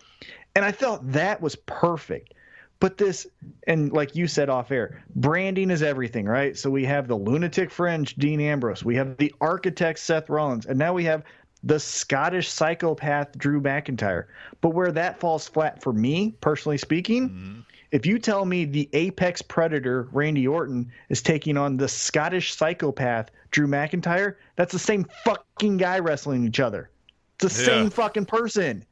[0.56, 2.34] And I felt that was perfect.
[2.82, 3.28] But this,
[3.68, 6.58] and like you said off air, branding is everything, right?
[6.58, 8.84] So we have the lunatic fringe, Dean Ambrose.
[8.84, 10.66] We have the architect, Seth Rollins.
[10.66, 11.24] And now we have
[11.64, 14.26] the Scottish psychopath, Drew McIntyre.
[14.62, 17.60] But where that falls flat for me, personally speaking, mm-hmm.
[17.92, 23.30] if you tell me the apex predator, Randy Orton, is taking on the Scottish psychopath,
[23.52, 26.90] Drew McIntyre, that's the same fucking guy wrestling each other.
[27.36, 27.68] It's the Yeah.
[27.68, 28.84] same fucking person.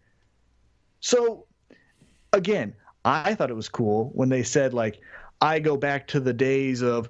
[0.99, 1.47] So
[2.33, 2.75] again,
[3.09, 5.01] I thought it was cool when they said like,
[5.41, 7.09] I go back to the days of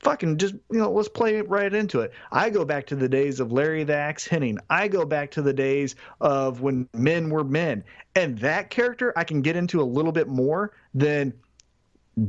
[0.00, 2.12] fucking just you know let's play right into it.
[2.32, 5.42] I go back to the days of larry the axe hennig i go back to
[5.42, 7.84] the days of when men were men.
[8.14, 11.34] And that character i can get into a little bit more than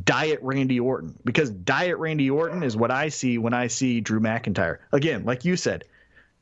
[0.03, 4.19] diet randy orton because diet randy orton is what i see when i see drew
[4.19, 4.77] mcintyre.
[4.91, 5.85] Again like you said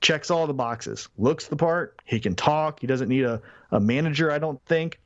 [0.01, 3.41] checks all the boxes looks the part he can talk he doesn't need a,
[3.71, 4.99] a manager i don't think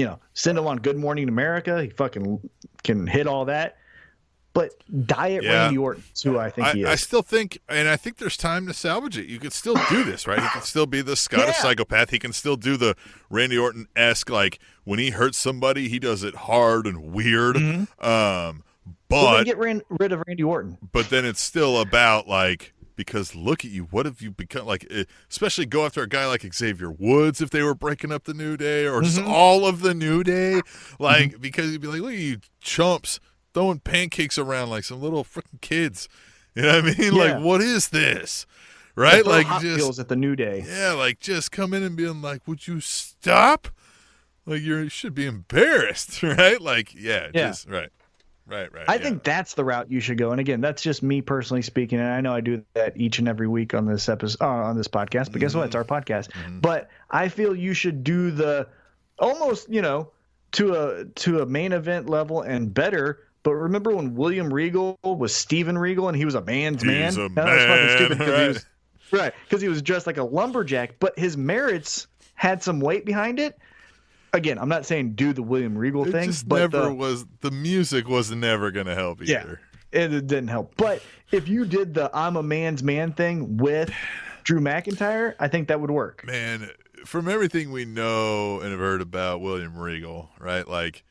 [0.00, 2.40] you know send him on good morning america he fucking
[2.82, 3.76] can hit all that
[4.52, 4.72] but
[5.06, 5.62] Diet Yeah.
[5.62, 8.36] Randy Orton is who I think I, he I still think, and I think there's
[8.36, 9.26] time to salvage it.
[9.26, 10.40] You could still do this, right?
[10.42, 11.62] He can still be the Scottish Yeah.
[11.62, 12.10] psychopath.
[12.10, 12.96] He can still do the
[13.30, 17.56] Randy Orton esque, like when he hurts somebody, he does it hard and weird.
[17.58, 18.64] Um, well, then
[19.08, 20.78] but get ran, rid of Randy Orton.
[20.92, 22.72] but then it's still about like
[23.04, 24.66] because look at you, what have you become?
[24.66, 28.24] Like, eh, especially go after a guy like Xavier Woods if they were breaking up
[28.24, 29.28] the New Day or just Mm-hmm.
[29.30, 30.60] all of the New Day,
[30.98, 33.18] like because you'd be like, look at you chumps
[33.54, 36.08] throwing pancakes around like some little freaking kids.
[36.54, 37.14] You know what I mean?
[37.14, 37.34] Yeah.
[37.34, 38.44] Like, what is this?
[38.96, 39.24] Right?
[39.24, 40.62] Like, just at the New Day.
[40.66, 43.68] yeah, like just come in and being like, "Would you stop?"
[44.46, 46.60] Like you're, you should be embarrassed, right?
[46.60, 47.48] Like, yeah, Yeah.
[47.48, 47.88] just right,
[48.50, 48.84] right, right.
[48.88, 49.02] I yeah.
[49.02, 50.30] think that's the route you should go.
[50.32, 53.28] And again, that's just me personally speaking, and I know I do that each and
[53.28, 55.32] every week on this episode uh, on this podcast.
[55.32, 55.66] But guess what?
[55.66, 56.30] It's our podcast.
[56.60, 58.68] But I feel you should do the
[59.18, 60.10] almost, you know,
[60.52, 63.20] to a to a main event level and better.
[63.42, 67.06] But remember when William Regal was Steven Regal and he was a man's man?
[67.06, 68.66] He's a That was fucking man, stupid 'cause he was
[69.12, 73.38] right because he was dressed like a lumberjack, but his merits had some weight behind
[73.38, 73.58] it.
[74.32, 77.26] Again, I'm not saying do the William Regal It thing, but never the, was.
[77.40, 79.40] The music was never going to help Yeah.
[79.42, 79.60] either.
[79.92, 80.74] it, it didn't help.
[80.76, 81.02] But
[81.32, 83.90] if you did the I'm a man's man thing with
[84.44, 86.24] Drew McIntyre, I think that would work.
[86.26, 86.70] Man,
[87.04, 90.66] from everything we know and have heard about William Regal, right?
[90.68, 91.02] Like,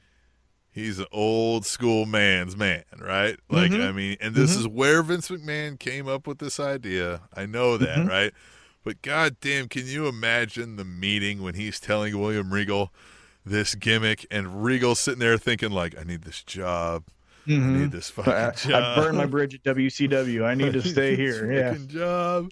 [0.72, 3.38] he's an old school man's man, right?
[3.50, 3.86] Like, Mhm.
[3.88, 7.22] I mean, and this is where Vince McMahon came up with this idea.
[7.36, 8.08] I know that, Mhm.
[8.10, 8.34] right?
[8.90, 12.92] But goddamn, can you imagine the meeting when he's telling William Regal
[13.46, 17.04] this gimmick, and Regal sitting there thinking like, "I need this job.
[17.48, 18.72] I need this fucking I, job.
[18.84, 20.44] I burned my bridge at WCW.
[20.44, 21.52] I need to stay here.
[21.52, 21.78] Yeah.
[21.86, 22.50] job,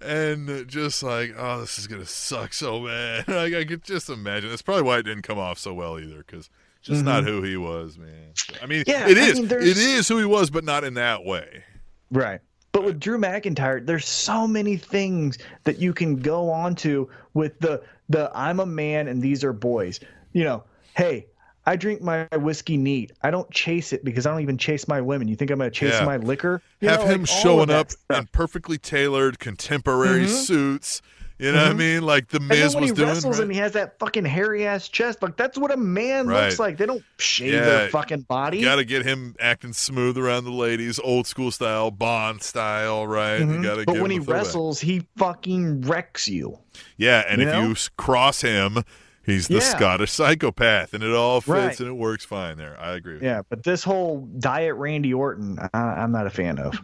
[0.00, 3.28] and just like, oh, this is gonna suck so bad.
[3.28, 4.50] like I could just imagine.
[4.50, 6.50] That's probably why it didn't come off so well either, because
[6.82, 8.32] just not who he was, man.
[8.60, 8.90] I mean, Mm-hmm.
[8.90, 9.38] Yeah, it I is.
[9.38, 11.62] Mean, it is who he was, but not in that way.
[12.10, 12.40] Right.
[12.76, 17.58] But with Drew McIntyre, there's so many things that you can go on to with
[17.58, 19.98] the the I'm a man and these are boys.
[20.34, 21.26] You know, hey,
[21.64, 23.12] I drink my whiskey neat.
[23.22, 25.26] I don't chase it because I don't even chase my women.
[25.26, 26.04] You think I'm gonna chase Yeah.
[26.04, 26.60] my liquor?
[26.80, 28.18] You Have know, him like, showing up stuff.
[28.18, 30.34] in perfectly tailored contemporary mm-hmm.
[30.34, 31.00] suits.
[31.38, 32.02] You know what I mean?
[32.02, 32.50] Like the Mm-hmm.
[32.50, 33.08] And then Miz when was he doing.
[33.08, 33.42] wrestles right?
[33.44, 36.44] and he has that fucking hairy ass chest, like that's what a man Right.
[36.44, 36.78] looks like.
[36.78, 37.60] They don't shave Yeah.
[37.64, 38.58] their fucking body.
[38.58, 43.06] You Got to get him acting smooth around the ladies, old school style, Bond style,
[43.06, 43.40] right?
[43.40, 43.62] You Mhm.
[43.62, 46.58] got to but when he wrestles, he fucking wrecks you.
[46.96, 47.68] Yeah, and You if know?
[47.68, 48.78] you cross him,
[49.24, 49.60] he's the Yeah.
[49.60, 51.80] Scottish psychopath, and it all fits Right.
[51.80, 52.78] and it works fine there.
[52.80, 53.14] I agree.
[53.14, 56.74] With Yeah, but this whole diet Randy Orton, I, I'm not a fan of.
[56.74, 56.80] you.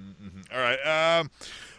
[0.55, 1.21] All right.
[1.21, 1.31] Um,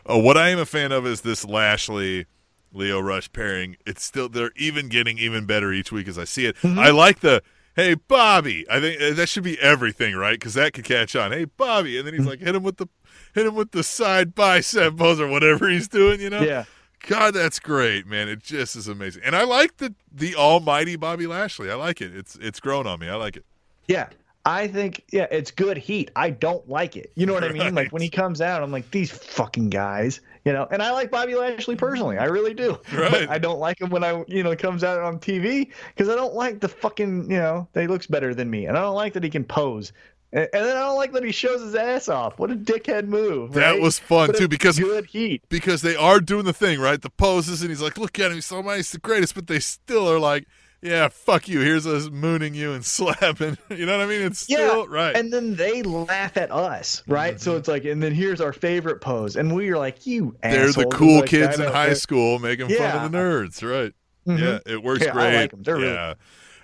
[0.09, 2.25] uh, what I am a fan of is this Lashley.
[2.73, 3.77] Lio Rush pairing.
[3.85, 6.55] It's still they're even getting even better each week as I see it.
[6.57, 6.79] Mm-hmm.
[6.79, 7.41] I like the
[7.75, 8.65] hey Bobby.
[8.69, 10.39] I think uh, that should be everything, right?
[10.39, 11.31] Because that could catch on.
[11.31, 12.23] Hey Bobby, and then Mm-hmm.
[12.23, 12.87] he's like hit him with the
[13.33, 16.19] hit him with the side bicep pose or whatever he's doing.
[16.21, 16.41] You know?
[16.41, 16.65] Yeah.
[17.07, 18.29] God, that's great, man.
[18.29, 19.23] It just is amazing.
[19.25, 21.69] And I like the the almighty Bobby Lashley.
[21.69, 22.15] I like it.
[22.15, 23.09] It's it's grown on me.
[23.09, 23.45] I like it.
[23.87, 24.07] Yeah.
[24.45, 26.11] I think yeah, it's good heat.
[26.17, 27.11] I don't like it.
[27.15, 27.73] You know what I mean?
[27.75, 30.67] Like when he comes out, I'm like these fucking guys, you know.
[30.71, 32.79] And I like Bobby Lashley personally, I really do.
[32.93, 33.11] Right.
[33.11, 36.15] But I don't like him when I, you know, comes out on TV because I
[36.15, 38.95] don't like the fucking, you know, that he looks better than me, and I don't
[38.95, 39.91] like that he can pose,
[40.31, 42.39] and, and then I don't like that he shows his ass off.
[42.39, 43.53] What a dickhead move!
[43.53, 43.81] That right?
[43.81, 45.43] was fun too because good heat.
[45.49, 47.01] because they are doing the thing, right?
[47.01, 49.59] The poses and he's like, look at him, he's so nice, the greatest, but they
[49.59, 50.47] still are like,
[50.83, 51.61] yeah, fuck you.
[51.61, 53.57] Here's us mooning you and slapping.
[53.69, 54.21] You know what I mean?
[54.21, 55.15] It's still right.
[55.15, 57.39] And then they laugh at us, right?
[57.41, 60.35] So it's like, and then here's our favorite pose, and we are like, you.
[60.43, 63.93] They're the cool Like, kids in high school making fun of the nerds, right?
[64.27, 64.39] mhm.
[64.39, 65.35] Yeah, it works Yeah, I great.
[65.41, 65.63] like 'em.
[65.63, 66.13] They're really- yeah.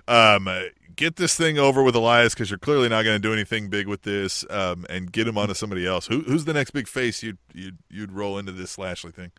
[0.08, 0.62] Um, uh,
[0.96, 3.88] get this thing over with Elias because you're clearly not going to do anything big
[3.88, 4.44] with this.
[4.50, 6.08] Um, and get him onto somebody else.
[6.08, 9.32] Who, who's the next big face you'd you'd you'd roll into this Lashley thing?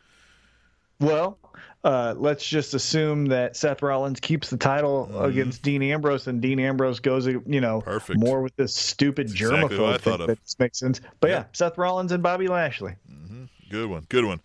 [1.00, 1.38] Well,
[1.84, 5.24] uh, let's just assume that Seth Rollins keeps the title Mhm.
[5.24, 8.18] against Dean Ambrose, and Dean Ambrose goes, you know, Perfect.
[8.20, 10.20] more with this stupid That's exactly I germaphobe thought thing.
[10.20, 10.26] of.
[10.26, 11.00] That makes sense.
[11.20, 11.36] But yeah.
[11.36, 11.44] Yeah.
[11.52, 12.94] Seth Rollins and Bobby Lashley.
[13.08, 14.04] hmm Good one.
[14.08, 14.40] Good one.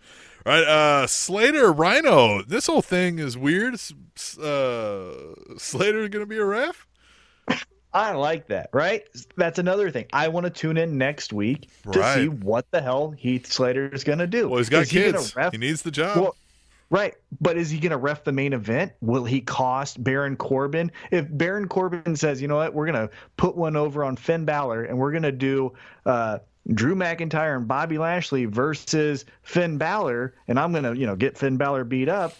[0.46, 2.42] All right, uh, Slater Rhino.
[2.42, 3.74] This whole thing is weird.
[4.40, 5.10] Uh,
[5.58, 6.86] Slater going to be a ref?
[7.92, 9.02] I like that, right?
[9.36, 10.06] That's another thing.
[10.12, 14.04] I want to tune in next week to see what the hell Heath Slater is
[14.04, 14.48] going to do.
[14.48, 15.34] Well, he's got Is he kids.
[15.34, 16.16] ref- he needs the job.
[16.18, 16.36] Well,
[16.90, 17.14] right.
[17.40, 18.92] But is he going to ref the main event?
[19.00, 20.90] Will he cost Baron Corbin?
[21.10, 24.44] If Baron Corbin says, you know what, we're going to put one over on Finn
[24.44, 25.72] Balor and we're going to do
[26.04, 26.38] uh,
[26.72, 31.38] Drew McIntyre and Bobby Lashley versus Finn Balor, and I'm going to, you know, get
[31.38, 32.34] Finn Balor beat up.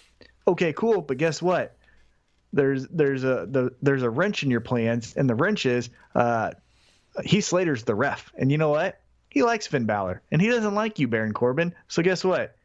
[0.48, 1.01] Okay, cool.
[1.01, 1.77] But guess what?
[2.52, 6.52] There's there's a the, there's a wrench in your plans, and the wrench is uh,
[7.24, 9.01] Heath Slater's the ref, and you know what?
[9.28, 11.74] He likes Finn Balor, and he doesn't like you, Baron Corbin.
[11.89, 12.55] So guess what?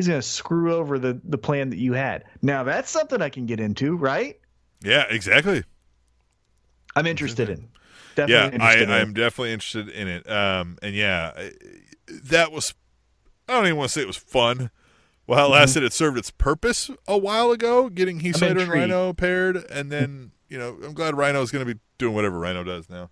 [0.00, 2.24] He's gonna screw over the the plan that you had.
[2.40, 4.40] Now that's something I can get into, right?
[4.82, 5.62] yeah, exactly.
[6.96, 7.68] I'm interested in.
[8.16, 8.90] Yeah, Definitely I, in.
[8.90, 10.28] I'm definitely interested in it.
[10.30, 11.50] Um, and yeah,
[12.08, 12.72] that was.
[13.46, 14.70] I don't even want to say it was fun.
[15.26, 18.38] While it lasted, it served its purpose a while ago, getting Heath Mm-hmm.
[18.46, 18.70] Slater and.
[18.70, 22.38] Rhino paired, and then you know I'm glad Rhino is going to be doing whatever
[22.38, 23.10] Rhino does now.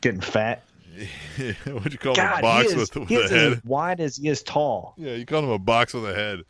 [0.00, 0.62] getting fat.
[1.66, 2.38] What'd you call him?
[2.38, 3.52] A box is, with, with he a head?
[3.52, 4.94] as wide as he is tall.
[4.96, 6.40] Yeah, you called him a box with a head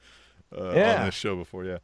[0.56, 1.00] uh, Yeah.
[1.00, 1.78] on this show before, yeah.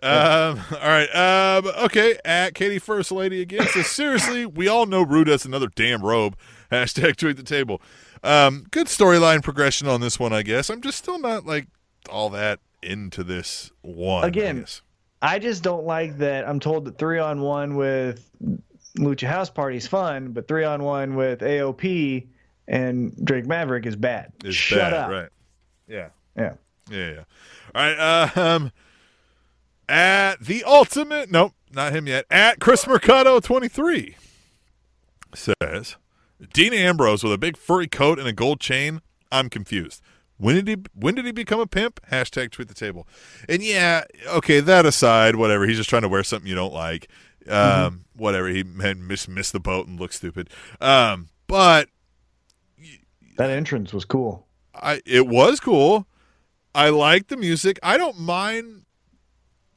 [0.00, 1.08] Um, all right.
[1.14, 2.18] Um, okay.
[2.24, 6.36] At Katie First Lady again So seriously, we all know Roode has another damn robe.
[6.72, 7.82] Hashtag tweet the table.
[8.22, 10.70] Um, good storyline progression on this one, I guess.
[10.70, 11.66] I'm just still not like
[12.10, 14.24] all that into this one.
[14.24, 14.82] Again, guess.
[15.20, 16.48] I just don't like that.
[16.48, 18.30] I'm told that three on one with
[18.96, 22.26] Lucha House Party is fun, but three on one with AOP
[22.66, 24.32] and Drake Maverick is bad.
[24.44, 25.10] It's Shut bad, up.
[25.10, 25.28] right?
[25.86, 26.08] Yeah.
[26.36, 26.54] Yeah.
[26.90, 27.24] Yeah, yeah.
[27.74, 27.98] All right.
[27.98, 28.72] Uh, um,
[29.88, 32.24] at the ultimate, nope, not him yet.
[32.30, 34.16] At Chris Mercado twenty three
[35.34, 35.96] says
[36.52, 39.00] Dean Ambrose with a big furry coat and a gold chain.
[39.30, 40.00] I'm confused.
[40.38, 40.76] When did he?
[40.94, 42.00] When did he become a pimp?
[42.10, 43.06] Hashtag tweet the table.
[43.48, 44.60] And yeah, okay.
[44.60, 45.66] That aside, whatever.
[45.66, 47.08] He's just trying to wear something you don't like.
[47.48, 48.22] Um, Mm-hmm.
[48.22, 48.48] whatever.
[48.48, 50.50] He had miss missed the boat and looked stupid.
[50.80, 51.88] Um, but
[53.36, 54.46] That entrance was cool.
[54.74, 56.06] I it was cool.
[56.74, 57.78] I like the music.
[57.82, 58.84] I don't mind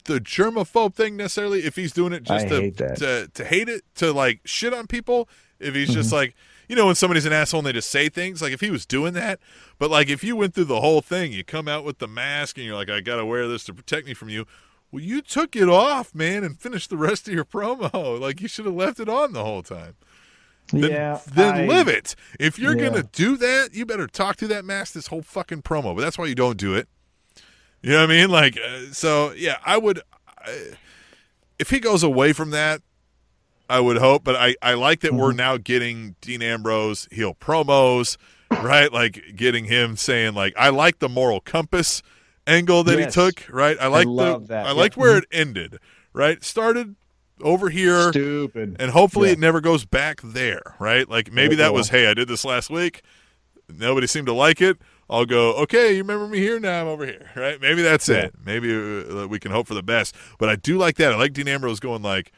[0.06, 3.84] the germaphobe thing necessarily if he's doing it just to, hate to to hate it
[3.96, 5.30] to like shit on people.
[5.60, 6.36] If he's just like
[6.68, 8.86] you know when somebody's an asshole and they just say things like if he was
[8.86, 9.40] doing that,
[9.78, 12.58] but like if you went through the whole thing, you come out with the mask
[12.58, 14.46] and you're like I got to wear this to protect me from you.
[14.92, 18.20] Well, you took it off, man, and finished the rest of your promo.
[18.20, 19.96] Like you should have left it on the whole time
[20.74, 21.20] then, yeah.
[21.28, 22.16] then I- live it.
[22.40, 22.90] If you're Yeah.
[22.90, 25.96] gonna do that, you better talk to that mask this whole fucking promo.
[25.96, 26.88] But that's why you don't do it.
[27.82, 28.30] You know what I mean?
[28.30, 30.02] Like, uh, so yeah, I would.
[30.38, 30.72] I,
[31.60, 32.82] if he goes away from that,
[33.70, 34.24] I would hope.
[34.24, 35.20] But I, I like that Mm-hmm.
[35.22, 38.18] we're now getting Dean Ambrose heel promos,
[38.52, 38.92] right?
[38.92, 42.02] Like getting him saying like, I like the moral compass
[42.48, 43.14] angle that Yes.
[43.16, 43.78] he took, right?
[43.80, 44.66] I like the, that.
[44.68, 45.02] I liked Yeah.
[45.04, 45.80] where it ended,
[46.14, 46.44] right?
[46.44, 46.96] Started
[47.42, 48.76] over here Stupid.
[48.80, 49.34] and hopefully Yeah.
[49.34, 51.08] it never goes back there, right?
[51.10, 53.02] Like maybe that was, hey, I did this last week.
[53.70, 54.78] Nobody seemed to like it.
[55.10, 56.60] I'll go, okay, you remember me here?
[56.60, 57.60] Now I'm over here, right?
[57.60, 58.26] Maybe that's Yeah.
[58.26, 58.36] it.
[58.46, 60.16] Maybe uh, we can hope for the best.
[60.40, 61.14] But I do like that.
[61.14, 62.32] I like Dean Ambrose going like,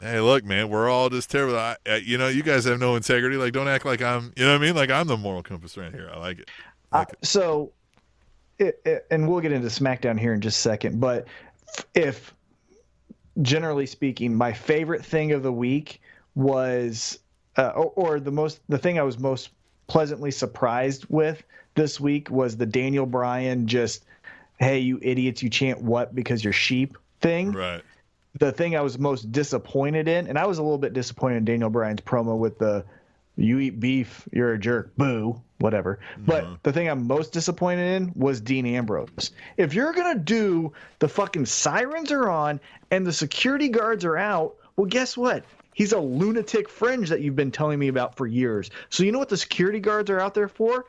[0.00, 1.56] hey, look, man, we're all just terrible.
[1.56, 3.36] I, you know, you guys have no integrity.
[3.36, 4.74] Like, don't act like I'm, you know what I mean?
[4.76, 6.10] Like I'm the moral compass right here.
[6.12, 6.50] I like it.
[6.92, 7.24] I like it.
[7.26, 7.72] so,
[8.58, 11.00] it, it- and we'll get into SmackDown here in just a second.
[11.00, 11.26] But
[11.94, 12.34] if,
[13.42, 16.00] generally speaking, my favorite thing of the week
[16.34, 17.18] was,
[17.56, 19.50] uh, or, or the most, the thing I was most
[19.86, 21.42] pleasantly surprised with
[21.74, 24.04] this week was the Daniel Bryan just,
[24.58, 27.82] hey, you idiots, you chant what because you're sheep thing Right.
[28.38, 31.44] the thing I was most disappointed in, and I was a little bit disappointed in
[31.44, 32.84] Daniel Bryan's promo with the
[33.36, 35.98] "you eat beef, you're a jerk," boo, whatever.
[36.18, 36.54] But mm-hmm.
[36.62, 39.32] the thing I'm most disappointed in was Dean Ambrose.
[39.56, 44.56] If you're gonna do the fucking sirens are on and the security guards are out,
[44.76, 45.44] well, guess what?
[45.74, 48.70] He's a lunatic fringe that you've been telling me about for years.
[48.90, 50.86] So you know what the security guards are out there for?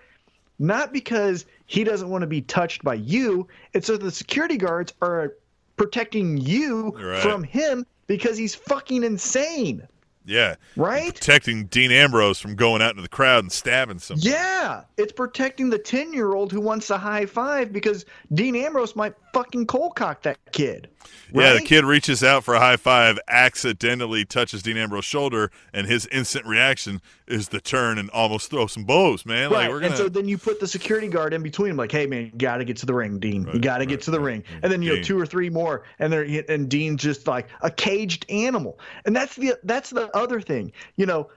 [0.59, 3.47] not because he doesn't want to be touched by you.
[3.73, 5.33] It's so the security guards are
[5.77, 7.21] protecting you Right.
[7.21, 9.85] from him because he's fucking insane,
[10.25, 10.55] Yeah.
[10.75, 11.13] right?
[11.13, 14.29] Protecting Dean Ambrose from going out into the crowd and stabbing somebody.
[14.29, 18.95] Yeah, it's protecting the 10 year old who wants a high five because Dean Ambrose
[18.95, 20.89] might fucking cold cock that kid.
[21.33, 25.85] Yeah, the kid reaches out for a high five, accidentally touches Dean Ambrose's shoulder, and
[25.85, 29.51] his instant reaction is to turn and almost throw some bows, man.
[29.51, 29.63] Right.
[29.63, 31.91] Like we're gonna And so then you put the security guard in between them, like,
[31.91, 33.47] "Hey man, you got to get to the ring, Dean.
[33.53, 34.25] you got to get to the right.
[34.25, 37.47] ring." And then you know two or three more, and they're and Dean's just like
[37.61, 38.79] a caged animal.
[39.05, 40.71] And that's the that's the other thing.
[40.95, 41.29] You know,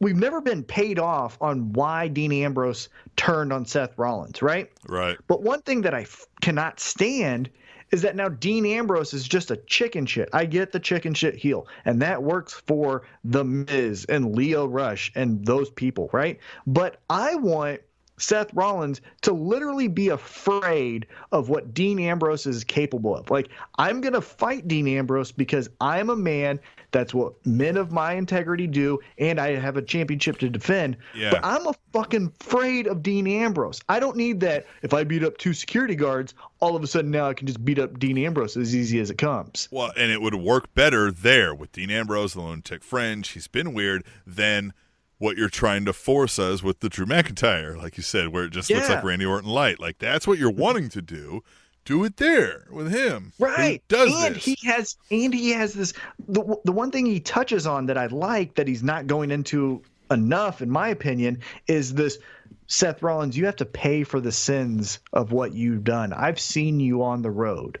[0.00, 4.70] we've never been paid off on why Dean Ambrose turned on Seth Rollins, right?
[4.88, 5.16] right.
[5.26, 7.50] But one thing that I f- cannot stand
[7.90, 10.28] is that now Dean Ambrose is just a chicken shit.
[10.32, 15.12] I get the chicken shit heel, and that works for The Miz and Lio Rush
[15.14, 16.40] and those people, right?
[16.66, 17.82] But I want
[18.18, 23.30] Seth Rollins to literally be afraid of what Dean Ambrose is capable of.
[23.30, 26.60] Like, I'm going to fight Dean Ambrose because I'm a man.
[26.92, 30.96] That's what men of my integrity do, and I have a championship to defend.
[31.14, 31.32] Yeah.
[31.32, 33.80] But I'm a fucking afraid of Dean Ambrose.
[33.88, 34.66] I don't need that.
[34.82, 37.64] If I beat up two security guards, all of a sudden now I can just
[37.64, 39.68] beat up Dean Ambrose as easy as it comes.
[39.72, 43.28] Well, and it would work better there with Dean Ambrose, the lunatic fringe.
[43.30, 44.72] He's been weird than
[45.18, 48.50] what you're trying to force us with the Drew McIntyre, like you said, where it
[48.50, 49.80] just looks like Randy Orton light.
[49.80, 51.42] Like that's what you're wanting to do.
[51.84, 53.32] Do it there with him.
[53.38, 53.82] who Right.
[53.88, 54.44] Does and this.
[54.44, 55.92] he has and he has this
[56.28, 59.82] the the one thing he touches on that I like that he's not going into
[60.10, 62.18] enough in my opinion is this
[62.66, 66.12] Seth Rollins, you have to pay for the sins of what you've done.
[66.14, 67.78] I've seen you on the road.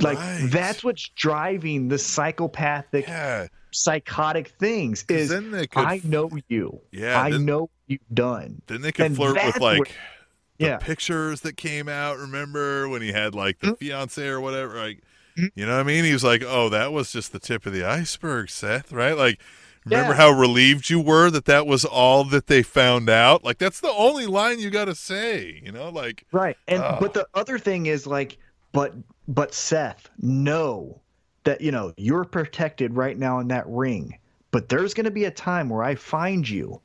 [0.00, 0.48] Like Right.
[0.50, 3.46] that's what's driving the psychopathic yeah.
[3.70, 5.04] psychotic things.
[5.08, 6.80] is then they could- I know you.
[6.90, 8.62] Yeah, I then- know what you've done.
[8.66, 9.88] Then they could And flirt with like
[10.58, 10.76] the Yeah.
[10.78, 12.18] pictures that came out.
[12.18, 13.74] Remember when he had like the mm-hmm.
[13.76, 14.76] fiance or whatever?
[14.76, 14.98] Like,
[15.36, 15.46] mm-hmm.
[15.54, 16.04] you know what I mean?
[16.04, 19.16] He was like, "Oh, that was just the tip of the iceberg, Seth." Right?
[19.16, 19.40] Like,
[19.84, 20.16] remember Yeah.
[20.18, 23.42] how relieved you were that that was all that they found out?
[23.44, 25.60] Like, that's the only line you got to say.
[25.64, 26.56] You know, like, Right.
[26.68, 26.96] And Oh.
[27.00, 28.38] but the other thing is like,
[28.72, 28.94] but
[29.28, 31.00] but Seth, know
[31.44, 34.18] that you know you're protected right now in that ring.
[34.50, 36.80] But there's going to be a time where I find you,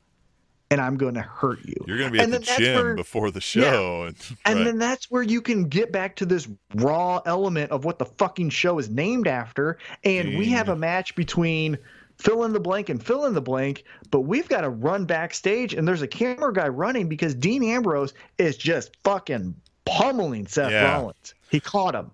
[0.72, 1.76] and I'm going to hurt you.
[1.86, 4.64] you're gonna be at the gym where- before the show, and, And right.
[4.64, 8.50] then that's where you can get back to this raw element of what the fucking
[8.50, 9.78] show is named after.
[10.04, 11.78] And we have a match between
[12.18, 15.72] fill in the blank and fill in the blank, but we've got to run backstage
[15.74, 19.54] and there's a camera guy running because Dean Ambrose is just fucking
[19.86, 20.90] pummeling Seth Yeah.
[20.92, 21.34] Rollins.
[21.50, 22.10] He caught him.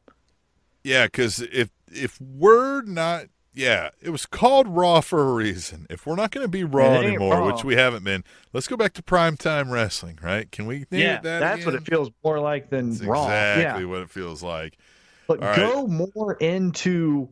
[0.86, 5.86] Yeah, because if if we're not, yeah, it was called Raw for a reason.
[5.90, 7.46] If we're not going to be Raw anymore, Raw.
[7.52, 8.22] which we haven't been,
[8.52, 10.50] let's go back to primetime wrestling, right?
[10.52, 11.22] Can we it that?
[11.22, 13.24] that's what it feels more like than That's Raw.
[13.24, 14.78] exactly Yeah, what it feels like.
[15.26, 15.56] but All right.
[15.56, 17.30] go more into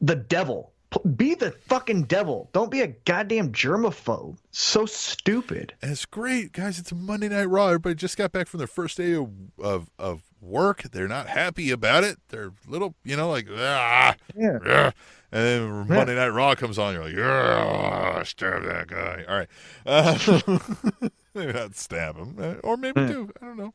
[0.00, 0.72] the devil.
[1.16, 2.48] Be the fucking devil.
[2.52, 4.38] Don't be a goddamn germaphobe.
[4.50, 5.74] So stupid.
[5.82, 6.78] And it's great, guys.
[6.78, 7.66] It's a Monday Night Raw.
[7.66, 9.30] Everybody just got back from their first day of
[9.62, 10.82] of, of work.
[10.92, 12.18] They're not happy about it.
[12.28, 14.58] They're little, you know, like ah, Yeah.
[14.64, 14.90] yeah.
[15.32, 16.94] And then Monday Night Raw comes on.
[16.94, 19.24] You're like, yeah, stab that guy.
[19.28, 19.48] All right.
[19.84, 20.58] Uh,
[21.34, 23.06] maybe not stab him, uh, or maybe Hmm.
[23.08, 23.30] do.
[23.42, 23.74] I don't know.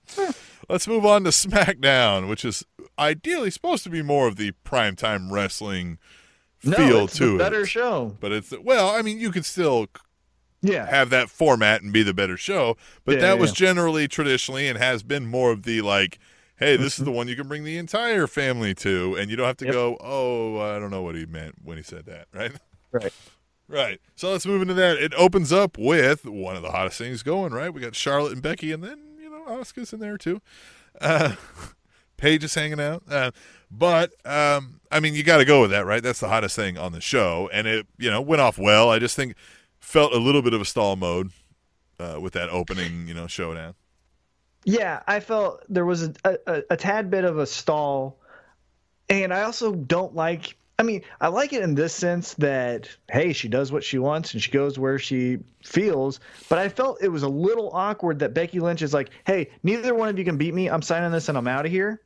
[0.69, 2.63] Let's move on to SmackDown, which is
[2.97, 5.99] ideally supposed to be more of the primetime wrestling
[6.63, 8.15] No, feel it's to the better show.
[8.19, 9.87] But it's well, I mean, you could still
[10.61, 10.85] Yeah.
[10.87, 12.77] have that format and be the better show.
[13.03, 13.67] But Yeah, that was yeah.
[13.67, 16.17] generally traditionally and has been more of the like,
[16.61, 17.01] hey, this Mm-hmm.
[17.01, 19.65] is the one you can bring the entire family to, and you don't have to
[19.65, 19.73] Yep.
[19.73, 22.51] go, oh, I don't know what he meant when he said that, right?
[22.91, 23.13] Right.
[23.67, 24.01] Right.
[24.15, 24.97] So let's move into that.
[24.97, 27.73] It opens up with one of the hottest things going, right?
[27.73, 30.41] We got Charlotte and Becky, and then, you know, Asuka's in there too.
[30.99, 31.35] Uh,
[32.17, 33.03] Paige is hanging out.
[33.09, 33.31] Uh,
[33.71, 36.03] but, um, I mean, you got to go with that, right?
[36.03, 37.49] That's the hottest thing on the show.
[37.53, 38.89] And it, you know, went off well.
[38.89, 39.35] I just think
[39.79, 41.31] felt a little bit of a stall mode
[41.99, 43.73] uh, with that opening, you know, showdown.
[44.63, 46.13] Yeah, I felt there was a,
[46.45, 48.17] a, a tad bit of a stall.
[49.09, 53.33] And I also don't like I mean, I like it in this sense that hey,
[53.33, 56.19] she does what she wants and she goes where she feels,
[56.49, 59.93] but I felt it was a little awkward that Becky Lynch is like, "Hey, neither
[59.93, 60.69] one of you can beat me.
[60.69, 62.01] I'm signing this and I'm out of here."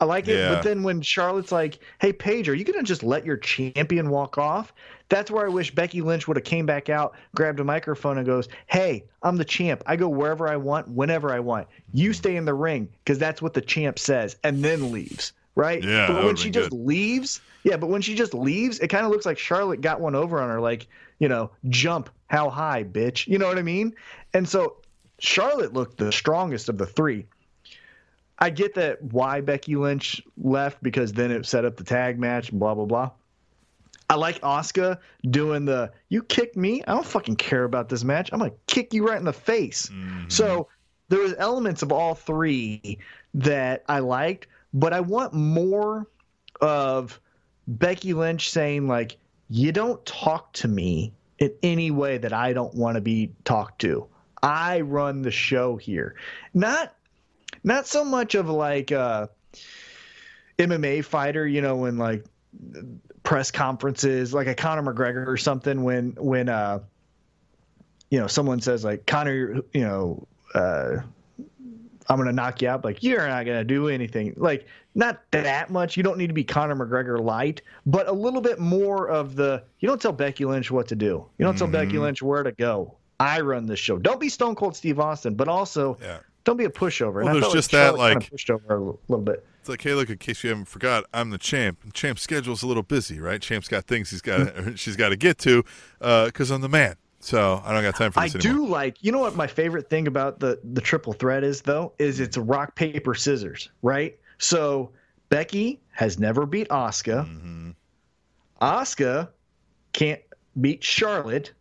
[0.00, 0.54] I like it, Yeah.
[0.54, 4.36] but then when Charlotte's like, "Hey, Paige, are you gonna just let your champion walk
[4.36, 4.74] off?"
[5.10, 8.26] That's where I wish Becky Lynch would have came back out, grabbed a microphone, and
[8.26, 9.82] goes, "Hey, I'm the champ.
[9.84, 11.68] I go wherever I want, whenever I want.
[11.92, 15.32] You stay in the ring because that's what the champ says," and then leaves.
[15.56, 15.82] Right?
[15.82, 16.86] Yeah, But when she just good.
[16.86, 17.76] leaves, yeah.
[17.76, 20.48] But when she just leaves, it kind of looks like Charlotte got one over on
[20.48, 20.86] her, like
[21.18, 23.26] you know, jump how high, bitch.
[23.26, 23.94] You know what I mean?
[24.32, 24.76] And so
[25.18, 27.26] Charlotte looked the strongest of the three.
[28.38, 32.50] I get that why Becky Lynch left because then it set up the tag match
[32.50, 33.10] and blah blah blah.
[34.10, 34.98] I like Asuka
[35.30, 36.82] doing the you kicked me.
[36.82, 38.30] I don't fucking care about this match.
[38.32, 39.86] I'm gonna kick you right in the face.
[39.86, 40.28] Mm-hmm.
[40.28, 40.66] So
[41.08, 42.98] there was elements of all three
[43.34, 46.08] that I liked, but I want more
[46.60, 47.20] of
[47.68, 49.16] Becky Lynch saying like,
[49.48, 53.80] "You don't talk to me in any way that I don't want to be talked
[53.82, 54.08] to.
[54.42, 56.16] I run the show here."
[56.52, 56.96] Not
[57.62, 59.28] not so much of like uh,
[60.58, 62.24] a MMA fighter, you know, when like
[63.30, 66.80] press conferences, like a Conor McGregor or something, when when uh,
[68.10, 70.96] you know, someone says like Conor, you know, uh,
[72.08, 72.84] I'm gonna knock you out.
[72.84, 74.34] Like you're not gonna do anything.
[74.36, 74.66] Like
[74.96, 75.96] not that much.
[75.96, 79.62] You don't need to be Conor McGregor light, but a little bit more of the.
[79.78, 81.24] You don't tell Becky Lynch what to do.
[81.38, 82.02] You don't tell Becky Mm-hmm.
[82.02, 82.96] Lynch where to go.
[83.20, 83.96] I run this show.
[83.96, 86.18] Don't be Stone Cold Steve Austin, but also Yeah.
[86.42, 87.22] don't be a pushover.
[87.22, 89.46] Well, there's just that, Charlotte like- pushed over a little bit.
[89.70, 91.78] Like, hey, look, in case you haven't forgot, I'm the champ.
[91.82, 93.40] And Champ's schedule's a little busy, right?
[93.40, 94.74] Champ's got things he's got, hmm.
[94.74, 95.64] she's got to get to,
[96.00, 96.96] uh, because I'm the man.
[97.20, 98.40] So I don't got time for I anymore.
[98.40, 98.96] do like.
[99.02, 102.24] You know what my favorite thing about the the triple threat is though is hmm.
[102.24, 104.18] it's rock paper scissors, right?
[104.38, 104.90] So
[105.28, 107.26] Becky has never beat Asuka.
[107.26, 107.70] Mm-hmm.
[108.62, 109.28] Asuka
[109.92, 110.20] can't
[110.60, 111.52] beat Charlotte,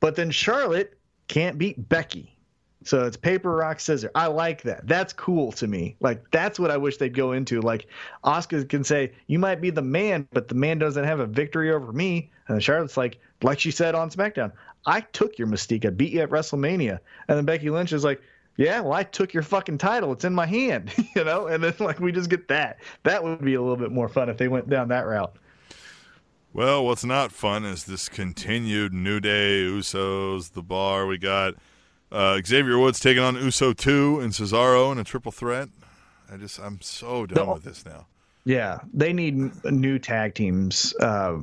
[0.00, 0.98] but then Charlotte
[1.28, 2.36] can't beat Becky.
[2.84, 4.10] So it's paper rock scissors.
[4.14, 4.86] I like that.
[4.86, 5.96] That's cool to me.
[6.00, 7.60] Like that's what I wish they'd go into.
[7.60, 7.86] Like
[8.24, 11.72] Asuka can say, "You might be the man, but the man doesn't have a victory
[11.72, 14.52] over me." And Charlotte's like, like she said on SmackDown,
[14.86, 15.84] "I took your mystique.
[15.84, 16.98] I beat you at WrestleMania."
[17.28, 18.20] And then Becky Lynch is like,
[18.56, 20.12] "Yeah, well, I took your fucking title.
[20.12, 21.46] It's in my hand," you know.
[21.46, 22.78] And then like we just get that.
[23.04, 25.34] That would be a little bit more fun if they went down that route.
[26.54, 31.06] Well, what's not fun is this continued New Day, Usos, the bar.
[31.06, 31.54] We got
[32.12, 35.68] uh, Xavier Woods taking on Uso 2 and Cesaro in a triple threat.
[36.32, 37.54] I just, I'm so done No.
[37.54, 38.06] with this now.
[38.44, 41.38] Yeah, they need new tag teams uh,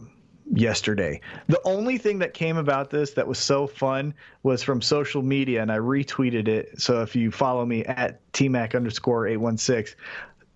[0.52, 1.22] yesterday.
[1.48, 4.14] The only thing that came about this that was so fun
[4.44, 6.82] was from social media, and I retweeted it.
[6.82, 9.96] So if you follow me at tmac underscore eight one six,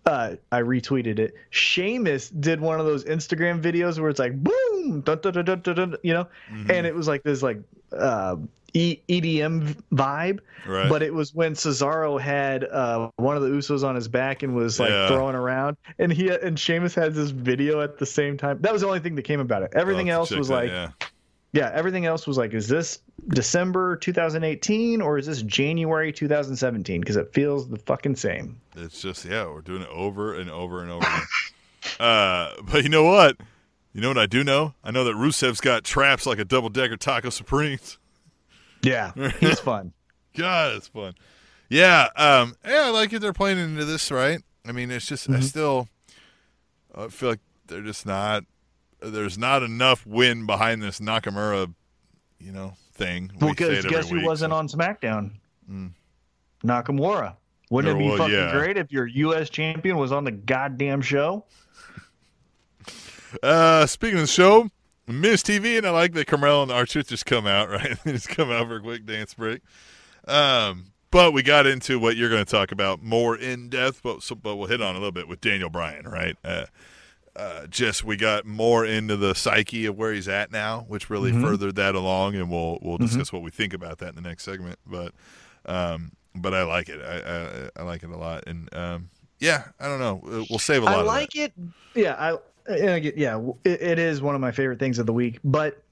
[0.06, 1.34] uh, I retweeted it.
[1.50, 5.62] Sheamus did one of those Instagram videos where it's like boom, dun, dun, dun, dun,
[5.62, 6.28] dun, dun, you know,
[6.70, 7.62] and it was like this like
[7.98, 8.36] uh,
[8.74, 10.40] e- EDM vibe.
[10.66, 10.88] Right.
[10.90, 14.56] But it was when Cesaro had uh, one of the Usos on his back and
[14.56, 15.08] was like Yeah.
[15.10, 18.60] throwing around, and he and Sheamus had this video at the same time.
[18.62, 19.72] That was the only thing that came about it.
[19.76, 20.90] Everything else was that, like, yeah.
[21.52, 27.02] yeah, everything else was like, is this December 2018 or is this January 2017?
[27.02, 28.60] Because it feels the fucking same.
[28.78, 31.06] It's just yeah, we're doing it over and over and over.
[32.00, 33.38] uh, but you know what?
[33.94, 34.74] You know what I do know?
[34.84, 37.98] I know that Rusev's got traps like a double decker taco supremes.
[38.84, 39.94] Yeah, he's fun.
[40.36, 41.16] God, it's fun.
[41.70, 43.20] Yeah, um, yeah, I like it.
[43.20, 44.40] They're playing into this, right?
[44.66, 45.88] I mean, it's just I still
[46.96, 48.44] I feel like they're just not.
[49.02, 51.74] There's not enough win behind this Nakamura,
[52.40, 53.32] you know, thing.
[53.40, 55.32] Well, We say because it guess who week, wasn't so- on SmackDown?
[56.64, 57.36] Nakamura.
[57.70, 58.52] Wouldn't it be well, fucking yeah.
[58.52, 59.50] great if your U.S.
[59.50, 61.44] champion was on the goddamn show?
[63.42, 64.70] Uh, speaking of the show,
[65.08, 67.98] Miz TV, and I like that Carmella and R Truth just come out, right?
[68.04, 69.62] They just come out for a quick dance break.
[70.28, 74.24] Um, but we got into what you're going to talk about more in depth, but
[74.24, 76.36] so, but we'll hit on a little bit with Daniel Bryan, right?
[76.44, 76.66] Uh,
[77.36, 81.32] uh, just we got more into the psyche of where he's at now, which really
[81.32, 84.44] furthered that along, and we'll we'll discuss what we think about that in the next
[84.44, 84.78] segment.
[84.86, 85.14] But
[85.66, 87.02] um, but I like it.
[87.02, 89.10] I I, I like it a lot, and um,
[89.40, 90.46] yeah, I don't know.
[90.50, 91.00] We'll- save a lot.
[91.00, 91.54] I like it.
[91.96, 92.38] Yeah, I
[92.70, 95.40] yeah, it, it is one of my favorite things of the week.
[95.44, 95.84] But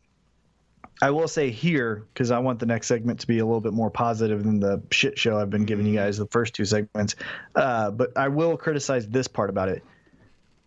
[1.02, 3.74] I will say here because I want the next segment to be a little bit
[3.74, 7.16] more positive than the shit show I've been giving you guys the first two segments.
[7.56, 9.84] Uh, but I will criticize this part about it.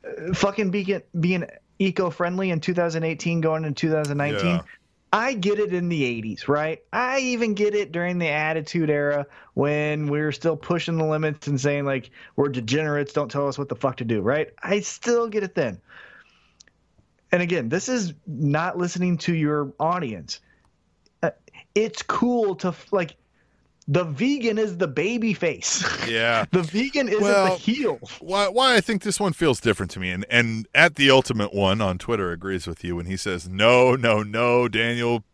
[0.05, 1.45] Uh, fucking being being
[1.79, 4.45] eco-friendly in 2018 going into 2019.
[4.45, 4.63] Yeah.
[5.15, 6.83] I get it in the 80s, right?
[6.93, 11.47] I even get it during the Attitude Era when we were still pushing the limits
[11.47, 14.49] and saying, like, we're degenerates, don't tell us what the fuck to do, right?
[14.61, 15.81] I still get it then.
[17.31, 20.41] And again, this is not listening to your audience.
[21.23, 21.31] Uh,
[21.77, 23.15] It's cool to, like,
[23.87, 25.85] the vegan is the baby face.
[26.09, 26.45] Yeah.
[26.53, 27.99] the vegan isn't Well, the heel.
[28.21, 31.53] why why I think this one feels different to me and and at the ultimate
[31.55, 35.25] one on Twitter agrees with you when he says no no no Daniel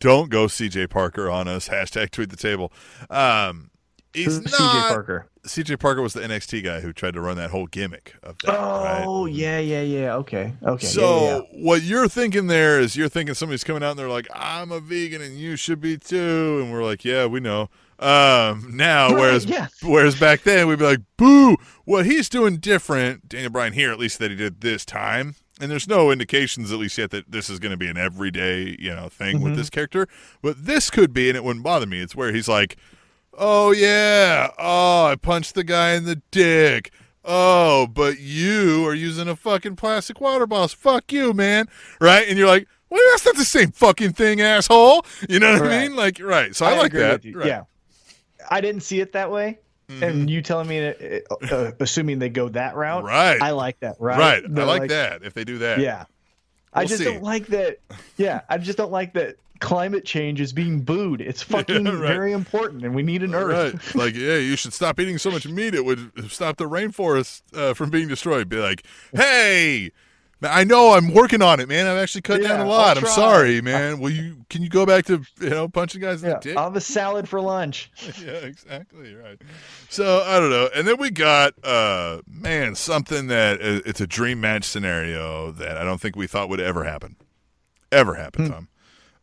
[0.00, 2.72] don't go CJ Parker on us hashtag tweet the table
[3.10, 3.70] um
[4.12, 5.26] he's not CJ Parker?
[5.46, 8.54] CJ Parker was the NXT guy who tried to run that whole gimmick of that
[8.58, 9.32] Oh, right?
[9.32, 10.14] yeah, yeah, yeah.
[10.16, 10.52] Okay.
[10.62, 10.86] Okay.
[10.86, 11.64] yeah, So yeah, yeah.
[11.64, 14.80] what you're thinking there is you're thinking somebody's coming out and they're like, I'm a
[14.80, 17.70] vegan and you should be too, and we're like, yeah, we know.
[17.98, 19.46] Um, now, Right, whereas
[19.82, 23.98] whereas back then we'd be like, boo, what he's doing different, Daniel Bryan here at
[23.98, 25.34] least that he did this time.
[25.60, 28.76] And there's no indications at least yet that this is going to be an everyday,
[28.78, 29.44] you know, thing Mm-hmm.
[29.44, 30.06] with this character.
[30.40, 32.00] But this could be, and it wouldn't bother me.
[32.00, 32.76] It's where he's like,
[33.36, 34.50] Oh yeah.
[34.58, 36.92] Oh, I punched the guy in the dick.
[37.24, 40.68] Oh, but you are using a fucking plastic water bottle.
[40.68, 41.66] Fuck you, man.
[42.00, 42.28] Right?
[42.28, 45.04] And you're like, well, that's not the same fucking thing, asshole.
[45.28, 45.94] You know what I mean?
[45.96, 46.54] Like, right.
[46.56, 47.22] So I, like that.
[47.34, 47.46] Right.
[47.46, 47.62] Yeah,
[48.50, 49.58] I didn't see it that way,
[49.88, 51.20] and you telling me, uh,
[51.50, 53.40] uh, assuming they go that route, Right.
[53.40, 53.96] I like that.
[53.98, 54.18] Right.
[54.18, 54.44] Right.
[54.44, 55.78] I They're like, that if they do that.
[55.80, 56.04] Yeah.
[56.72, 57.04] I We'll just see.
[57.04, 57.78] don't like that.
[58.18, 59.36] Yeah, I just don't like that.
[59.60, 61.20] climate change is being booed.
[61.20, 61.98] It's fucking Yeah, right.
[62.00, 63.74] very important, and we need an Earth.
[63.74, 63.94] Right.
[63.94, 65.74] Like, yeah, you should stop eating so much meat.
[65.74, 68.48] It would stop the rainforest uh, from being destroyed.
[68.48, 68.84] Be like,
[69.14, 69.90] hey,
[70.42, 71.86] I know I'm working on it, man.
[71.86, 72.96] I've actually cut down a lot.
[72.96, 73.98] I'm sorry, man.
[73.98, 74.44] Will you?
[74.48, 76.56] Can you go back to you know punching guys in Yeah, the dick?
[76.56, 77.90] I'll have a salad for lunch.
[78.24, 79.40] yeah, exactly right.
[79.88, 80.68] So I don't know.
[80.74, 85.76] And then we got uh man, something that uh, it's a dream match scenario that
[85.76, 87.16] I don't think we thought would ever happen.
[87.90, 88.52] Ever happen, Hmm.
[88.52, 88.68] Tom.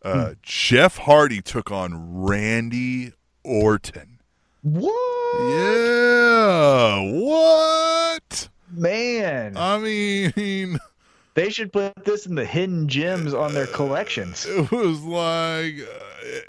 [0.04, 3.14] Uh Jeff Hardy took on Randy
[3.44, 4.20] Orton.
[4.64, 4.92] What?
[5.40, 7.12] Yeah.
[7.12, 8.50] What?
[8.72, 10.80] Man, I mean,
[11.36, 14.46] they should put this in the hidden gems on their collections.
[14.50, 16.40] it was like uh,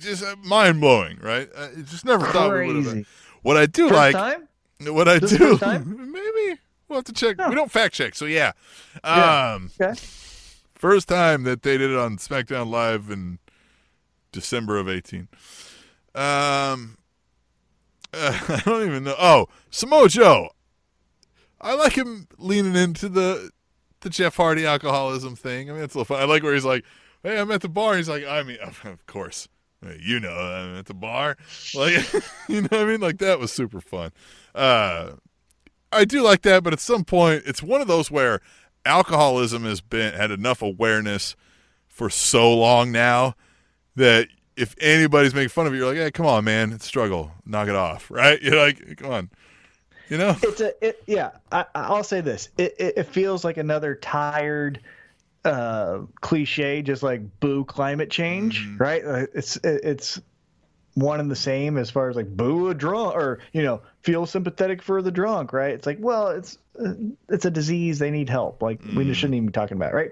[0.00, 1.48] just mind blowing, right?
[1.56, 2.84] I just never thought we would have.
[2.86, 3.06] Crazy.
[3.42, 4.48] What I do First like time?
[4.94, 6.58] What I This do, maybe
[6.88, 7.36] we'll have to check.
[7.38, 7.46] Huh.
[7.48, 8.52] We don't fact check, so yeah.
[9.04, 9.52] Yeah.
[9.54, 9.98] Um, Okay.
[10.74, 13.38] first time that they did it on SmackDown Live in
[14.32, 15.28] December of eighteen.
[16.14, 16.96] Um,
[18.14, 19.14] uh, I don't even know.
[19.18, 20.50] Oh, Samoa Joe.
[21.60, 23.50] I like him leaning into the
[24.00, 25.70] the Jeff Hardy alcoholism thing.
[25.70, 26.22] I mean, it's a little fun.
[26.22, 26.84] I like where he's like,
[27.22, 29.48] "Hey, I'm at the bar." He's like, "I mean, of course."
[29.98, 31.38] You know, I'm at the bar.
[31.74, 32.12] Like,
[32.48, 33.00] you know what I mean?
[33.00, 34.12] Like, that was super fun.
[34.54, 35.12] Uh,
[35.90, 38.40] I do like that, but at some point, it's one of those where
[38.84, 41.34] alcoholism has been had enough awareness
[41.88, 43.34] for so long now
[43.96, 47.32] that if anybody's making fun of you, you're like, "Hey, come on, man, it's struggle,
[47.46, 48.40] knock it off." Right?
[48.42, 49.30] You're like, "Come on,"
[50.10, 50.36] you know?
[50.42, 51.30] It's a it, yeah.
[51.50, 52.48] I, I'll say this.
[52.58, 54.80] It, it it feels like another tired
[55.44, 58.78] uh cliche just like boo climate change Mhm.
[58.80, 60.20] right Uh, it's it, it's
[60.94, 64.26] one and the same as far as like boo a drunk or you know feel
[64.26, 66.92] sympathetic for the drunk right it's like well it's uh,
[67.30, 69.14] it's a disease they need help like we Mhm.
[69.14, 70.10] shouldn't even be talking about it, right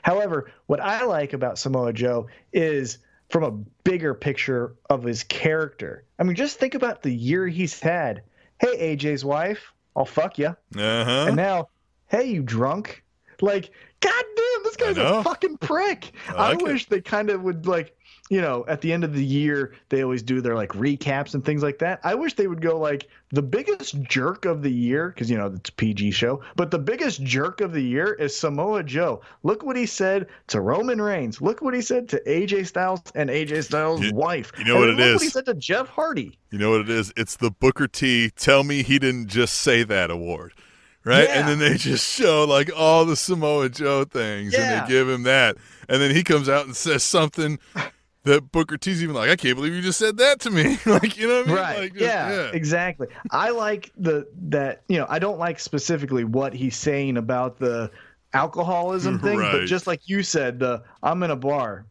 [0.00, 2.96] however what i like about samoa joe is
[3.28, 3.50] from a
[3.84, 8.22] bigger picture of his character i mean just think about the year he's had
[8.60, 11.24] hey aj's wife i'll fuck you Uh huh.
[11.28, 11.68] and now,
[12.06, 13.02] hey, you drunk?
[13.42, 13.70] Like,
[14.00, 16.12] goddamn, this guy's a fucking prick.
[16.28, 16.64] I I, like it.
[16.64, 17.96] wish they kind of would like,
[18.30, 21.44] you know, at the end of the year, they always do their like recaps and
[21.44, 22.00] things like that.
[22.04, 25.46] I wish they would go like the biggest jerk of the year, because you know
[25.54, 29.20] it's a PG show, but the biggest jerk of the year is Samoa Joe.
[29.42, 31.40] Look what he said to Roman Reigns.
[31.42, 34.52] Look what he said to AJ Styles and AJ Styles' You- wife.
[34.58, 35.14] you know And what it look is?
[35.14, 36.38] What he said to Jeff Hardy.
[36.52, 37.12] You know what it is?
[37.16, 38.30] It's the Booker T.
[38.30, 40.52] Tell me he didn't just say that award,
[41.04, 41.28] right?
[41.28, 41.40] Yeah.
[41.40, 45.24] And then they just show like all the Samoa Joe things, and they give him
[45.24, 45.56] that,
[45.88, 47.58] and then he comes out and says something
[48.24, 51.16] that Booker T's even like, I can't believe you just said that to me, like
[51.16, 51.56] you know what I mean?
[51.56, 56.24] right Like, just- yeah, exactly i like the that you know i don't like specifically
[56.24, 57.90] what he's saying about the
[58.34, 59.52] alcoholism thing Right.
[59.52, 61.86] but just like you said the i'm in a bar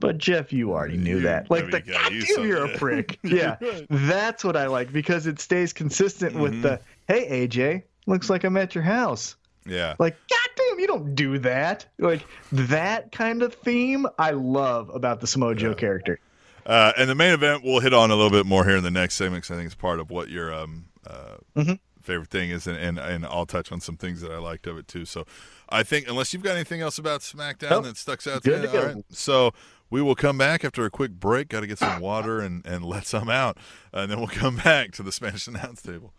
[0.00, 2.76] but jeff you already knew You- that like the you gotta use goddamn you're a
[2.76, 3.86] prick yeah right.
[3.90, 6.40] that's what i like because it stays consistent Mhm.
[6.40, 9.36] with the hey aj looks like i'm at your house
[9.66, 9.94] yeah.
[9.98, 15.26] like goddamn you don't do that like that kind of theme i love about the
[15.26, 15.74] samoa joe Yeah.
[15.74, 16.18] character
[16.66, 18.90] Uh, and the main event we'll hit on a little bit more here in the
[18.90, 21.78] next segment because I think it's part of what your um, uh, Mhm.
[22.02, 24.76] favorite thing is, and, and and I'll touch on some things that I liked of
[24.76, 25.04] it too.
[25.04, 25.26] So
[25.68, 27.84] I think unless you've got anything else about SmackDown Nope.
[27.84, 29.04] that sticks out to you, all right.
[29.10, 29.52] So
[29.90, 31.48] we will come back after a quick break.
[31.50, 33.56] Got to get some water and and let some out,
[33.92, 36.12] and then we'll come back to the Spanish announce table.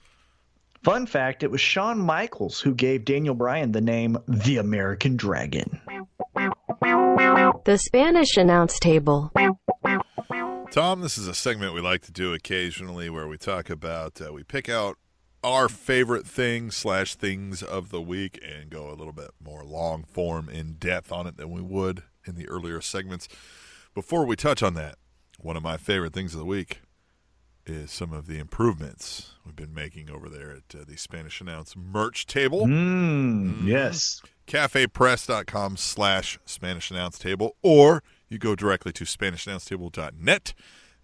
[0.84, 5.82] Fun fact it was Shawn Michaels who gave Daniel Bryan the name the American Dragon.
[7.66, 9.32] The Spanish announce table.
[10.72, 14.32] Tom, this is a segment we like to do occasionally where we talk about uh,
[14.32, 14.98] we pick out
[15.44, 20.04] our favorite things slash things of the week and go a little bit more long
[20.04, 23.28] form in depth on it than we would in the earlier segments.
[23.94, 24.96] Before we touch on that,
[25.40, 26.82] one of my favorite things of the week
[27.70, 31.76] is some of the improvements we've been making over there at uh, the Spanish Announce
[31.76, 34.22] merch table Mmm, yes.
[34.48, 40.54] cafepress.com slash Spanish Announce Table, or you go directly to SpanishAnnounceTable.net,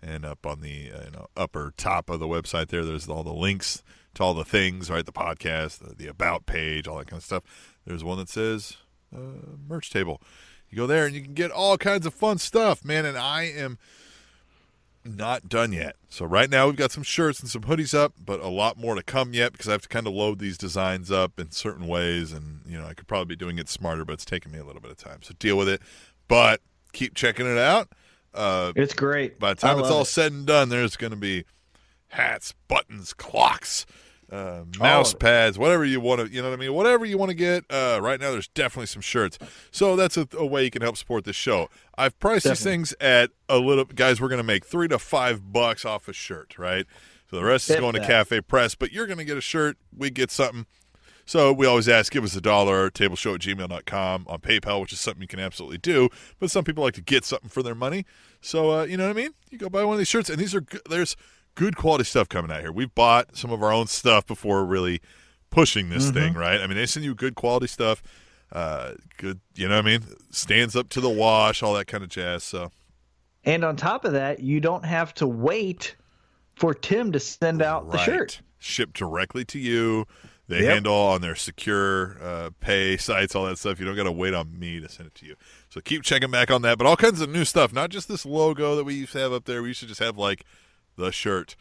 [0.02, 3.24] and up on the uh, you know, upper top of the website there, there's all
[3.24, 3.84] the links
[4.16, 5.06] to all the things, right?
[5.06, 7.44] The podcast, the, the About page, all that kind of stuff.
[7.86, 8.78] There's one that says
[9.16, 9.20] uh,
[9.68, 10.22] Merch Table.
[10.70, 13.06] You go there and you can get all kinds of fun stuff, man.
[13.06, 13.78] And I am
[15.06, 15.96] not done yet.
[16.10, 18.96] So right now we've got some shirts and some hoodies up, but a lot more
[18.96, 21.88] to come yet because I have to kind of load these designs up in certain
[21.88, 24.60] ways, and you know I could probably be doing it smarter, but it's taking me
[24.60, 25.22] a little bit of time.
[25.24, 25.82] So deal with it,
[26.28, 26.62] but
[26.94, 27.90] keep checking it out.
[28.34, 29.40] Uh, It's great.
[29.40, 30.06] by the time it's all it.
[30.06, 31.46] said and done, there's going to be
[32.08, 33.86] hats, buttons, clocks,
[34.34, 36.74] uh, mouse pads, whatever you want to, you know what I mean?
[36.74, 37.66] Whatever you want to get.
[37.70, 39.38] Uh, right now, there's definitely some shirts.
[39.72, 41.70] So that's a, a way you can help support this show.
[41.98, 45.54] I've priced these things at a little, guys, we're going to make three to five
[45.54, 46.88] bucks off a shirt, right?
[47.30, 48.06] So the rest is going to.
[48.06, 49.78] Cafe Press, but you're going to get a shirt.
[49.96, 50.66] We get something.
[51.26, 55.00] So we always ask, give us a dollar, tableshow at gmail.com on PayPal, which is
[55.00, 56.10] something you can absolutely do.
[56.40, 58.06] But some people like to get something for their money.
[58.42, 59.34] So, uh, you know what I mean?
[59.50, 60.66] You go buy one of these shirts, and these are.
[60.90, 61.16] There's
[61.56, 62.72] good quality stuff coming out here.
[62.72, 65.02] We've bought some of our own stuff before really
[65.50, 66.14] pushing this Mm-hmm.
[66.14, 66.60] thing, right?
[66.62, 68.02] I mean, they send you good quality stuff.
[68.52, 70.04] Uh, good, you know what I mean?
[70.32, 72.44] Stands up to the wash, all that kind of jazz.
[72.44, 72.72] So,
[73.44, 75.96] And on top of that, you don't have to wait
[76.56, 78.42] for Tim to send out the shirt.
[78.60, 80.06] Shipped directly to you.
[80.48, 80.74] They Yep.
[80.74, 83.80] handle on their secure uh, pay sites, all that stuff.
[83.80, 85.36] You don't got to wait on me to send it to you.
[85.70, 86.78] So keep checking back on that.
[86.78, 89.32] But all kinds of new stuff, not just this logo that we used to have
[89.34, 89.62] up there.
[89.64, 90.44] We used to just have like
[90.96, 91.56] the shirt,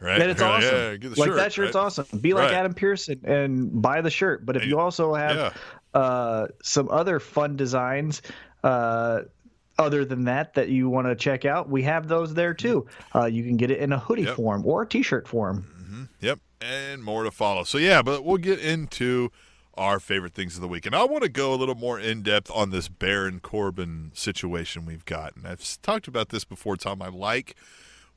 [0.00, 0.20] right?
[0.20, 0.74] And it's awesome.
[0.74, 1.82] Yeah, get the like shirt, that shirt's right?
[1.84, 2.18] awesome.
[2.20, 2.54] Be like Right.
[2.54, 4.44] Adam Pearson and buy the shirt.
[4.46, 5.52] But if And- you also have Yeah.
[6.00, 8.22] uh, some other fun designs,
[8.64, 9.22] uh,
[9.78, 12.86] other than that, that you want to check out, we have those there too.
[13.14, 14.36] Uh, you can get it in a hoodie Yep.
[14.36, 16.08] form or a t-shirt form.
[16.20, 17.64] Yep, and more to follow.
[17.64, 19.30] So yeah, but we'll get into
[19.74, 22.22] our favorite things of the week, and I want to go a little more in
[22.22, 25.46] depth on this Baron Corbin situation we've gotten.
[25.46, 27.00] I've talked about this before, Tom.
[27.02, 27.56] I like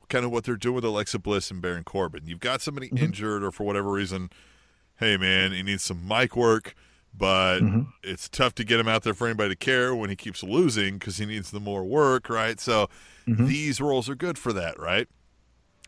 [0.08, 2.22] kind of what they're doing with Alexa Bliss and Baron Corbin.
[2.26, 3.04] You've got somebody mm-hmm.
[3.04, 4.30] injured, or for whatever reason,
[4.98, 6.74] hey man, he needs some mic work.
[7.18, 7.82] But mm-hmm.
[8.02, 10.98] it's tough to get him out there for anybody to care when he keeps losing
[10.98, 12.60] because he needs the more work, right?
[12.60, 12.90] So
[13.26, 13.46] mm-hmm.
[13.46, 15.08] these roles are good for that, right?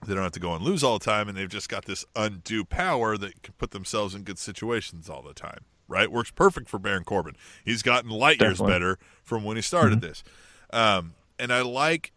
[0.06, 2.06] They don't have to go and lose all the time, and they've just got this
[2.16, 5.64] undue power that can put themselves in good situations all the time.
[5.86, 6.12] Right?
[6.12, 7.34] Works perfect for Baron Corbin.
[7.64, 10.22] He's gotten light years better from when he started this.
[10.70, 12.12] Um, and I like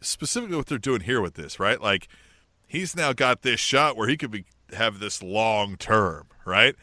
[0.00, 1.80] specifically what they're doing here with this, right?
[1.80, 2.08] Like
[2.66, 6.74] he's now got this shot where he could be have this long term, right?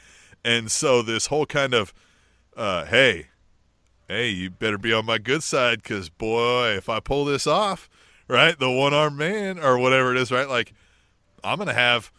[0.44, 1.94] And so this whole kind of
[2.56, 3.28] uh, hey,
[4.08, 7.90] hey, you better be on my good side because boy, if I pull this off,
[8.28, 10.74] right, the one armed man or whatever it is, right, like
[11.44, 12.12] I'm gonna have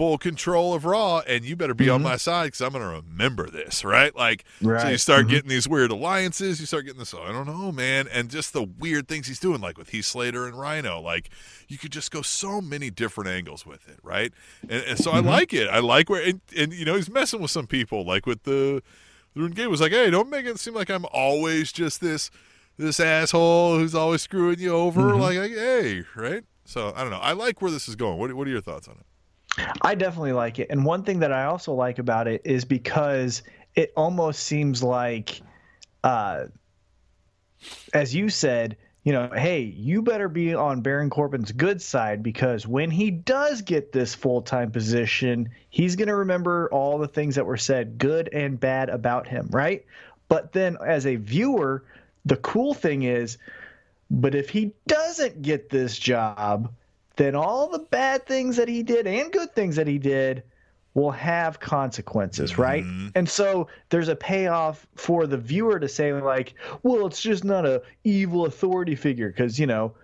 [0.00, 2.08] full control of Raw, and you better be on mm-hmm.
[2.08, 4.16] my side because I'm gonna remember this, right?
[4.16, 4.98] Like, so you Right.
[4.98, 5.30] start mm-hmm.
[5.30, 8.54] getting these weird alliances, you start getting this, oh, I don't know, man, and just
[8.54, 11.28] the weird things he's doing, like with Heath Slater and Rhino, like
[11.68, 14.32] you could just go so many different angles with it, right?
[14.62, 15.28] And, and so I mm-hmm.
[15.28, 15.68] like it.
[15.68, 18.82] I like where, and, and you know, he's messing with some people, like with the.
[19.34, 22.32] The Renegade was like, "Hey, don't make it seem like I'm always just this
[22.76, 26.42] this asshole who's always screwing you over." Like, like, hey, right?
[26.64, 27.20] So I don't know.
[27.20, 28.18] I like where this is going.
[28.18, 29.06] What What are your thoughts on it?
[29.82, 30.68] I definitely like it.
[30.70, 33.42] And one thing that I also like about it is because
[33.74, 35.40] it almost seems like,
[36.04, 36.46] uh,
[37.92, 42.66] as you said, you know, hey, you better be on Baron Corbin's good side because
[42.66, 47.34] when he does get this full time position, he's going to remember all the things
[47.36, 49.84] that were said, good and bad, about him, right?
[50.28, 51.84] But then as a viewer,
[52.26, 53.38] the cool thing is,
[54.10, 56.72] but if he doesn't get this job,
[57.20, 60.42] then all the bad things that he did and good things that he did
[60.94, 62.62] will have consequences, mm-hmm.
[62.62, 62.84] right?
[63.14, 67.66] And so there's a payoff for the viewer to say like, well, it's just not
[67.66, 69.94] a evil authority figure because, you know,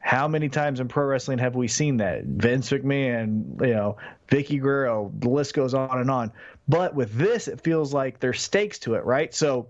[0.00, 2.24] how many times in pro wrestling have we seen that?
[2.24, 3.96] Vince McMahon, you know,
[4.28, 6.32] Vickie Guerrero, the list goes on and on.
[6.66, 9.32] But with this, it feels like there's stakes to it, right?
[9.32, 9.68] So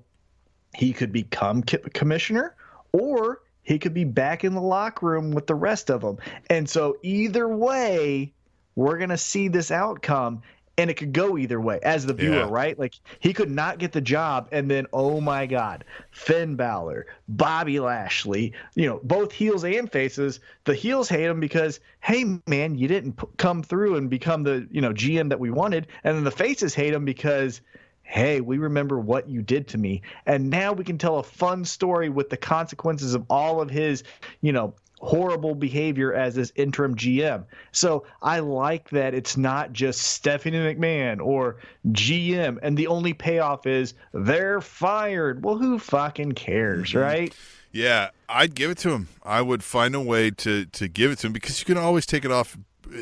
[0.74, 2.56] he could become commissioner
[2.92, 6.18] or he could be back in the locker room with the rest of them.
[6.48, 8.32] And so either way,
[8.76, 10.42] we're going to see this outcome
[10.76, 12.48] and it could go either way as the viewer, Yeah.
[12.50, 12.76] right?
[12.76, 17.78] Like he could not get the job and then oh my god, Finn Balor, Bobby
[17.78, 20.40] Lashley, you know, both heels and faces.
[20.64, 24.66] The heels hate him because hey man, you didn't p- come through and become the,
[24.70, 25.86] you know, GM that we wanted.
[26.02, 27.60] And then the faces hate him because
[28.04, 30.02] hey, we remember what you did to me.
[30.26, 34.04] And now we can tell a fun story with the consequences of all of his,
[34.40, 37.44] you know, horrible behavior as this interim GM.
[37.72, 41.56] So I like that it's not just Stephanie McMahon or
[41.88, 45.44] GM and the only payoff is they're fired.
[45.44, 47.34] Well, who fucking cares, right?
[47.72, 49.08] Yeah, I'd give it to him.
[49.24, 52.06] I would find a way to to give it to him because you can always
[52.06, 52.56] take it off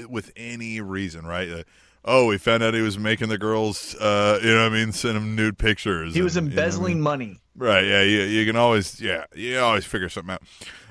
[0.08, 1.48] with any reason, right?
[1.50, 1.62] Uh,
[2.04, 4.92] oh, we found out he was making the girls, uh, you know, what I mean,
[4.92, 6.14] send him nude pictures.
[6.14, 7.02] He was and, you know I embezzling mean?
[7.02, 7.40] money.
[7.56, 7.84] Right.
[7.84, 8.02] Yeah.
[8.02, 10.42] You, you can always, yeah, you always figure something out.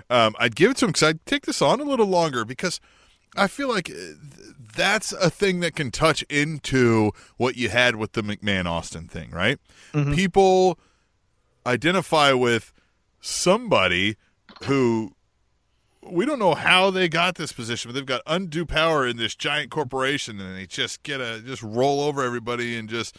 [0.09, 2.79] Um, I'd give it to him because I'd take this on a little longer because
[3.35, 4.17] I feel like uh, th-
[4.75, 9.31] that's a thing that can touch into what you had with the McMahon Austin thing,
[9.31, 9.57] right?
[9.93, 10.79] People
[11.65, 12.73] identify with
[13.19, 14.15] somebody
[14.63, 15.13] who
[16.03, 19.35] we don't know how they got this position, but they've got undue power in this
[19.35, 23.17] giant corporation, and they just get a just roll over everybody and just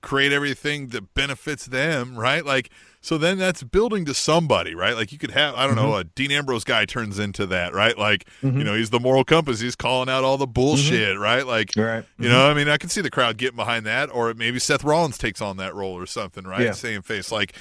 [0.00, 2.44] create everything that benefits them, right?
[2.44, 2.70] Like,
[3.00, 4.94] so then that's building to somebody, right?
[4.94, 7.96] Like, you could have, I don't know, a Dean Ambrose guy turns into that, right?
[7.96, 9.60] Like, you know, he's the moral compass.
[9.60, 11.46] He's calling out all the bullshit, right?
[11.46, 12.04] Like, Right.
[12.18, 14.82] you know, I mean, I can see the crowd getting behind that, or maybe Seth
[14.84, 16.62] Rollins takes on that role or something, right?
[16.62, 16.72] Yeah.
[16.72, 17.30] Same face.
[17.30, 17.54] Like,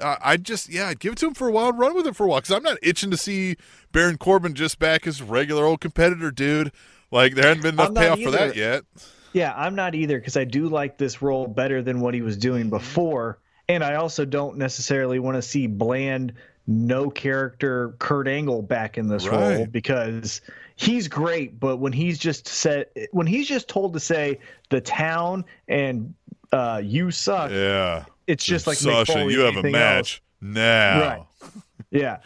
[0.00, 2.14] uh, I'd just, yeah, I'd give it to him for a while, run with it
[2.16, 3.56] for a while, because I'm not itching to see
[3.92, 6.70] Baron Corbin just back as regular old competitor, dude.
[7.10, 8.84] Like, there hadn't been enough payoff for that yet.
[9.34, 12.36] Yeah, I'm not either because I do like this role better than what he was
[12.36, 13.38] doing before,
[13.68, 16.32] and I also don't necessarily want to see bland,
[16.68, 20.40] no character Kurt Angle back in this role because
[20.76, 24.38] he's great, but when he's just said when he's just told to say
[24.70, 26.14] the town and
[26.52, 28.04] uh, you suck, Yeah.
[28.28, 31.00] it's just like Mick Sasha, you have a match now.
[31.00, 31.50] Right.
[31.90, 32.18] Yeah.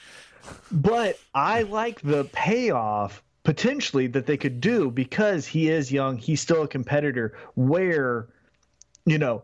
[0.71, 6.39] But I like the payoff potentially that they could do because he is young, he's
[6.39, 8.29] still a competitor where
[9.07, 9.43] you know,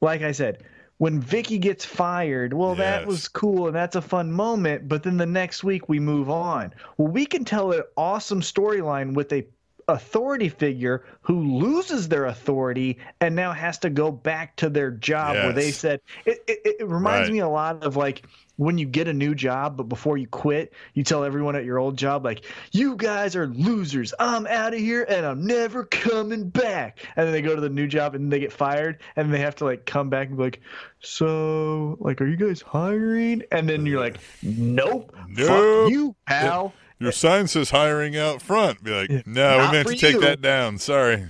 [0.00, 0.64] like I said,
[0.96, 5.18] when Vickie gets fired, well that was cool and that's a fun moment, but then
[5.18, 6.72] the next week we move on.
[6.96, 9.46] Well, we can tell an awesome storyline with a
[9.88, 15.42] authority figure who loses their authority and now has to go back to their job
[15.42, 17.34] where they said it, it, it reminds Right.
[17.34, 18.26] me a lot of like
[18.56, 21.78] when you get a new job but before you quit you tell everyone at your
[21.78, 26.48] old job like you guys are losers i'm out of here and i'm never coming
[26.48, 29.38] back and then they go to the new job and they get fired and they
[29.40, 30.60] have to like come back and be like
[31.00, 35.46] so like are you guys hiring and then you're like nope Nope.
[35.48, 38.82] fuck you pal Your sign says hiring out front.
[38.82, 40.78] Be like, no, Not we meant to take you." that down.
[40.78, 41.26] Sorry.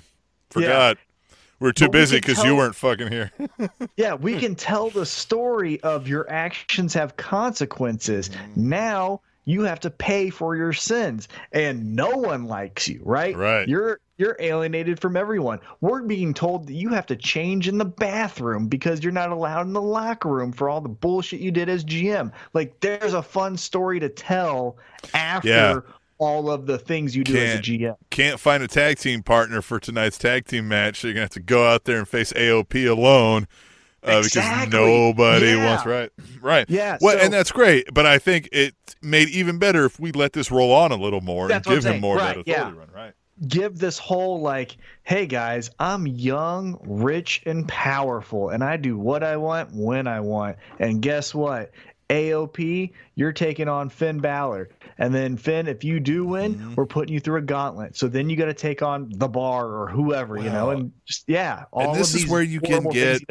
[0.51, 0.97] Forgot.
[1.59, 3.33] We're too But busy can because you weren't fucking here.
[3.97, 8.29] Yeah, we can tell the story of your actions have consequences.
[8.29, 8.57] Mm.
[8.57, 13.35] Now you have to pay for your sins, and no one likes you, right?
[13.35, 13.67] Right.
[13.67, 15.61] You're you're alienated from everyone.
[15.81, 19.67] We're being told that you have to change in the bathroom because you're not allowed
[19.67, 22.33] in the locker room for all the bullshit you did as GM.
[22.55, 24.77] Like there's a fun story to tell
[25.15, 25.81] after Yeah.
[26.19, 27.97] All of the things you do as a Can't- GM.
[28.11, 31.01] Can't find a tag team partner for tonight's tag team match.
[31.01, 33.47] So you're to have to go out there and face AOP alone.
[34.03, 35.67] Uh, because nobody Yeah.
[35.67, 36.11] wants right,
[36.41, 36.65] right.
[36.69, 37.93] Yeah, Well, so- and that's great.
[37.93, 41.21] But I think it made even better if we let this roll on a little
[41.23, 42.81] more and give him more Right, of that authority yeah.
[42.81, 42.89] run.
[42.95, 43.13] Right.
[43.49, 49.23] give this whole like, hey guys, I'm young, rich, and powerful, and I do what
[49.23, 50.57] I want when I want.
[50.79, 51.71] And guess what?
[52.09, 54.69] AOP, you're taking on Finn Balor.
[54.99, 56.75] And then Finn, if you do win, Mm-hmm.
[56.75, 57.97] we're putting you through a gauntlet.
[57.97, 61.25] So then you got to take on the bar or whoever, you know, and just
[61.27, 63.23] yeah, all and this is where you can get-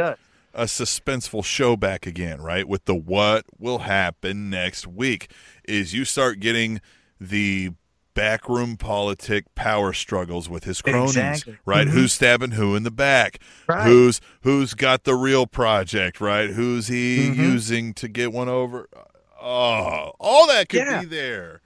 [0.57, 2.65] a suspenseful show back again, right?
[2.65, 5.29] With the what will happen next week
[5.67, 6.79] is you start getting
[7.19, 7.71] the
[8.15, 11.57] backroom politic power struggles with his cronies, Exactly.
[11.65, 11.85] right?
[11.87, 11.91] Mhm.
[11.91, 13.39] Who's stabbing who in the back?
[13.67, 13.85] Right.
[13.85, 16.49] Who's who's got the real project, right?
[16.49, 17.35] Who's he Mhm.
[17.35, 18.89] using to get one over?
[19.39, 21.01] Oh, all that could Yeah.
[21.01, 21.61] be there.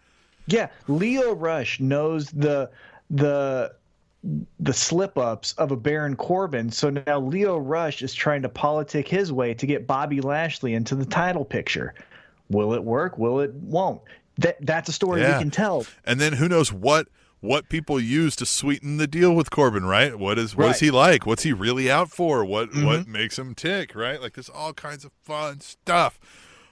[0.47, 2.69] Yeah, Lio Rush knows the
[3.09, 3.71] the
[4.59, 6.69] the slip ups of a Baron Corbin.
[6.71, 10.93] So now Lio Rush is trying to politic his way to get Bobby Lashley into
[10.93, 11.93] the title picture.
[12.49, 13.17] Will it work?
[13.17, 14.01] Will it won't?
[14.39, 15.37] That that's a story Yeah.
[15.37, 15.85] we can tell.
[16.03, 17.07] And then who knows what
[17.41, 20.17] what people use to sweeten the deal with Corbin, right?
[20.19, 20.79] What is what is Right.
[20.81, 21.25] he like?
[21.25, 22.43] What's he really out for?
[22.43, 22.85] What Mhm.
[22.85, 24.21] what makes him tick, right?
[24.21, 26.19] Like there's all kinds of fun stuff.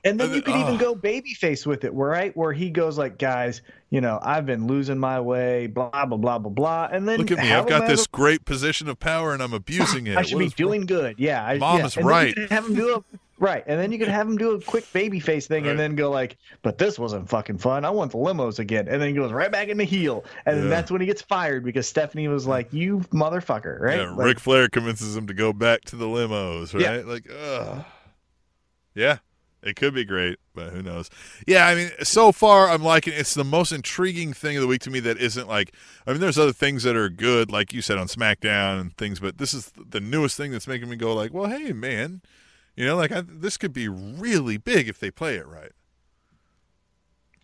[0.03, 2.35] And then you could even go babyface with it, right?
[2.38, 6.38] Where he goes like, guys, you know, I've been losing my way, blah blah blah
[6.38, 6.88] blah blah.
[6.91, 7.52] And then Look at me.
[7.52, 10.18] I've got this great position of power and I'm abusing it.
[10.18, 11.15] I should What be is- doing good.
[11.18, 11.85] Yeah, I, Mom yeah.
[11.88, 12.38] is And right.
[12.49, 15.19] Have him do a right, and then you could have him do a quick baby
[15.19, 15.72] face thing, Right.
[15.72, 17.85] and then go like, "But this wasn't fucking fun.
[17.85, 20.64] I want the limos again." And then he goes right back into heel, and then
[20.65, 20.69] Yeah.
[20.69, 23.99] that's when he gets fired because Stephanie was like, "You motherfucker!" Right?
[23.99, 26.81] Yeah, Like, Ric Flair convinces him to go back to the limos, right?
[26.84, 27.03] Yeah.
[27.05, 27.85] Like, ugh.
[28.95, 29.18] Yeah,
[29.61, 31.09] it could be great, but who knows?
[31.45, 34.81] Yeah, I mean, so far I'm liking it's the most intriguing thing of the week
[34.81, 35.73] to me that isn't like
[36.07, 39.19] I mean there's other things that are good, like you said on SmackDown and things,
[39.19, 42.22] but this is the newest thing that's making me go like, well, hey man,
[42.77, 45.71] you know, like I, this could be really big if they play it right.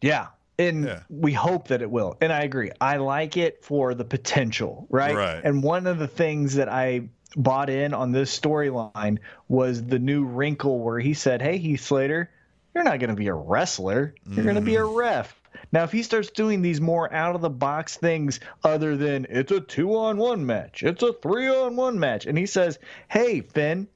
[0.02, 0.28] Yeah.
[0.60, 1.00] And Yeah.
[1.10, 2.16] we hope that it will.
[2.22, 2.72] And I agree.
[2.80, 5.16] I like it for the potential, right?
[5.16, 5.42] Right.
[5.44, 10.24] And one of the things that I bought in on this storyline was the new
[10.24, 12.30] wrinkle where he said, Hey, Heath Slater,
[12.76, 14.14] you're not going to be a wrestler.
[14.30, 14.96] You're going to be a Mm.
[14.96, 15.40] ref.
[15.72, 19.52] Now, if he starts doing these more out of the box things other than it's
[19.52, 22.78] a two on one match, it's a three on one match, and he says,
[23.10, 23.88] Hey, Finn,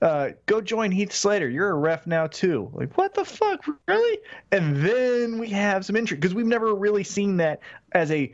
[0.00, 1.48] uh, go join Heath Slater.
[1.48, 2.70] You're a ref now too.
[2.72, 4.18] Like, what the fuck, really?
[4.52, 7.60] And then we have some intrigue because we've never really seen that
[7.92, 8.32] as a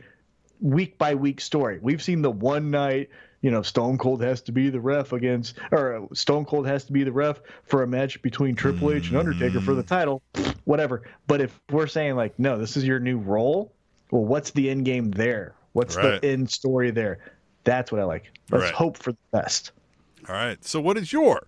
[0.61, 1.79] week by week story.
[1.81, 3.09] We've seen the one night,
[3.41, 6.93] you know, Stone Cold has to be the ref against, or Stone Cold has to
[6.93, 10.21] be the ref for a match between Triple H and Undertaker for the title,
[10.65, 11.03] whatever.
[11.27, 13.73] But if we're saying like, no, this is your new role,
[14.11, 15.55] well, what's the end game there?
[15.73, 16.21] What's Right.
[16.21, 17.19] the end story there?
[17.63, 18.31] That's what I like.
[18.51, 18.73] Let's Right.
[18.73, 19.71] hope for the best.
[20.29, 20.63] All right.
[20.63, 21.47] So, what is your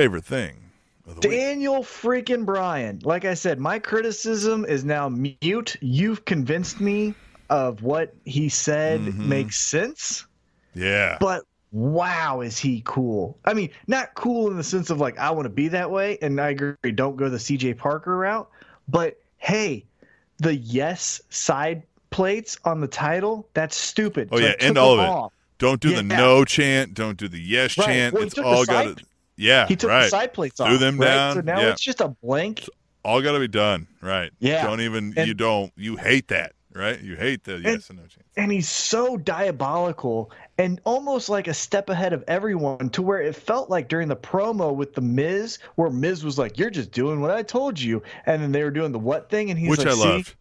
[0.00, 0.56] favorite thing
[1.06, 1.38] of the week?
[1.38, 3.00] Daniel freaking Bryan.
[3.02, 5.76] Like I said, my criticism is now mute.
[5.80, 7.14] You've convinced me
[7.50, 9.28] of what he said Mm-hmm.
[9.28, 10.26] makes sense,
[10.74, 11.16] Yeah.
[11.20, 11.42] but
[11.72, 13.38] wow, is he cool?
[13.44, 16.18] I mean, not cool in the sense of like, I want to be that way.
[16.22, 18.48] And I agree, don't go the CJ Parker route.
[18.88, 19.84] But hey,
[20.38, 24.28] the yes side plates on the title, that's stupid.
[24.32, 25.08] Oh So yeah, end all of it.
[25.08, 25.32] off.
[25.58, 26.94] Don't do the no chant.
[26.94, 27.86] Don't do the yes Right.
[27.86, 28.14] chant.
[28.14, 29.04] Well, it's all got to.
[29.36, 29.66] Yeah.
[29.66, 30.04] He took right.
[30.04, 30.68] the side plates off.
[30.68, 31.06] Threw them right?
[31.06, 31.70] down, So now yeah.
[31.70, 32.64] it's just a blank.
[33.04, 33.86] all got to be done.
[34.00, 34.30] Right.
[34.38, 34.64] Yeah.
[34.66, 35.14] Don't even.
[35.16, 35.72] And- you don't.
[35.76, 36.52] You hate that.
[36.74, 37.00] Right.
[37.00, 38.26] You hate the yes and no chant.
[38.36, 43.34] and he's so diabolical and almost like a step ahead of everyone to where it
[43.34, 47.22] felt like during the promo with the Miz, where Miz was like, "You're just doing
[47.22, 49.78] what I told you," and then they were doing the what thing, and he's Which
[49.78, 50.34] like, I "See?" loved.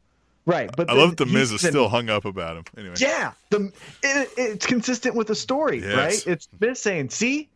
[0.46, 0.70] right?
[0.76, 2.64] But I love that the Miz is still hung up about him.
[2.78, 2.96] Anyway.
[3.00, 3.32] yeah.
[3.50, 3.72] The
[4.04, 5.96] it, it's consistent with the story, Yes.
[5.96, 6.28] right?
[6.34, 7.48] It's Miz saying, "See."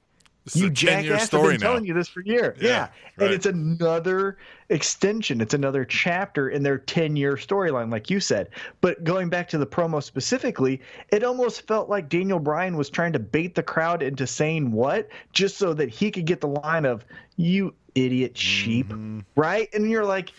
[0.46, 1.58] This you a 10-year jackass have been now.
[1.58, 2.58] telling you this for years.
[2.62, 2.92] Yeah, Yeah, right.
[3.26, 4.38] and it's another
[4.70, 5.42] extension.
[5.42, 8.50] It's another chapter in their ten-year storyline, like you said.
[8.82, 13.14] But going back to the promo specifically, it almost felt like Daniel Bryan was trying
[13.14, 16.86] to bait the crowd into saying what, just so that he could get the line
[16.86, 17.04] of
[17.36, 19.20] "you idiot sheep," Mm-hmm.
[19.36, 19.68] right?
[19.74, 20.32] And you're like.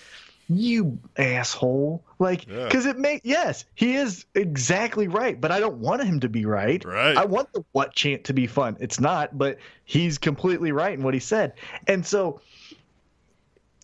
[0.53, 2.03] You asshole!
[2.19, 2.65] Like, Yeah.
[2.65, 6.45] because it may yes, he is exactly right, but I don't want him to be
[6.45, 6.85] right.
[6.85, 7.17] Right.
[7.17, 8.77] I want the what chant to be fun.
[8.81, 11.53] It's not, but he's completely right in what he said.
[11.87, 12.41] And so,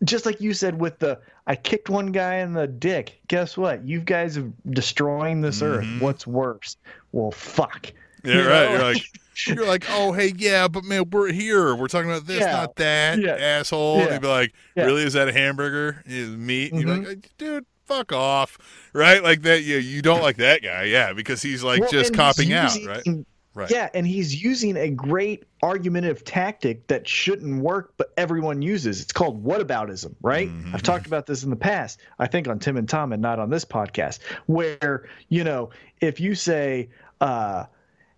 [0.03, 3.21] just like you said with the, I kicked one guy in the dick.
[3.29, 3.85] Guess what?
[3.87, 5.85] You guys are destroying this earth.
[5.85, 6.01] Mm-hmm.
[6.01, 6.77] What's worse?
[7.13, 7.93] Well, fuck.
[8.27, 8.35] Yeah.
[8.35, 8.65] You Right.
[8.65, 8.71] know?
[8.73, 9.03] You're like.
[9.47, 11.75] You're like, oh hey, yeah, but man, we're here.
[11.77, 12.53] We're talking about this, Yeah.
[12.53, 13.35] not that, Yeah.
[13.35, 13.99] asshole.
[13.99, 14.13] Yeah.
[14.15, 14.87] you'd be like, Yeah.
[14.87, 15.03] really?
[15.03, 16.03] Is that a hamburger?
[16.07, 16.73] Is meat?
[16.73, 16.87] And Mhm.
[17.03, 18.57] You're like, dude, fuck off,
[18.95, 19.23] right?
[19.23, 19.63] Like that.
[19.63, 22.79] Yeah, you don't like that guy, yeah, because he's like Well, just copping he's out,
[22.87, 23.07] right?
[23.53, 23.71] Right.
[23.71, 29.03] Yeah, and he's using a great argumentative tactic that shouldn't work, but everyone uses.
[29.03, 30.49] It's called whataboutism, right?
[30.49, 30.75] Mm-hmm.
[30.75, 33.39] I've talked about this in the past, I think on Tim and Tom and not
[33.39, 35.69] on this podcast, where, you know,
[36.01, 36.89] if you say,
[37.21, 37.65] uh,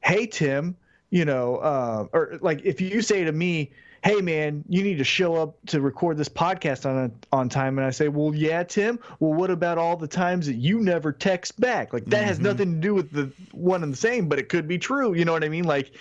[0.00, 0.76] hey, Tim,
[1.10, 3.70] you know, uh, or like if you say to me,
[4.04, 7.86] hey man, you need to show up to record this podcast on on time, and
[7.86, 8.98] I say, well, yeah, Tim.
[9.20, 11.92] Well, what about all the times that you never text back?
[11.92, 14.68] Like that has nothing to do with the one and the same, but it could
[14.68, 15.14] be true.
[15.14, 15.64] You know what I mean?
[15.64, 15.92] Like.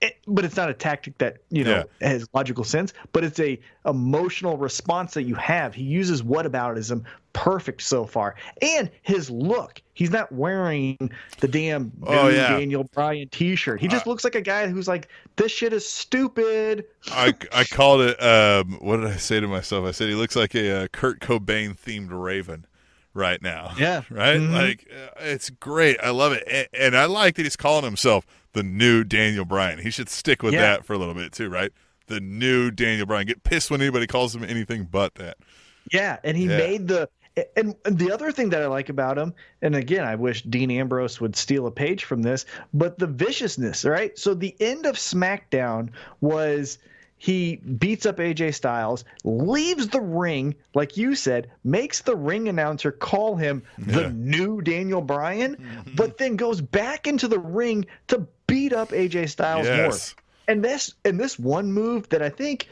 [0.00, 2.92] It, but it's not a tactic that you know has logical sense.
[3.12, 5.74] But it's a emotional response that you have.
[5.74, 9.82] He uses whataboutism perfect so far, and his look.
[9.94, 10.96] He's not wearing
[11.40, 12.50] the damn Oh, yeah.
[12.56, 13.80] Daniel Bryan T-shirt.
[13.80, 18.02] He just looks like a guy who's like, "This shit is stupid." I, I called
[18.02, 18.22] it.
[18.22, 19.84] Um, what did I say to myself?
[19.84, 22.66] I said he looks like a uh, Kurt Cobain themed Raven
[23.14, 23.72] right now.
[23.78, 24.02] Yeah.
[24.10, 24.38] right.
[24.40, 24.52] Mhm.
[24.52, 25.96] Like uh, it's great.
[26.02, 29.78] I love it, and, and I like that he's calling himself the new Daniel Bryan.
[29.78, 30.62] He should stick with Yeah.
[30.62, 31.70] that for a little bit too, right?
[32.06, 33.26] The new Daniel Bryan.
[33.26, 35.36] Get pissed when anybody calls him anything but that.
[35.92, 36.56] Yeah, and he Yeah.
[36.58, 37.08] made the
[37.56, 39.32] and, and the other thing that I like about him,
[39.62, 42.44] and again, I wish Dean Ambrose would steal a page from this,
[42.74, 44.18] but the viciousness, right?
[44.18, 45.90] So the end of SmackDown
[46.20, 46.78] was
[47.18, 52.92] he beats up AJ Styles, leaves the ring, like you said, makes the ring announcer
[52.92, 54.12] call him the Yeah.
[54.14, 55.56] new Daniel Bryan,
[55.96, 59.92] but then goes back into the ring to beat up AJ Styles more
[60.46, 62.68] and this and this one move that I think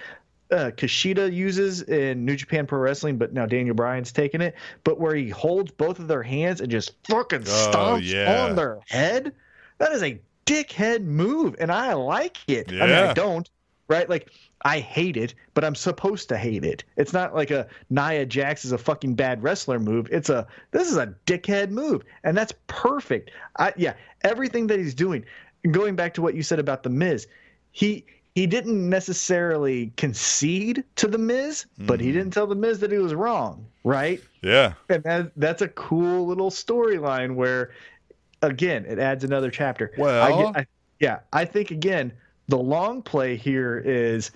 [0.52, 4.54] uh, Kushida uses in New Japan Pro Wrestling, but now Daniel Bryan's taking it.
[4.84, 8.44] But where he holds both of their hands and just fucking Oh, stomps yeah.
[8.44, 9.32] on their head,
[9.78, 12.68] that is a dickhead move, and I like it.
[12.70, 13.50] I mean, I don't,
[13.88, 14.08] right?
[14.08, 14.30] Like
[14.62, 16.84] I hate it, but I'm supposed to hate it.
[16.96, 20.08] It's not like a Nia Jax is a fucking bad wrestler move.
[20.10, 23.30] It's a this is a dickhead move, and that's perfect.
[23.58, 25.24] I yeah, everything that he's doing.
[25.70, 27.26] Going back to what you said about the Miz,
[27.72, 28.04] he
[28.36, 32.18] he didn't necessarily concede to the Miz, but he mm-hmm.
[32.18, 34.20] didn't tell the Miz that he was wrong, right?
[34.42, 34.74] Yeah.
[34.88, 37.72] And that that's a cool little storyline where,
[38.42, 39.92] again, it adds another chapter.
[39.96, 40.66] Well- get- I,
[41.00, 42.12] yeah, I think again
[42.48, 44.30] the long play here is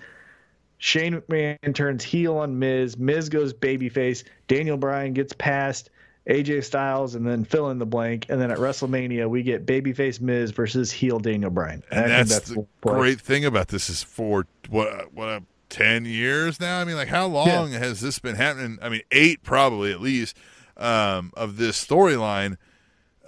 [0.77, 2.97] Shane McMahon turns heel on Miz.
[2.97, 4.23] Miz goes babyface.
[4.47, 5.89] Daniel Bryan gets past
[6.29, 8.27] AJ Styles, and then fill in the blank.
[8.29, 11.83] And then at WrestleMania, we get babyface Miz versus heel Daniel Bryan.
[11.91, 15.39] And, I think that's, the great thing about this is for what what uh,
[15.69, 16.79] ten years now.
[16.79, 18.77] I mean, like how long has this been happening?
[18.81, 20.37] I mean, eight probably at least
[20.77, 22.57] um, of this storyline.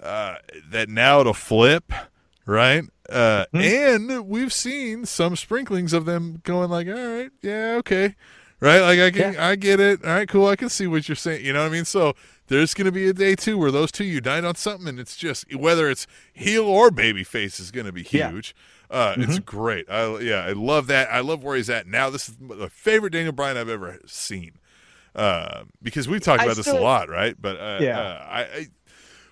[0.00, 0.36] Uh,
[0.70, 1.90] that now to flip,
[2.46, 2.84] right?
[3.08, 3.60] Uh, Hmm.
[3.60, 8.14] And we've seen some sprinklings of them going like, all right, yeah, okay,
[8.60, 8.80] right?
[8.80, 10.02] Like I can, I get it.
[10.04, 10.46] All right, cool.
[10.46, 11.44] I can see what you're saying.
[11.44, 11.84] You know what I mean?
[11.84, 12.14] So
[12.48, 15.16] there's going to be a day too where those two unite on something, and it's
[15.16, 18.30] just whether it's heel or baby face is going to be Yeah.
[18.30, 18.54] huge.
[18.90, 19.90] Uh, It's great.
[19.90, 21.10] I yeah, I love that.
[21.10, 22.10] I love where he's at now.
[22.10, 24.52] This is the favorite Daniel Bryan I've ever seen.
[25.14, 27.34] Uh, because we've talked about this a lot, right?
[27.40, 27.98] But uh, Yeah.
[28.00, 28.66] uh, I, I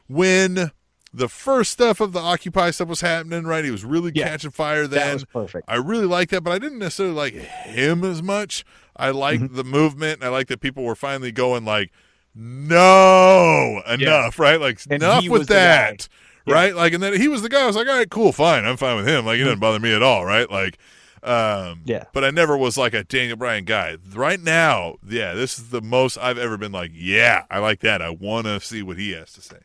[0.09, 0.71] when
[1.15, 3.65] the first stuff of the Occupy stuff was happening, right?
[3.65, 4.29] He was really Yeah.
[4.29, 5.13] catching fire That then.
[5.15, 5.65] was perfect.
[5.69, 8.65] I really liked that, but I didn't necessarily like him as much.
[8.97, 9.57] I liked Mm-hmm.
[9.57, 10.15] the movement.
[10.21, 11.91] And I liked that people were finally going like,
[12.35, 14.61] no, enough, right?
[14.61, 15.59] Like And enough with was the guy.
[15.61, 16.09] that,
[16.47, 16.75] right?
[16.75, 17.63] Like, and then he was the guy.
[17.63, 19.25] I was like, all right, cool, fine, I'm fine with him.
[19.27, 19.45] Like, it Mm-hmm.
[19.47, 20.51] doesn't bother me at all, right?
[20.51, 20.79] Like,
[21.23, 22.05] um, Yeah.
[22.13, 23.97] But I never was like a Daniel Bryan guy.
[24.13, 28.03] Right now, yeah, this is the most I've ever been like, yeah, I like that.
[28.03, 29.59] I want to see what he has to say.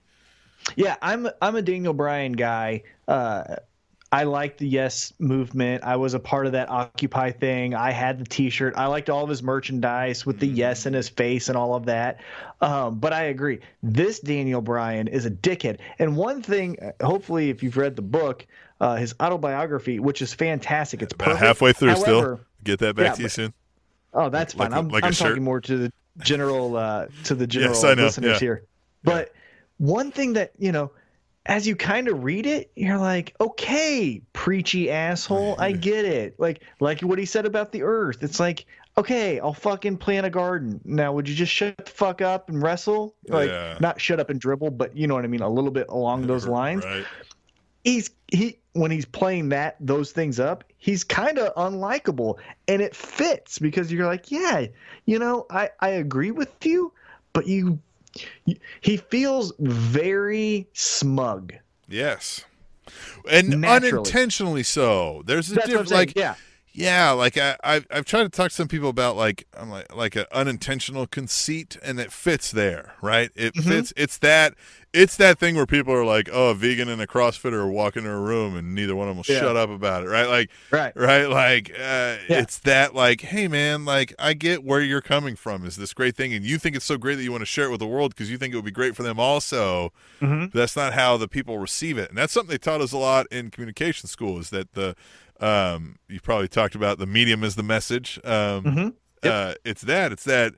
[0.75, 2.83] Yeah, I'm I'm a Daniel Bryan guy.
[3.07, 3.55] Uh,
[4.11, 5.83] I like the Yes movement.
[5.83, 7.75] I was a part of that Occupy thing.
[7.75, 8.73] I had the T-shirt.
[8.77, 11.85] I liked all of his merchandise with the Yes in his face and all of
[11.87, 12.21] that.
[12.61, 15.79] Um, but I agree, this Daniel Bryan is a dickhead.
[15.99, 18.47] And one thing, uh, hopefully, if you've read the book,
[18.79, 22.39] uh, his autobiography, which is fantastic, it's About halfway through still.
[22.63, 23.53] Get that back Yeah, to you soon.
[24.13, 24.77] Oh, that's Like- fine.
[24.79, 28.39] I'm, like I'm talking more to the general uh, to the general Yes, listeners Yeah.
[28.39, 28.63] here.
[29.03, 29.33] But
[29.77, 30.91] one thing that you know,
[31.45, 36.39] as you kind of read it, you're like, okay, preachy asshole, I get it.
[36.39, 38.23] Like like what he said about the Earth.
[38.23, 38.65] It's like,
[38.97, 40.81] okay, I'll fucking plant a garden.
[40.83, 43.15] Now, would you just shut the fuck up and wrestle?
[43.29, 43.77] Like Yeah.
[43.79, 46.27] not shut up and dribble, but you know what I mean, a little bit along
[46.27, 47.05] those lines Right.
[47.83, 52.35] he's he when he's playing that those things up he's kind of unlikable
[52.67, 54.65] and it fits because you're like yeah
[55.05, 56.91] you know i i agree with you
[57.33, 57.79] but you, you
[58.81, 61.53] he feels very smug
[61.89, 62.43] Yes.
[63.29, 63.99] And Naturally.
[63.99, 65.23] unintentionally so.
[65.25, 65.91] There's a difference.
[65.91, 66.35] Like, yeah
[66.77, 69.95] yeah, like I, I've I've tried to talk to some people about like I'm like
[69.95, 73.31] like an unintentional conceit, and it fits there, right?
[73.35, 73.67] It Mm-hmm.
[73.69, 73.93] fits.
[73.97, 74.53] It's that.
[74.93, 77.97] It's that thing where people are like, oh, a vegan and a CrossFitter are walk
[77.97, 79.41] into a room, and neither one of them will Yeah.
[79.41, 80.27] shut up about it, right?
[80.27, 81.29] Like, right right?
[81.29, 82.39] Like, uh, Yeah.
[82.41, 85.65] it's that like, hey man, like I get where you're coming from.
[85.65, 87.65] Is this great thing, and you think it's so great that you want to share
[87.65, 89.91] it with the world because you think it would be great for them also.
[90.21, 90.51] Mhm.
[90.53, 93.27] That's not how the people receive it, and that's something they taught us a lot
[93.29, 94.39] in communication school.
[94.39, 94.95] Is that the
[95.39, 98.19] um, you probably talked about the medium is the message.
[98.23, 98.93] Um, Mhm.
[99.23, 99.33] Yep.
[99.33, 100.11] uh, it's that.
[100.11, 100.53] It's that.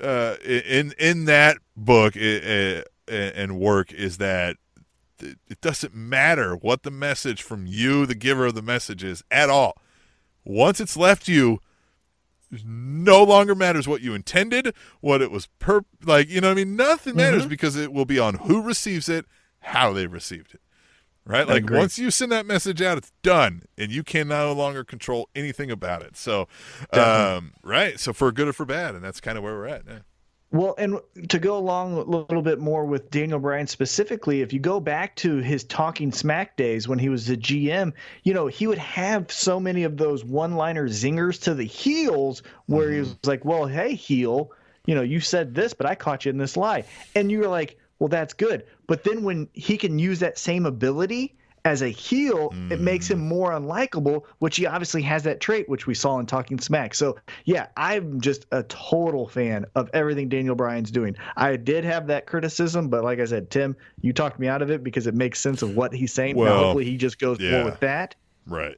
[0.00, 4.56] Uh, in in that book i i and work is that
[5.20, 9.24] it it doesn't matter what the message from you, the giver of the message, is
[9.30, 9.76] at all.
[10.44, 11.58] Once it's left you,
[12.52, 16.58] it no longer matters what you intended, what it was per like, you know what
[16.58, 16.76] I mean?
[16.76, 17.48] Nothing matters Mm-hmm.
[17.50, 19.24] because it will be on who receives it,
[19.60, 20.60] how they received it.
[21.28, 21.46] Right?
[21.46, 21.78] Like agree.
[21.78, 25.70] once you send that message out, it's done and you can no longer control anything
[25.70, 26.16] about it.
[26.16, 26.48] So
[26.92, 28.00] um right.
[28.00, 30.00] So for good or for bad, and that's kind of where we're at now.
[30.50, 30.98] Well, and
[31.28, 35.14] to go along a little bit more with Daniel Bryan specifically, if you go back
[35.16, 37.92] to his Talking Smack days when he was the GM,
[38.22, 42.42] you know, he would have so many of those one liner zingers to the heels
[42.64, 44.50] where he was like, well, hey, heel,
[44.86, 46.84] you know, you said this, but I caught you in this lie.
[47.14, 48.64] And you were like, well, that's good.
[48.88, 53.20] But then when he can use that same ability as a heel, it makes him
[53.20, 53.26] mm.
[53.26, 56.94] more unlikable, which he obviously has that trait, which we saw in Talking Smack.
[56.94, 61.16] So, yeah, I'm just a total fan of everything Daniel Bryan's doing.
[61.36, 64.70] I did have that criticism, but like I said, Tim, you talked me out of
[64.70, 66.36] it because it makes sense of what he's saying.
[66.36, 67.64] now, Well, hopefully, he just goes yeah.
[67.64, 68.14] with that.
[68.46, 68.76] Right.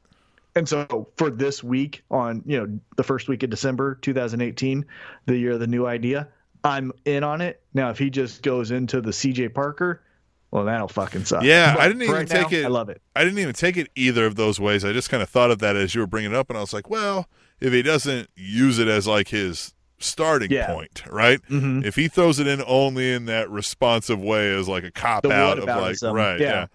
[0.56, 4.84] And so for this week on, you know, the first week of December 2018,
[5.26, 6.28] the year of the new idea,
[6.64, 7.62] I'm in on it.
[7.74, 10.02] Now, if he just goes into the CJ Parker,
[10.50, 11.42] well, that'll fucking suck.
[11.44, 13.00] Yeah, But I didn't even right take now, it- I love it.
[13.14, 14.84] I didn't even take it either of those ways.
[14.84, 16.60] I just kind of thought of that as you were bringing it up, and I
[16.60, 17.28] was like, well,
[17.60, 20.66] if he doesn't use it as like his starting Yeah.
[20.66, 21.40] point, right?
[21.48, 21.84] Mhm.
[21.84, 25.32] If he throws it in only in that responsive way as like a cop The
[25.32, 26.46] out of like, right, yeah.
[26.48, 26.66] yeah.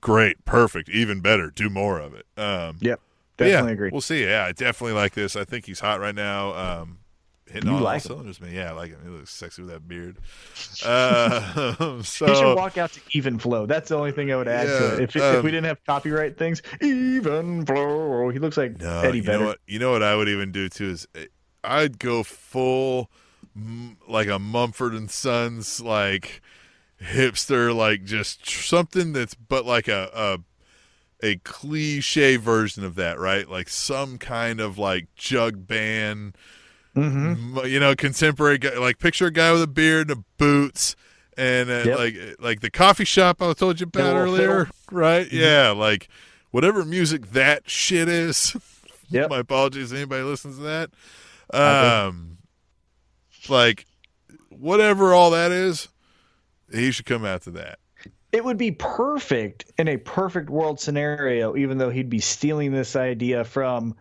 [0.00, 2.26] great, perfect, even better, do more of it.
[2.36, 3.00] Um, Yep.
[3.36, 3.90] Definitely yeah, agree.
[3.90, 4.24] We'll see.
[4.24, 5.34] Yeah, I definitely like this.
[5.34, 6.52] I think he's hot right now.
[6.54, 6.98] Um,
[7.54, 8.52] hitting You all like cylinders, man.
[8.52, 8.98] Yeah, I like him.
[9.02, 10.18] He looks sexy with that beard.
[10.84, 13.64] Uh, so he should walk out to Even Flow.
[13.64, 15.00] That's the only thing I would add to it.
[15.00, 18.28] If, if um, we didn't have copyright things, Even Flow.
[18.30, 19.38] He looks like No, Eddie you Vedder.
[19.38, 19.58] know what?
[19.66, 21.26] You know what I would even do too is eh,
[21.62, 23.10] I'd go full
[24.08, 26.42] like a Mumford and Sons like
[27.00, 30.38] hipster, like just something that's but like a a
[31.24, 33.48] a cliche version of that, right?
[33.48, 36.36] Like some kind of like jug band,
[36.96, 37.66] Mm-hmm.
[37.66, 38.78] you know, contemporary guy.
[38.78, 40.94] Like picture a guy with a beard and a boots,
[41.36, 41.98] and uh, Yep.
[41.98, 44.74] like like the coffee shop I told you about earlier, fiddle.
[44.92, 45.26] right?
[45.26, 45.36] Mm-hmm.
[45.36, 46.08] Yeah, like
[46.50, 48.56] whatever music that shit is.
[49.10, 49.30] Yep.
[49.30, 50.90] My apologies, anybody listens to that.
[51.52, 52.38] Um,
[53.48, 53.84] like
[54.48, 55.88] whatever all that is,
[56.72, 57.78] he should come out to that.
[58.32, 62.96] It would be perfect in a perfect world scenario, even though he'd be stealing this
[62.96, 63.94] idea from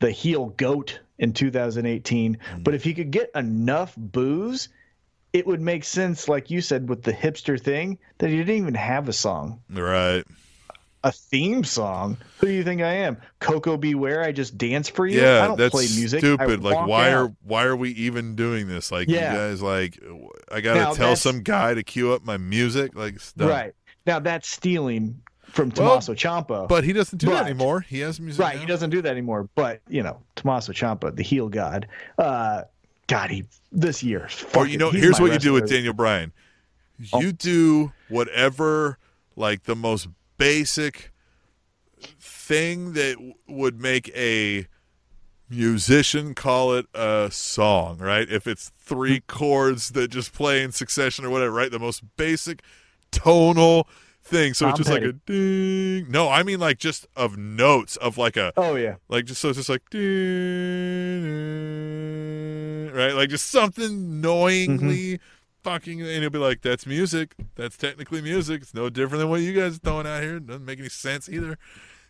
[0.00, 2.34] the heel goat in 2018.
[2.34, 2.62] Mm-hmm.
[2.64, 4.68] But if he could get enough booze,
[5.32, 8.74] it would make sense, like you said, with the hipster thing, that he didn't even
[8.74, 10.24] have a song, Right.
[11.04, 12.16] a theme song.
[12.38, 13.16] Who do you think I am?
[13.38, 13.94] Koko B.
[13.94, 14.22] Ware?
[14.24, 15.20] I just dance for you?
[15.20, 16.18] I Yeah, don't that's play music.
[16.24, 16.64] I stupid.
[16.64, 17.16] Like, why out.
[17.16, 18.90] are why are we even doing this?
[18.90, 19.32] Like, Yeah.
[19.32, 19.98] you guys, like,
[20.50, 22.94] I gotta Now, tell some guy to cue up my music.
[22.96, 23.48] Like, dumb.
[23.48, 23.72] Right.
[24.06, 25.20] Now that's stealing
[25.50, 26.68] from Well, Tommaso Ciampa.
[26.68, 27.80] But he doesn't do that anymore.
[27.80, 28.40] He has music.
[28.42, 28.60] Right, now.
[28.60, 29.48] he doesn't do that anymore.
[29.54, 31.86] But you know, Tommaso Ciampa, the heel god,
[32.18, 32.62] uh,
[33.06, 34.28] God, he this year.
[34.54, 35.68] Or you know, here's what you do with.
[35.68, 36.32] Daniel Bryan.
[37.12, 37.20] Oh.
[37.20, 38.98] You do whatever,
[39.36, 41.12] like the most basic
[42.20, 44.66] thing that w- would make a
[45.48, 48.28] musician call it a song, right?
[48.30, 49.24] If it's three Hmm.
[49.26, 51.70] chords that just play in succession or whatever, right?
[51.70, 52.62] The most basic
[53.10, 53.88] tonal
[54.30, 54.54] thing.
[54.54, 56.10] So Tom it's just like a ding.
[56.10, 59.50] No, I mean like just of notes of like a Oh yeah, like just so
[59.50, 60.00] it's just like ding,
[62.94, 63.14] right?
[63.14, 65.20] Like just something knowingly
[65.62, 67.34] fucking and he'll be like that's music.
[67.56, 68.62] That's technically music.
[68.62, 70.36] It's no different than what you guys are throwing out here.
[70.36, 71.58] It doesn't make any sense either.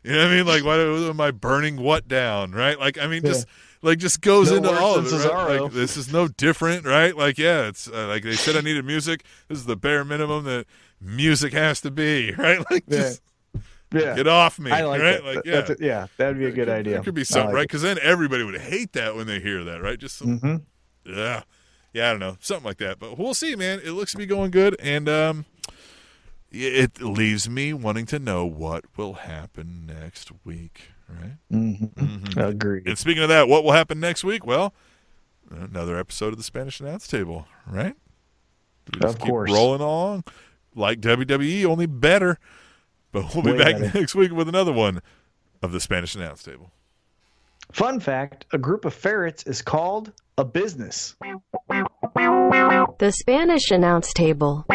[0.02, 0.46] You know what i mean?
[0.46, 2.78] Like why am i burning what down right?
[2.78, 3.46] Like i mean just
[3.82, 5.60] like just goes No into all of it right?
[5.60, 7.16] Like this is no different right?
[7.16, 9.24] Like yeah it's uh, like they said i needed music.
[9.48, 10.66] This is the bare minimum that
[11.00, 12.98] music has to be right like Yeah.
[12.98, 13.22] just
[13.92, 14.14] yeah.
[14.14, 15.34] get off me I like right that.
[15.36, 16.94] like yeah a, yeah, that'd be a good idea.
[16.96, 17.62] That could be something, like right?
[17.68, 19.98] Because then everybody would hate that when they hear that, right?
[19.98, 20.42] Just some, it.
[20.42, 20.62] Mhm.
[21.04, 21.42] yeah,
[21.92, 22.98] yeah, I don't know, something like that.
[23.00, 23.80] But we'll see, man.
[23.84, 25.44] It looks to be going good, and um,
[26.52, 31.36] it leaves me wanting to know what will happen next week, right?
[31.52, 31.92] Mhm.
[31.94, 32.36] Mhm.
[32.48, 32.86] Agreed.
[32.86, 34.46] And speaking of that, what will happen next week?
[34.46, 34.72] Well,
[35.50, 37.94] another episode of the Spanish Announce Table, right?
[39.02, 39.50] Of course.
[39.50, 40.24] rolling along
[40.74, 42.38] like WWE, only better.
[43.12, 43.98] But we'll be Way back better.
[43.98, 45.00] next week with another one
[45.62, 46.70] of the Spanish Announce Table.
[47.72, 51.16] Fun fact: a group of ferrets is called a business.
[51.68, 54.66] The Spanish announce table.